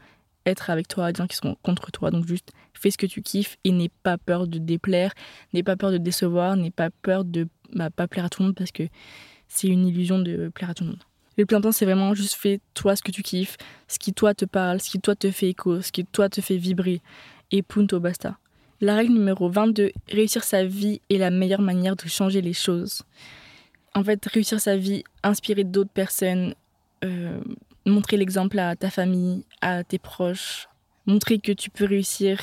être 0.46 0.70
avec 0.70 0.90
toi, 0.90 1.14
des 1.14 1.18
gens 1.20 1.28
qui 1.28 1.38
seront 1.38 1.56
contre 1.64 1.90
toi. 1.90 2.12
Donc 2.12 2.28
juste 2.28 2.52
fais 2.74 2.92
ce 2.92 2.98
que 2.98 3.06
tu 3.06 3.22
kiffes 3.22 3.56
et 3.64 3.72
n'aie 3.72 3.92
pas 4.04 4.18
peur 4.18 4.48
de 4.48 4.58
déplaire, 4.60 5.14
n'aie 5.54 5.64
pas 5.64 5.78
peur 5.78 5.92
de 5.92 5.98
décevoir, 5.98 6.58
n'aie 6.58 6.72
pas 6.72 6.90
peur 6.90 7.24
de 7.24 7.48
bah, 7.74 7.90
pas 7.90 8.10
plaire 8.10 8.26
à 8.26 8.30
tout 8.30 8.42
le 8.42 8.48
monde 8.48 8.56
parce 8.56 8.74
que 8.74 8.84
c'est 9.48 9.70
une 9.70 9.88
illusion 9.88 10.20
de 10.20 10.50
plaire 10.54 10.72
à 10.72 10.74
tout 10.74 10.84
le 10.84 10.90
monde. 10.90 11.07
Le 11.38 11.46
plein 11.46 11.62
temps, 11.62 11.72
c'est 11.72 11.86
vraiment 11.86 12.16
juste 12.16 12.34
fais 12.34 12.60
toi 12.74 12.96
ce 12.96 13.04
que 13.04 13.12
tu 13.12 13.22
kiffes, 13.22 13.58
ce 13.88 14.00
qui 14.00 14.12
toi 14.14 14.34
te 14.34 14.46
parle, 14.46 14.82
ce 14.82 14.90
qui 14.90 15.00
toi 15.00 15.16
te 15.16 15.30
fait 15.30 15.50
écho, 15.50 15.82
ce 15.82 15.92
qui 15.92 16.04
toi 16.04 16.30
te 16.30 16.42
fait 16.42 16.58
vibrer. 16.58 17.02
Et 17.52 17.62
punto 17.62 18.00
basta. 18.00 18.38
La 18.82 18.96
règle 18.96 19.14
numéro 19.14 19.50
22, 19.50 19.92
réussir 20.10 20.44
sa 20.44 20.66
vie 20.66 21.02
est 21.10 21.18
la 21.18 21.32
meilleure 21.32 21.62
manière 21.62 21.96
de 21.96 22.08
changer 22.08 22.42
les 22.42 22.54
choses. 22.54 23.04
En 23.94 24.04
fait, 24.04 24.24
réussir 24.26 24.60
sa 24.60 24.78
vie, 24.78 25.04
inspirer 25.24 25.64
d'autres 25.64 25.92
personnes, 25.92 26.54
euh, 27.04 27.40
montrer 27.86 28.18
l'exemple 28.18 28.60
à 28.60 28.76
ta 28.76 28.90
famille, 28.90 29.46
à 29.62 29.84
tes 29.84 29.98
proches, 29.98 30.68
montrer 31.06 31.40
que 31.40 31.52
tu 31.52 31.70
peux 31.70 31.86
réussir 31.86 32.40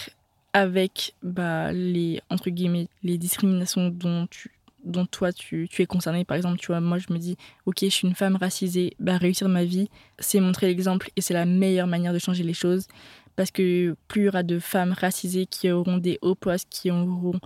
avec 0.52 1.14
bah, 1.22 1.72
les 1.72 2.20
entre 2.30 2.50
guillemets 2.50 2.88
les 3.02 3.18
discriminations 3.18 3.88
dont 3.88 4.26
tu 4.28 4.50
dont 4.84 5.06
toi 5.06 5.32
tu, 5.32 5.68
es 5.78 5.86
concerné. 5.86 6.24
Par 6.24 6.36
exemple, 6.36 6.58
tu 6.58 6.68
vois, 6.68 6.80
moi 6.80 6.98
je 6.98 7.12
me 7.12 7.18
dis, 7.18 7.36
ok, 7.66 7.78
je 7.82 7.88
suis 7.88 8.08
une 8.08 8.14
femme 8.14 8.36
racisée, 8.36 8.94
bah, 8.98 9.16
réussir 9.16 9.48
ma 9.48 9.64
vie, 9.64 9.88
c'est 10.18 10.40
montrer 10.40 10.66
l'exemple 10.66 11.10
et 11.16 11.20
c'est 11.20 11.34
la 11.34 11.46
meilleure 11.46 11.86
manière 11.86 12.12
de 12.12 12.18
changer 12.18 12.42
les 12.44 12.54
choses. 12.54 12.86
Parce 13.36 13.50
que 13.50 13.96
plus 14.06 14.22
il 14.22 14.24
y 14.26 14.28
aura 14.28 14.42
de 14.42 14.58
femmes 14.58 14.92
racisées 14.92 15.46
qui 15.46 15.70
auront 15.70 15.98
des 15.98 16.18
hauts 16.22 16.36
postes, 16.36 16.68
qui 16.70 16.90
auront 16.90 17.40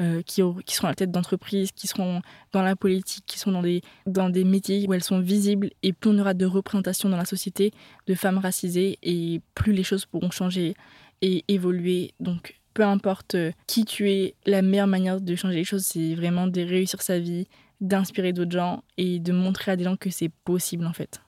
euh, 0.00 0.22
qui, 0.22 0.40
qui, 0.64 0.74
seront 0.74 0.86
à 0.86 0.92
la 0.92 0.94
tête 0.94 1.10
d'entreprises, 1.10 1.70
qui 1.72 1.86
seront 1.86 2.22
dans 2.52 2.62
la 2.62 2.76
politique, 2.76 3.24
qui 3.26 3.38
sont 3.38 3.52
dans 3.52 3.60
des, 3.60 3.82
dans 4.06 4.30
des 4.30 4.42
métiers 4.42 4.86
où 4.88 4.94
elles 4.94 5.02
sont 5.02 5.20
visibles, 5.20 5.68
et 5.82 5.92
plus 5.92 6.10
on 6.10 6.18
aura 6.18 6.32
de 6.32 6.46
représentation 6.46 7.10
dans 7.10 7.18
la 7.18 7.26
société 7.26 7.72
de 8.06 8.14
femmes 8.14 8.38
racisées, 8.38 8.98
et 9.02 9.42
plus 9.54 9.74
les 9.74 9.82
choses 9.82 10.06
pourront 10.06 10.30
changer 10.30 10.74
et 11.20 11.44
évoluer. 11.48 12.14
Donc 12.20 12.61
peu 12.74 12.84
importe 12.84 13.34
euh, 13.34 13.52
qui 13.66 13.84
tu 13.84 14.10
es, 14.10 14.34
la 14.46 14.62
meilleure 14.62 14.86
manière 14.86 15.20
de 15.20 15.34
changer 15.36 15.56
les 15.56 15.64
choses, 15.64 15.84
c'est 15.84 16.14
vraiment 16.14 16.46
de 16.46 16.60
réussir 16.60 17.02
sa 17.02 17.18
vie, 17.18 17.46
d'inspirer 17.80 18.32
d'autres 18.32 18.52
gens 18.52 18.82
et 18.96 19.18
de 19.18 19.32
montrer 19.32 19.72
à 19.72 19.76
des 19.76 19.84
gens 19.84 19.96
que 19.96 20.10
c'est 20.10 20.30
possible 20.44 20.86
en 20.86 20.92
fait. 20.92 21.20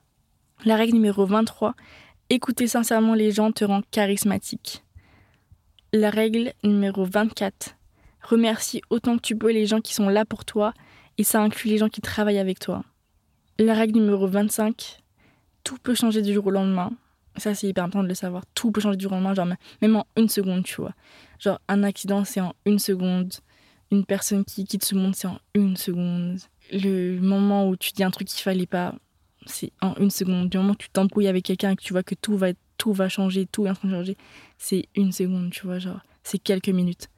La 0.65 0.77
règle 0.77 0.95
numéro 0.95 1.27
23, 1.27 1.75
écouter 2.31 2.67
sincèrement 2.67 3.15
les 3.15 3.33
gens 3.33 3.53
te 3.53 3.65
rend 3.65 3.83
charismatique. 3.91 4.85
La 5.93 6.11
règle 6.11 6.53
numéro 6.63 7.05
24, 7.05 7.77
remercie 8.23 8.83
autant 8.91 9.17
que 9.17 9.23
tu 9.23 9.37
peux 9.37 9.53
les 9.53 9.67
gens 9.67 9.81
qui 9.81 9.95
sont 9.95 10.09
là 10.09 10.25
pour 10.25 10.45
toi 10.45 10.73
et 11.19 11.25
ça 11.25 11.41
inclut 11.41 11.71
les 11.71 11.79
gens 11.79 11.89
qui 11.89 12.01
travaillent 12.01 12.39
avec 12.39 12.59
toi. 12.59 12.83
La 13.59 13.75
règle 13.75 14.01
numéro 14.01 14.27
25, 14.27 15.03
tout 15.63 15.77
peut 15.83 15.95
changer 15.95 16.23
du 16.23 16.33
jour 16.33 16.47
au 16.47 16.51
lendemain. 16.51 16.93
Ça, 17.37 17.55
c'est 17.55 17.67
hyper 17.67 17.85
important 17.85 18.03
de 18.03 18.09
le 18.09 18.15
savoir. 18.15 18.45
Tout 18.55 18.71
peut 18.71 18.81
changer 18.81 18.97
du 18.97 19.03
jour 19.03 19.13
au 19.13 19.17
lendemain, 19.17 19.35
genre 19.35 19.49
même 19.83 19.97
en 19.97 20.07
une 20.17 20.29
seconde, 20.29 20.65
tu 20.65 20.77
vois. 20.81 20.95
Genre, 21.41 21.61
un 21.69 21.83
accident, 21.83 22.25
c'est 22.25 22.41
en 22.41 22.55
une 22.65 22.79
seconde. 22.79 23.33
Une 23.91 24.05
personne 24.05 24.45
qui 24.45 24.65
quitte 24.65 24.85
ce 24.85 24.95
monde, 24.95 25.15
c'est 25.15 25.27
en 25.27 25.39
une 25.55 25.77
seconde. 25.77 26.39
Le 26.73 27.19
moment 27.21 27.69
où 27.69 27.77
tu 27.77 27.93
dis 27.93 28.05
un 28.05 28.11
truc 28.11 28.29
qu'il 28.29 28.43
fallait 28.43 28.67
pas, 28.67 28.95
c'est 29.47 29.73
en 29.81 29.95
une 29.97 30.11
seconde. 30.11 30.49
Du 30.49 30.57
moment 30.57 30.73
où 30.73 30.77
tu 30.77 30.89
t'embrouilles 30.91 31.29
avec 31.29 31.45
quelqu'un 31.45 31.73
et 31.73 31.77
que 31.77 31.83
tu 31.83 31.93
vois 31.93 32.03
que 32.03 32.15
tout 32.15 32.37
va, 32.37 32.49
tout 32.79 32.93
va 32.93 33.09
changer, 33.09 33.47
tout 33.47 33.67
est 33.67 33.71
de 33.71 33.91
changer, 33.91 34.17
c'est 34.59 34.89
une 34.95 35.13
seconde, 35.13 35.51
tu 35.51 35.67
vois. 35.67 35.79
Genre, 35.79 36.01
c'est 36.23 36.39
quelques 36.39 36.69
minutes. 36.69 37.09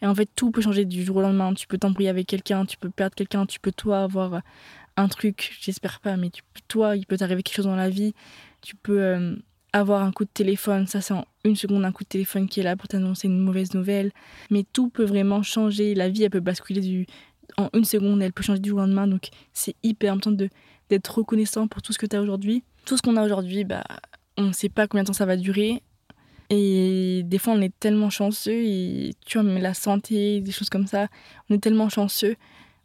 Et 0.00 0.06
en 0.06 0.14
fait, 0.14 0.28
tout 0.36 0.50
peut 0.52 0.60
changer 0.60 0.84
du 0.84 1.02
jour 1.04 1.16
au 1.16 1.20
lendemain. 1.20 1.52
Tu 1.54 1.66
peux 1.66 1.78
t'embrouiller 1.78 2.08
avec 2.08 2.26
quelqu'un, 2.26 2.64
tu 2.64 2.76
peux 2.76 2.90
perdre 2.90 3.16
quelqu'un, 3.16 3.46
tu 3.46 3.58
peux 3.58 3.72
toi 3.72 4.02
avoir 4.02 4.40
un 4.96 5.08
truc, 5.08 5.56
j'espère 5.60 6.00
pas, 6.00 6.16
mais 6.16 6.30
tu, 6.30 6.42
toi, 6.66 6.96
il 6.96 7.06
peut 7.06 7.16
t'arriver 7.16 7.42
quelque 7.42 7.56
chose 7.56 7.66
dans 7.66 7.76
la 7.76 7.88
vie. 7.88 8.14
Tu 8.60 8.76
peux 8.76 9.00
euh, 9.00 9.36
avoir 9.72 10.02
un 10.02 10.12
coup 10.12 10.24
de 10.24 10.30
téléphone, 10.32 10.86
ça 10.86 11.00
c'est 11.00 11.14
en 11.14 11.24
une 11.44 11.56
seconde 11.56 11.84
un 11.84 11.92
coup 11.92 12.04
de 12.04 12.08
téléphone 12.08 12.48
qui 12.48 12.60
est 12.60 12.62
là 12.62 12.76
pour 12.76 12.88
t'annoncer 12.88 13.28
une 13.28 13.38
mauvaise 13.38 13.74
nouvelle. 13.74 14.12
Mais 14.50 14.64
tout 14.72 14.88
peut 14.88 15.04
vraiment 15.04 15.42
changer, 15.42 15.94
la 15.94 16.08
vie 16.08 16.24
elle 16.24 16.30
peut 16.30 16.40
basculer 16.40 16.80
du, 16.80 17.06
en 17.56 17.68
une 17.74 17.84
seconde, 17.84 18.22
elle 18.22 18.32
peut 18.32 18.42
changer 18.42 18.60
du 18.60 18.70
jour 18.70 18.78
au 18.78 18.82
lendemain. 18.82 19.06
Donc 19.06 19.28
c'est 19.52 19.76
hyper 19.82 20.14
important 20.14 20.32
d'être 20.88 21.18
reconnaissant 21.18 21.68
pour 21.68 21.82
tout 21.82 21.92
ce 21.92 21.98
que 21.98 22.06
tu 22.06 22.16
as 22.16 22.20
aujourd'hui. 22.22 22.62
Tout 22.84 22.96
ce 22.96 23.02
qu'on 23.02 23.16
a 23.16 23.24
aujourd'hui, 23.24 23.64
bah, 23.64 23.84
on 24.36 24.44
ne 24.44 24.52
sait 24.52 24.68
pas 24.68 24.86
combien 24.86 25.02
de 25.02 25.08
temps 25.08 25.12
ça 25.12 25.26
va 25.26 25.36
durer. 25.36 25.82
Et 26.50 27.22
des 27.24 27.38
fois 27.38 27.52
on 27.52 27.60
est 27.60 27.78
tellement 27.78 28.08
chanceux, 28.08 28.62
tu 29.26 29.38
vois, 29.38 29.42
mais 29.42 29.60
la 29.60 29.74
santé, 29.74 30.40
des 30.40 30.52
choses 30.52 30.70
comme 30.70 30.86
ça, 30.86 31.08
on 31.50 31.54
est 31.54 31.62
tellement 31.62 31.90
chanceux. 31.90 32.36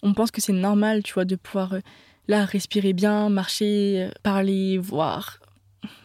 On 0.02 0.14
pense 0.14 0.32
que 0.32 0.42
c'est 0.42 0.52
normal, 0.52 1.02
tu 1.02 1.14
vois, 1.14 1.24
de 1.24 1.38
pouvoir 1.38 1.74
euh, 1.74 1.80
là 2.28 2.44
respirer 2.44 2.92
bien, 2.92 3.30
marcher, 3.30 4.04
euh, 4.04 4.12
parler, 4.22 4.78
voir, 4.78 5.40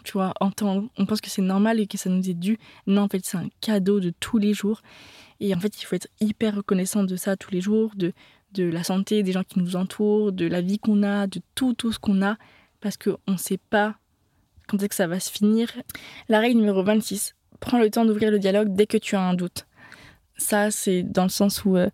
tu 0.09 0.15
vois. 0.15 0.33
On 0.41 1.05
pense 1.05 1.21
que 1.21 1.29
c'est 1.29 1.43
normal 1.43 1.81
et 1.81 1.87
que 1.87 1.99
ça 1.99 2.09
nous 2.09 2.31
est 2.31 2.35
dû. 2.35 2.59
Non, 2.87 3.03
en 3.03 3.09
fait, 3.09 3.21
c'est 3.25 3.37
un 3.37 3.49
cadeau 3.61 4.01
de 4.01 4.11
tous 4.21 4.39
les 4.39 4.55
jours. 4.55 4.81
Et 5.39 5.55
en 5.55 5.61
fait, 5.61 5.83
il 5.83 5.85
faut 5.85 5.97
être 5.97 6.09
hyper 6.19 6.57
reconnaissant 6.57 7.05
de 7.05 7.15
ça 7.15 7.37
tous 7.37 7.51
les 7.51 7.61
jours, 7.61 7.93
de, 7.95 8.15
de 8.55 8.65
la 8.65 8.83
santé 8.83 9.23
des 9.23 9.33
gens 9.33 9.45
qui 9.45 9.59
nous 9.59 9.77
entourent, 9.77 10.33
de 10.33 10.47
la 10.47 10.63
vie 10.63 10.79
qu'on 10.79 11.03
a, 11.03 11.27
de 11.27 11.43
tout, 11.55 11.75
tout 11.75 11.93
ce 11.93 11.99
qu'on 11.99 12.23
a, 12.23 12.39
parce 12.81 12.97
qu'on 12.97 13.19
ne 13.29 13.37
sait 13.37 13.59
pas 13.59 13.97
quand 14.67 14.79
est-ce 14.79 14.89
que 14.89 14.95
ça 14.95 15.07
va 15.07 15.21
se 15.21 15.31
finir. 15.31 15.69
La 16.31 16.41
règle 16.41 16.59
numéro 16.59 16.83
26, 16.83 17.35
prends 17.61 17.79
le 17.79 17.91
temps 17.91 18.07
d'ouvrir 18.07 18.31
le 18.31 18.39
dialogue 18.39 18.75
dès 18.75 18.87
que 18.87 18.97
tu 18.97 19.15
as 19.15 19.21
un 19.21 19.35
doute. 19.35 19.67
Ça, 20.39 20.71
c'est 20.71 21.03
dans 21.03 21.25
le 21.25 21.29
sens 21.29 21.67
où 21.67 21.77
euh, 21.77 21.91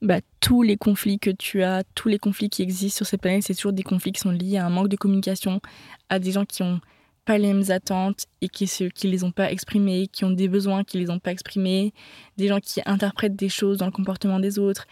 bah, 0.00 0.18
tous 0.40 0.62
les 0.62 0.76
conflits 0.76 1.20
que 1.20 1.30
tu 1.30 1.62
as, 1.62 1.84
tous 1.94 2.08
les 2.08 2.18
conflits 2.18 2.50
qui 2.50 2.62
existent 2.62 2.96
sur 2.96 3.06
cette 3.06 3.20
planète, 3.20 3.44
c'est 3.44 3.54
toujours 3.54 3.72
des 3.72 3.84
conflits 3.84 4.10
qui 4.10 4.20
sont 4.20 4.32
liés 4.32 4.56
à 4.56 4.66
un 4.66 4.70
manque 4.70 4.88
de 4.88 4.96
communication, 4.96 5.60
à 6.08 6.18
des 6.18 6.32
gens 6.32 6.44
qui 6.44 6.64
ont 6.64 6.80
pas 7.24 7.38
les 7.38 7.52
mêmes 7.52 7.70
attentes 7.70 8.26
et 8.40 8.48
qui 8.48 8.64
ne 8.64 8.88
qui 8.88 9.08
les 9.08 9.24
ont 9.24 9.30
pas 9.30 9.50
exprimées, 9.50 10.08
qui 10.08 10.24
ont 10.24 10.30
des 10.30 10.48
besoins 10.48 10.84
qui 10.84 10.98
les 10.98 11.10
ont 11.10 11.18
pas 11.18 11.32
exprimés, 11.32 11.92
des 12.36 12.48
gens 12.48 12.60
qui 12.60 12.80
interprètent 12.84 13.36
des 13.36 13.48
choses 13.48 13.78
dans 13.78 13.86
le 13.86 13.92
comportement 13.92 14.40
des 14.40 14.58
autres. 14.58 14.86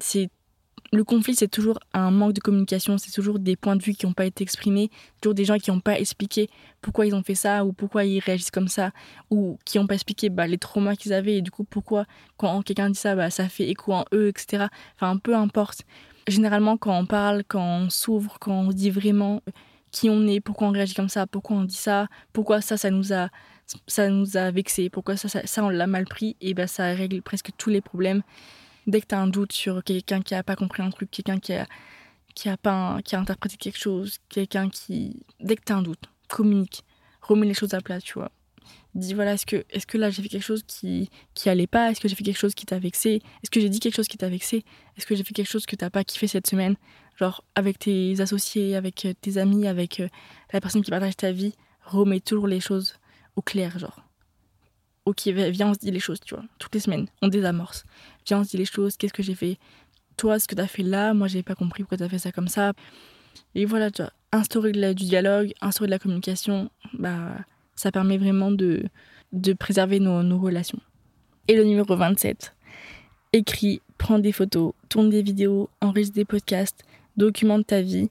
C'est 0.00 0.30
le 0.92 1.02
conflit, 1.02 1.34
c'est 1.34 1.48
toujours 1.48 1.78
un 1.92 2.10
manque 2.10 2.34
de 2.34 2.40
communication, 2.40 2.98
c'est 2.98 3.10
toujours 3.10 3.38
des 3.38 3.56
points 3.56 3.76
de 3.76 3.82
vue 3.82 3.94
qui 3.94 4.06
n'ont 4.06 4.12
pas 4.12 4.26
été 4.26 4.42
exprimés, 4.42 4.90
toujours 5.20 5.34
des 5.34 5.44
gens 5.44 5.58
qui 5.58 5.70
n'ont 5.70 5.80
pas 5.80 5.98
expliqué 5.98 6.48
pourquoi 6.80 7.06
ils 7.06 7.14
ont 7.14 7.22
fait 7.22 7.34
ça 7.34 7.64
ou 7.64 7.72
pourquoi 7.72 8.04
ils 8.04 8.20
réagissent 8.20 8.52
comme 8.52 8.68
ça, 8.68 8.92
ou 9.30 9.58
qui 9.64 9.78
n'ont 9.78 9.86
pas 9.86 9.94
expliqué 9.94 10.28
bah, 10.28 10.46
les 10.46 10.58
traumas 10.58 10.94
qu'ils 10.94 11.12
avaient 11.12 11.36
et 11.36 11.42
du 11.42 11.50
coup 11.50 11.64
pourquoi 11.64 12.06
quand 12.36 12.62
quelqu'un 12.62 12.90
dit 12.90 12.98
ça, 12.98 13.16
bah, 13.16 13.30
ça 13.30 13.48
fait 13.48 13.68
écho 13.68 13.92
en 13.92 14.04
eux, 14.12 14.28
etc. 14.28 14.66
Enfin, 14.96 15.16
peu 15.18 15.34
importe. 15.34 15.82
Généralement, 16.28 16.76
quand 16.76 16.96
on 16.96 17.06
parle, 17.06 17.42
quand 17.46 17.82
on 17.82 17.90
s'ouvre, 17.90 18.38
quand 18.40 18.60
on 18.60 18.68
dit 18.68 18.90
vraiment 18.90 19.42
qui 19.94 20.10
on 20.10 20.26
est, 20.26 20.40
pourquoi 20.40 20.66
on 20.66 20.72
réagit 20.72 20.92
comme 20.92 21.08
ça, 21.08 21.24
pourquoi 21.28 21.56
on 21.56 21.62
dit 21.62 21.76
ça, 21.76 22.08
pourquoi 22.32 22.60
ça, 22.60 22.76
ça 22.76 22.90
nous 22.90 23.12
a, 23.12 23.28
ça 23.86 24.08
nous 24.08 24.36
a 24.36 24.50
vexé, 24.50 24.90
pourquoi 24.90 25.16
ça, 25.16 25.28
ça, 25.28 25.46
ça 25.46 25.64
on 25.64 25.68
l'a 25.68 25.86
mal 25.86 26.04
pris, 26.04 26.36
et 26.40 26.52
ben 26.52 26.66
ça 26.66 26.92
règle 26.92 27.22
presque 27.22 27.50
tous 27.56 27.70
les 27.70 27.80
problèmes. 27.80 28.22
Dès 28.88 29.00
que 29.00 29.06
tu 29.06 29.14
as 29.14 29.20
un 29.20 29.28
doute 29.28 29.52
sur 29.52 29.84
quelqu'un 29.84 30.20
qui 30.20 30.34
a 30.34 30.42
pas 30.42 30.56
compris 30.56 30.82
un 30.82 30.90
truc, 30.90 31.12
quelqu'un 31.12 31.38
qui 31.38 31.52
a, 31.52 31.66
qui 32.34 32.48
a 32.48 32.56
pas, 32.56 32.98
qui 33.04 33.14
a 33.14 33.20
interprété 33.20 33.56
quelque 33.56 33.78
chose, 33.78 34.18
quelqu'un 34.28 34.68
qui, 34.68 35.22
dès 35.38 35.54
que 35.54 35.62
tu 35.64 35.72
as 35.72 35.76
un 35.76 35.82
doute, 35.82 36.10
communique, 36.28 36.82
remets 37.22 37.46
les 37.46 37.54
choses 37.54 37.72
à 37.72 37.80
plat, 37.80 38.00
tu 38.00 38.14
vois. 38.14 38.32
Dis 38.96 39.14
voilà, 39.14 39.34
est-ce 39.34 39.46
que, 39.46 39.64
est 39.70 39.86
que 39.86 39.96
là 39.96 40.10
j'ai 40.10 40.22
fait 40.22 40.28
quelque 40.28 40.42
chose 40.42 40.64
qui, 40.66 41.08
qui 41.34 41.48
allait 41.48 41.68
pas? 41.68 41.92
Est-ce 41.92 42.00
que 42.00 42.08
j'ai 42.08 42.16
fait 42.16 42.24
quelque 42.24 42.38
chose 42.38 42.54
qui 42.54 42.66
t'a 42.66 42.80
vexé? 42.80 43.22
Est-ce 43.42 43.50
que 43.50 43.60
j'ai 43.60 43.68
dit 43.68 43.78
quelque 43.78 43.94
chose 43.94 44.08
qui 44.08 44.18
t'a 44.18 44.28
vexé? 44.28 44.64
Est-ce 44.96 45.06
que 45.06 45.14
j'ai 45.14 45.22
fait 45.22 45.34
quelque 45.34 45.50
chose 45.50 45.66
que 45.66 45.76
t'as 45.76 45.90
pas 45.90 46.02
kiffé 46.02 46.26
cette 46.26 46.48
semaine? 46.48 46.74
Genre 47.16 47.44
avec 47.54 47.78
tes 47.78 48.20
associés, 48.20 48.76
avec 48.76 49.04
euh, 49.04 49.12
tes 49.20 49.38
amis, 49.38 49.66
avec 49.66 50.00
euh, 50.00 50.08
la 50.52 50.60
personne 50.60 50.82
qui 50.82 50.90
partage 50.90 51.16
ta 51.16 51.32
vie, 51.32 51.54
remets 51.84 52.20
toujours 52.20 52.48
les 52.48 52.60
choses 52.60 52.96
au 53.36 53.42
clair, 53.42 53.78
genre. 53.78 54.00
Ok, 55.04 55.26
viens, 55.26 55.68
on 55.68 55.74
se 55.74 55.80
dit 55.80 55.90
les 55.90 56.00
choses, 56.00 56.20
tu 56.20 56.34
vois. 56.34 56.44
Toutes 56.58 56.74
les 56.74 56.80
semaines, 56.80 57.06
on 57.20 57.28
désamorce. 57.28 57.84
Viens, 58.26 58.40
on 58.40 58.44
se 58.44 58.50
dit 58.50 58.56
les 58.56 58.64
choses, 58.64 58.96
qu'est-ce 58.96 59.12
que 59.12 59.22
j'ai 59.22 59.34
fait 59.34 59.58
Toi, 60.16 60.38
ce 60.38 60.48
que 60.48 60.54
t'as 60.54 60.66
fait 60.66 60.82
là, 60.82 61.12
moi, 61.12 61.28
j'ai 61.28 61.42
pas 61.42 61.54
compris 61.54 61.82
pourquoi 61.82 61.98
t'as 61.98 62.08
fait 62.08 62.18
ça 62.18 62.32
comme 62.32 62.48
ça. 62.48 62.72
Et 63.54 63.66
voilà, 63.66 63.90
tu 63.90 64.00
vois, 64.00 64.12
instaurer 64.32 64.72
du 64.72 65.04
dialogue, 65.04 65.52
instaurer 65.60 65.88
de 65.88 65.90
la 65.90 65.98
communication, 65.98 66.70
bah, 66.94 67.36
ça 67.76 67.92
permet 67.92 68.16
vraiment 68.16 68.50
de, 68.50 68.84
de 69.32 69.52
préserver 69.52 70.00
nos, 70.00 70.22
nos 70.22 70.38
relations. 70.38 70.80
Et 71.48 71.56
le 71.56 71.64
numéro 71.64 71.94
27, 71.94 72.54
écris, 73.34 73.82
prends 73.98 74.18
des 74.18 74.32
photos, 74.32 74.72
tourne 74.88 75.10
des 75.10 75.22
vidéos, 75.22 75.68
enregistre 75.82 76.14
des 76.14 76.24
podcasts, 76.24 76.84
documente 77.16 77.66
ta 77.66 77.80
vie. 77.80 78.10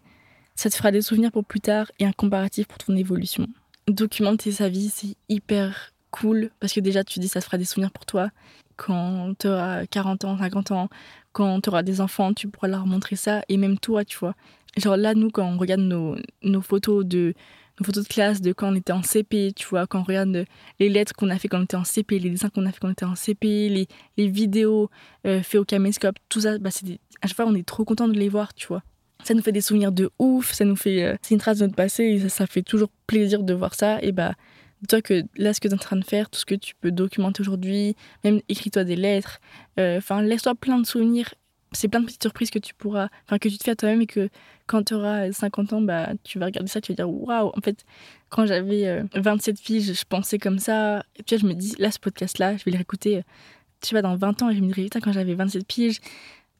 Ça 0.55 0.69
te 0.69 0.75
fera 0.75 0.91
des 0.91 1.01
souvenirs 1.01 1.31
pour 1.31 1.45
plus 1.45 1.61
tard 1.61 1.91
et 1.99 2.05
un 2.05 2.11
comparatif 2.11 2.67
pour 2.67 2.77
ton 2.77 2.95
évolution. 2.95 3.47
Documenter 3.87 4.51
sa 4.51 4.69
vie, 4.69 4.89
c'est 4.89 5.15
hyper 5.29 5.91
cool 6.11 6.51
parce 6.59 6.73
que 6.73 6.79
déjà, 6.79 7.03
tu 7.03 7.19
dis 7.19 7.27
ça 7.27 7.39
te 7.39 7.45
fera 7.45 7.57
des 7.57 7.65
souvenirs 7.65 7.91
pour 7.91 8.05
toi. 8.05 8.29
Quand 8.75 9.33
tu 9.37 9.47
auras 9.47 9.85
40 9.85 10.25
ans, 10.25 10.37
50 10.37 10.71
ans, 10.71 10.89
quand 11.31 11.61
tu 11.61 11.69
auras 11.69 11.83
des 11.83 12.01
enfants, 12.01 12.33
tu 12.33 12.47
pourras 12.47 12.67
leur 12.67 12.85
montrer 12.85 13.15
ça. 13.15 13.43
Et 13.49 13.57
même 13.57 13.77
toi, 13.77 14.05
tu 14.05 14.17
vois. 14.17 14.35
Genre 14.77 14.97
là, 14.97 15.13
nous, 15.13 15.29
quand 15.29 15.45
on 15.45 15.57
regarde 15.57 15.81
nos, 15.81 16.15
photos 16.61 17.05
de 17.05 17.33
nos 17.79 17.85
photos 17.85 18.03
de 18.03 18.07
classe 18.07 18.41
de 18.41 18.53
quand 18.53 18.71
on 18.71 18.75
était 18.75 18.93
en 18.93 19.01
CP, 19.01 19.51
tu 19.55 19.67
vois, 19.67 19.87
quand 19.87 20.01
on 20.01 20.03
regarde 20.03 20.45
les 20.79 20.89
lettres 20.89 21.13
qu'on 21.13 21.29
a 21.29 21.39
fait 21.39 21.47
quand 21.47 21.59
on 21.59 21.63
était 21.63 21.75
en 21.75 21.83
CP, 21.83 22.19
les 22.19 22.29
dessins 22.29 22.49
qu'on 22.49 22.67
a 22.67 22.71
fait 22.71 22.79
quand 22.79 22.87
on 22.87 22.91
était 22.91 23.05
en 23.05 23.15
CP, 23.15 23.87
les, 24.15 24.27
vidéos 24.27 24.91
euh, 25.25 25.41
faites 25.41 25.59
au 25.59 25.65
caméscope, 25.65 26.15
tout 26.29 26.41
ça, 26.41 26.59
bah, 26.59 26.69
à 26.69 27.27
chaque 27.27 27.35
fois 27.35 27.45
on 27.47 27.55
est 27.55 27.65
trop 27.65 27.83
content 27.83 28.07
de 28.07 28.13
les 28.13 28.29
voir, 28.29 28.53
tu 28.53 28.67
vois. 28.67 28.83
Ça 29.23 29.33
nous 29.33 29.41
fait 29.41 29.51
des 29.51 29.61
souvenirs 29.61 29.91
de 29.91 30.11
ouf, 30.19 30.53
ça 30.53 30.65
nous 30.65 30.75
fait. 30.75 31.03
Euh, 31.03 31.15
c'est 31.21 31.33
une 31.33 31.39
trace 31.39 31.59
de 31.59 31.63
notre 31.63 31.75
passé 31.75 32.03
et 32.03 32.29
ça, 32.29 32.47
fait 32.47 32.61
toujours 32.61 32.89
plaisir 33.07 33.43
de 33.43 33.53
voir 33.53 33.73
ça. 33.75 34.01
Et 34.01 34.11
bah, 34.11 34.33
toi 34.89 35.01
que 35.01 35.23
là, 35.37 35.53
ce 35.53 35.61
que 35.61 35.67
tu 35.67 35.73
es 35.73 35.75
en 35.75 35.81
train 35.81 35.95
de 35.95 36.03
faire, 36.03 36.29
tout 36.29 36.39
ce 36.39 36.45
que 36.45 36.55
tu 36.55 36.73
peux 36.79 36.91
documenter 36.91 37.41
aujourd'hui, 37.41 37.95
même 38.23 38.41
écris-toi 38.49 38.83
des 38.83 38.95
lettres, 38.95 39.39
euh, 39.79 39.97
enfin, 39.97 40.21
laisse-toi 40.21 40.55
plein 40.55 40.79
de 40.79 40.85
souvenirs 40.85 41.33
c'est 41.75 41.87
plein 41.87 41.99
de 41.99 42.05
petites 42.05 42.23
surprises 42.23 42.51
que 42.51 42.59
tu 42.59 42.73
pourras, 42.73 43.09
enfin 43.25 43.39
que 43.39 43.49
tu 43.49 43.57
te 43.57 43.63
fais 43.63 43.71
à 43.71 43.75
toi-même 43.75 44.01
et 44.01 44.05
que 44.05 44.29
quand 44.67 44.83
tu 44.83 44.93
auras 44.93 45.31
50 45.31 45.73
ans, 45.73 45.81
bah, 45.81 46.09
tu 46.23 46.39
vas 46.39 46.45
regarder 46.45 46.69
ça, 46.69 46.79
tu 46.81 46.91
vas 46.91 46.95
dire 46.95 47.09
waouh, 47.09 47.51
en 47.55 47.61
fait, 47.61 47.83
quand 48.29 48.45
j'avais 48.45 49.03
27 49.15 49.59
filles, 49.59 49.81
je 49.81 50.03
pensais 50.07 50.37
comme 50.37 50.59
ça. 50.59 51.03
Et 51.17 51.23
puis 51.23 51.35
là, 51.35 51.41
je 51.41 51.47
me 51.47 51.53
dis, 51.53 51.75
là, 51.79 51.91
ce 51.91 51.99
podcast-là, 51.99 52.57
je 52.57 52.63
vais 52.63 52.71
le 52.71 52.77
réécouter, 52.77 53.23
tu 53.81 53.93
vois, 53.93 54.01
dans 54.01 54.15
20 54.15 54.41
ans, 54.43 54.49
et 54.49 54.55
je 54.55 54.61
me 54.61 54.99
quand 54.99 55.11
j'avais 55.11 55.33
27 55.33 55.65
piges, 55.65 55.99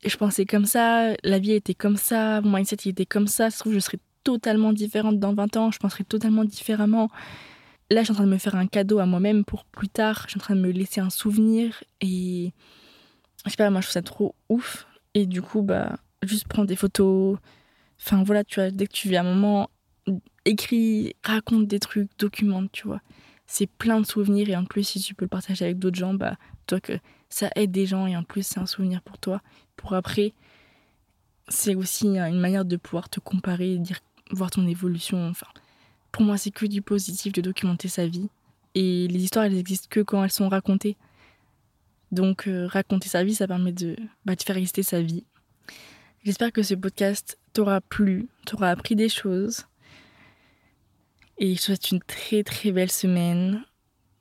je 0.06 0.18
pensais 0.18 0.46
comme 0.46 0.66
ça, 0.66 1.14
la 1.24 1.40
vie 1.40 1.52
était 1.54 1.74
comme 1.74 1.98
ça, 1.98 2.42
mon 2.42 2.58
mindset 2.58 2.78
il 2.86 2.90
était 2.90 3.06
comme 3.06 3.28
ça, 3.28 3.50
ça 3.50 3.52
se 3.52 3.60
trouve, 3.60 3.74
je 3.74 3.80
serais 3.80 4.00
totalement 4.24 4.74
différente 4.74 5.20
dans 5.20 5.34
20 5.34 5.58
ans, 5.58 5.72
je 5.72 5.80
penserais 5.80 6.04
totalement 6.04 6.46
différemment. 6.46 7.10
Là, 7.90 8.02
je 8.02 8.06
suis 8.06 8.12
en 8.12 8.16
train 8.16 8.26
de 8.26 8.32
me 8.32 8.38
faire 8.38 8.56
un 8.56 8.68
cadeau 8.68 9.00
à 9.00 9.06
moi-même 9.06 9.44
pour 9.44 9.66
plus 9.66 9.90
tard, 9.90 10.24
je 10.26 10.32
suis 10.32 10.40
en 10.40 10.44
train 10.44 10.56
de 10.56 10.62
me 10.62 10.72
laisser 10.72 11.02
un 11.02 11.10
souvenir 11.10 11.84
et 12.02 12.54
je 13.46 13.52
sais 13.52 13.58
pas, 13.58 13.70
moi 13.70 13.82
je 13.82 13.88
trouve 13.88 13.94
ça 13.94 14.02
trop 14.02 14.36
ouf 14.50 14.88
et 15.14 15.26
du 15.26 15.42
coup, 15.42 15.62
bah, 15.62 15.98
juste 16.24 16.48
prendre 16.48 16.68
des 16.68 16.76
photos. 16.76 17.38
Enfin, 18.00 18.24
voilà, 18.24 18.44
tu 18.44 18.60
vois, 18.60 18.72
dès 18.72 18.88
que 18.88 18.94
tu 18.94 19.10
vis 19.10 19.18
un 19.18 19.24
moment, 19.24 19.70
écris, 20.46 21.16
raconte 21.24 21.68
des 21.68 21.80
trucs, 21.80 22.10
documente, 22.18 22.72
tu 22.72 22.88
vois. 22.88 23.02
C'est 23.46 23.68
plein 23.68 24.00
de 24.02 24.06
souvenirs 24.06 24.50
et 24.50 24.56
en 24.56 24.66
plus, 24.66 24.84
si 24.84 25.00
tu 25.00 25.14
peux 25.14 25.26
le 25.26 25.30
partager 25.30 25.66
avec 25.66 25.78
d'autres 25.78 25.98
gens, 25.98 26.14
bah, 26.14 26.38
toi 26.68 26.80
que 26.80 26.94
ça 27.30 27.50
aide 27.56 27.72
des 27.72 27.86
gens 27.86 28.08
et 28.08 28.16
en 28.16 28.24
plus, 28.24 28.46
c'est 28.46 28.60
un 28.60 28.66
souvenir 28.66 29.02
pour 29.02 29.18
toi. 29.18 29.42
Pour 29.76 29.94
après, 29.94 30.34
c'est 31.48 31.76
aussi 31.76 32.08
une 32.08 32.40
manière 32.40 32.66
de 32.66 32.78
pouvoir 32.78 33.10
te 33.10 33.20
comparer, 33.20 33.78
dire, 33.78 34.00
voir 34.32 34.52
ton 34.52 34.68
évolution. 34.68 35.28
Enfin, 35.28 35.48
pour 36.12 36.24
moi, 36.24 36.38
c'est 36.38 36.52
que 36.52 36.66
du 36.66 36.82
positif 36.82 37.34
de 37.34 37.42
documenter 37.42 37.88
sa 37.88 38.08
vie. 38.08 38.30
Et 38.76 39.08
les 39.08 39.24
histoires, 39.24 39.46
elles 39.46 39.58
existent 39.58 39.88
que 39.90 40.00
quand 40.00 40.24
elles 40.24 40.32
sont 40.32 40.50
racontées. 40.50 40.98
Donc 42.12 42.48
euh, 42.48 42.68
raconter 42.68 43.10
sa 43.10 43.24
vie, 43.24 43.34
ça 43.34 43.48
permet 43.48 43.72
de, 43.72 43.96
bah, 44.26 44.36
de 44.36 44.44
faire 44.44 44.58
exister 44.58 44.84
sa 44.84 45.02
vie. 45.02 45.26
J'espère 46.24 46.52
que 46.52 46.64
ce 46.64 46.76
podcast 46.76 47.40
t'aura 47.54 47.82
plu, 47.82 48.28
t'aura 48.46 48.70
appris 48.70 48.96
des 48.96 49.10
choses. 49.10 49.66
Et 51.40 51.56
je 51.56 51.60
te 51.60 51.64
souhaite 51.64 51.92
une 51.92 52.02
très 52.02 52.44
très 52.44 52.72
belle 52.72 52.92
semaine. 52.92 53.64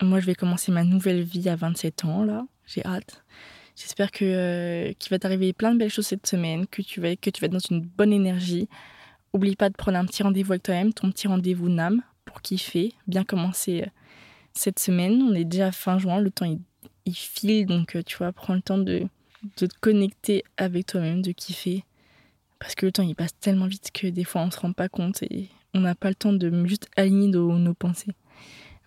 Moi, 0.01 0.21
je 0.21 0.27
vais 0.27 0.35
commencer 0.35 0.73
ma 0.73 0.85
nouvelle 0.85 1.23
vie 1.23 1.49
à 1.49 1.57
27 1.57 2.07
ans, 2.07 2.25
là. 2.25 2.47
J'ai 2.67 2.85
hâte. 2.85 3.23
J'espère 3.77 4.11
que 4.11 4.25
euh, 4.25 4.93
qu'il 4.99 5.11
va 5.11 5.19
t'arriver 5.19 5.53
plein 5.53 5.73
de 5.73 5.79
belles 5.79 5.91
choses 5.91 6.07
cette 6.07 6.27
semaine, 6.27 6.67
que 6.67 6.83
tu 6.83 7.01
vas 7.01 7.17
que 7.17 7.31
tu 7.31 7.41
vas 7.41 7.47
être 7.47 7.53
dans 7.53 7.59
une 7.59 7.81
bonne 7.81 8.13
énergie. 8.13 8.69
Oublie 9.33 9.57
pas 9.57 9.71
de 9.71 9.77
prendre 9.77 9.99
un 9.99 10.05
petit 10.05 10.23
rendez-vous 10.23 10.53
avec 10.53 10.63
toi-même, 10.63 10.93
ton 10.93 11.11
petit 11.11 11.27
rendez-vous 11.27 11.69
NAM 11.69 12.03
pour 12.27 12.43
kiffer, 12.43 12.93
bien 13.07 13.25
commencer 13.25 13.83
euh, 13.83 13.91
cette 14.53 14.79
semaine. 14.79 15.23
On 15.23 15.35
est 15.35 15.45
déjà 15.45 15.73
fin 15.73 15.99
juin, 15.99 16.21
le 16.21 16.31
temps 16.31 16.47
il 17.05 17.15
file. 17.15 17.67
Donc, 17.67 17.97
euh, 17.97 18.03
tu 18.03 18.17
vois, 18.17 18.33
prends 18.33 18.55
le 18.55 18.63
temps 18.63 18.79
de, 18.79 19.07
de 19.57 19.67
te 19.67 19.75
connecter 19.81 20.45
avec 20.57 20.87
toi-même, 20.87 21.23
de 21.23 21.33
kiffer. 21.33 21.85
Parce 22.59 22.75
que 22.75 22.87
le 22.87 22.93
temps, 22.93 23.03
il 23.03 23.15
passe 23.15 23.37
tellement 23.41 23.67
vite 23.67 23.91
que 23.93 24.07
des 24.07 24.25
fois, 24.25 24.43
on 24.43 24.51
se 24.51 24.61
rend 24.61 24.73
pas 24.73 24.89
compte 24.89 25.23
et 25.25 25.49
on 25.75 25.81
n'a 25.81 25.95
pas 25.95 26.09
le 26.09 26.15
temps 26.15 26.33
de 26.33 26.67
juste 26.67 26.89
aligner 26.97 27.29
nos, 27.29 27.59
nos 27.59 27.75
pensées. 27.75 28.13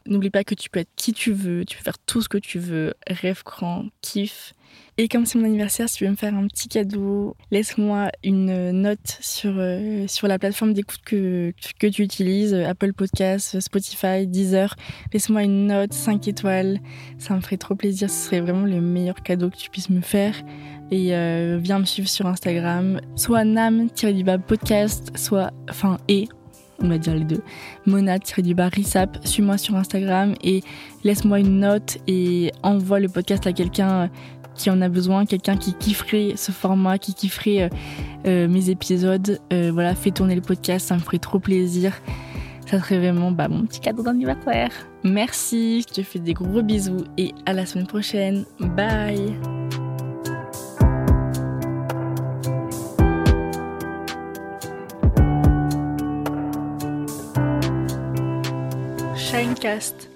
N'oublie 0.08 0.30
pas 0.30 0.44
que 0.44 0.54
tu 0.54 0.70
peux 0.70 0.80
être 0.80 0.92
qui 0.96 1.14
tu 1.14 1.32
veux, 1.32 1.66
tu 1.66 1.78
peux 1.78 1.84
faire 1.84 1.98
tout 1.98 2.22
ce 2.22 2.30
que 2.30 2.38
tu 2.38 2.60
veux, 2.60 2.94
rêve 3.08 3.42
grand, 3.44 3.86
kiffe. 4.02 4.54
Et 4.98 5.10
comme 5.10 5.26
c'est 5.26 5.38
mon 5.38 5.46
anniversaire, 5.46 5.90
si 5.90 5.98
tu 5.98 6.06
veux 6.06 6.12
me 6.12 6.16
faire 6.16 6.34
un 6.34 6.48
petit 6.48 6.70
cadeau, 6.70 7.36
laisse-moi 7.52 8.12
une 8.24 8.72
note 8.72 9.18
sur, 9.20 9.56
euh, 9.58 10.06
la 10.24 10.40
plateforme 10.40 10.74
d'écoute 10.74 11.02
que, 11.06 11.54
tu 11.80 12.02
utilises, 12.02 12.54
Apple 12.54 12.94
Podcasts, 12.94 13.60
Spotify, 13.60 14.26
Deezer. 14.26 14.76
Laisse-moi 15.12 15.44
une 15.44 15.68
note 15.68 15.92
5 15.92 16.28
étoiles, 16.30 16.80
ça 17.18 17.36
me 17.36 17.42
ferait 17.42 17.58
trop 17.58 17.76
plaisir, 17.76 18.10
ce 18.10 18.26
serait 18.28 18.40
vraiment 18.40 18.66
le 18.66 18.80
meilleur 18.80 19.22
cadeau 19.22 19.50
que 19.50 19.58
tu 19.58 19.70
puisses 19.70 19.90
me 19.90 20.02
faire. 20.02 20.36
Et 20.92 21.14
euh, 21.16 21.60
viens 21.62 21.80
me 21.80 21.86
suivre 21.86 22.08
sur 22.08 22.28
Instagram, 22.28 23.02
soit 23.16 23.44
nam-podcast, 23.44 25.18
soit, 25.18 25.52
enfin, 25.70 25.98
et 26.08 26.30
on 26.82 26.88
va 26.88 26.98
dire 26.98 27.16
les 27.16 27.24
deux. 27.24 27.42
Mona-du-bas 27.86 28.70
Risap, 28.70 29.18
suis-moi 29.26 29.58
sur 29.58 29.76
Instagram 29.76 30.36
et 30.44 30.64
laisse-moi 31.04 31.40
une 31.40 31.60
note 31.60 31.98
et 32.08 32.52
envoie 32.64 33.00
le 33.00 33.10
podcast 33.10 33.48
à 33.48 33.54
quelqu'un 33.54 34.10
qui 34.56 34.70
en 34.70 34.82
a 34.82 34.90
besoin, 34.90 35.26
quelqu'un 35.26 35.58
qui 35.58 35.74
kifferait 35.74 36.34
ce 36.36 36.52
format, 36.52 36.98
qui 36.98 37.14
kifferait 37.14 37.64
euh, 37.64 37.70
euh, 38.26 38.48
mes 38.48 38.70
épisodes. 38.70 39.40
Euh, 39.54 39.72
voilà, 39.74 39.94
fais 39.96 40.12
tourner 40.12 40.36
le 40.36 40.42
podcast, 40.42 40.88
ça 40.88 40.96
me 40.96 41.02
ferait 41.02 41.20
trop 41.20 41.40
plaisir. 41.40 41.94
Ça 42.66 42.80
serait 42.80 42.98
vraiment 42.98 43.32
bah, 43.32 43.48
mon 43.48 43.66
petit 43.66 43.80
cadeau 43.80 44.02
d'anniversaire. 44.02 44.72
Merci, 45.04 45.82
je 45.88 45.94
te 45.94 46.02
fais 46.02 46.20
des 46.20 46.34
gros 46.34 46.64
bisous 46.64 47.04
et 47.18 47.34
à 47.46 47.54
la 47.54 47.66
semaine 47.66 47.88
prochaine. 47.88 48.46
Bye 48.60 49.85
Shinecast. 59.36 60.15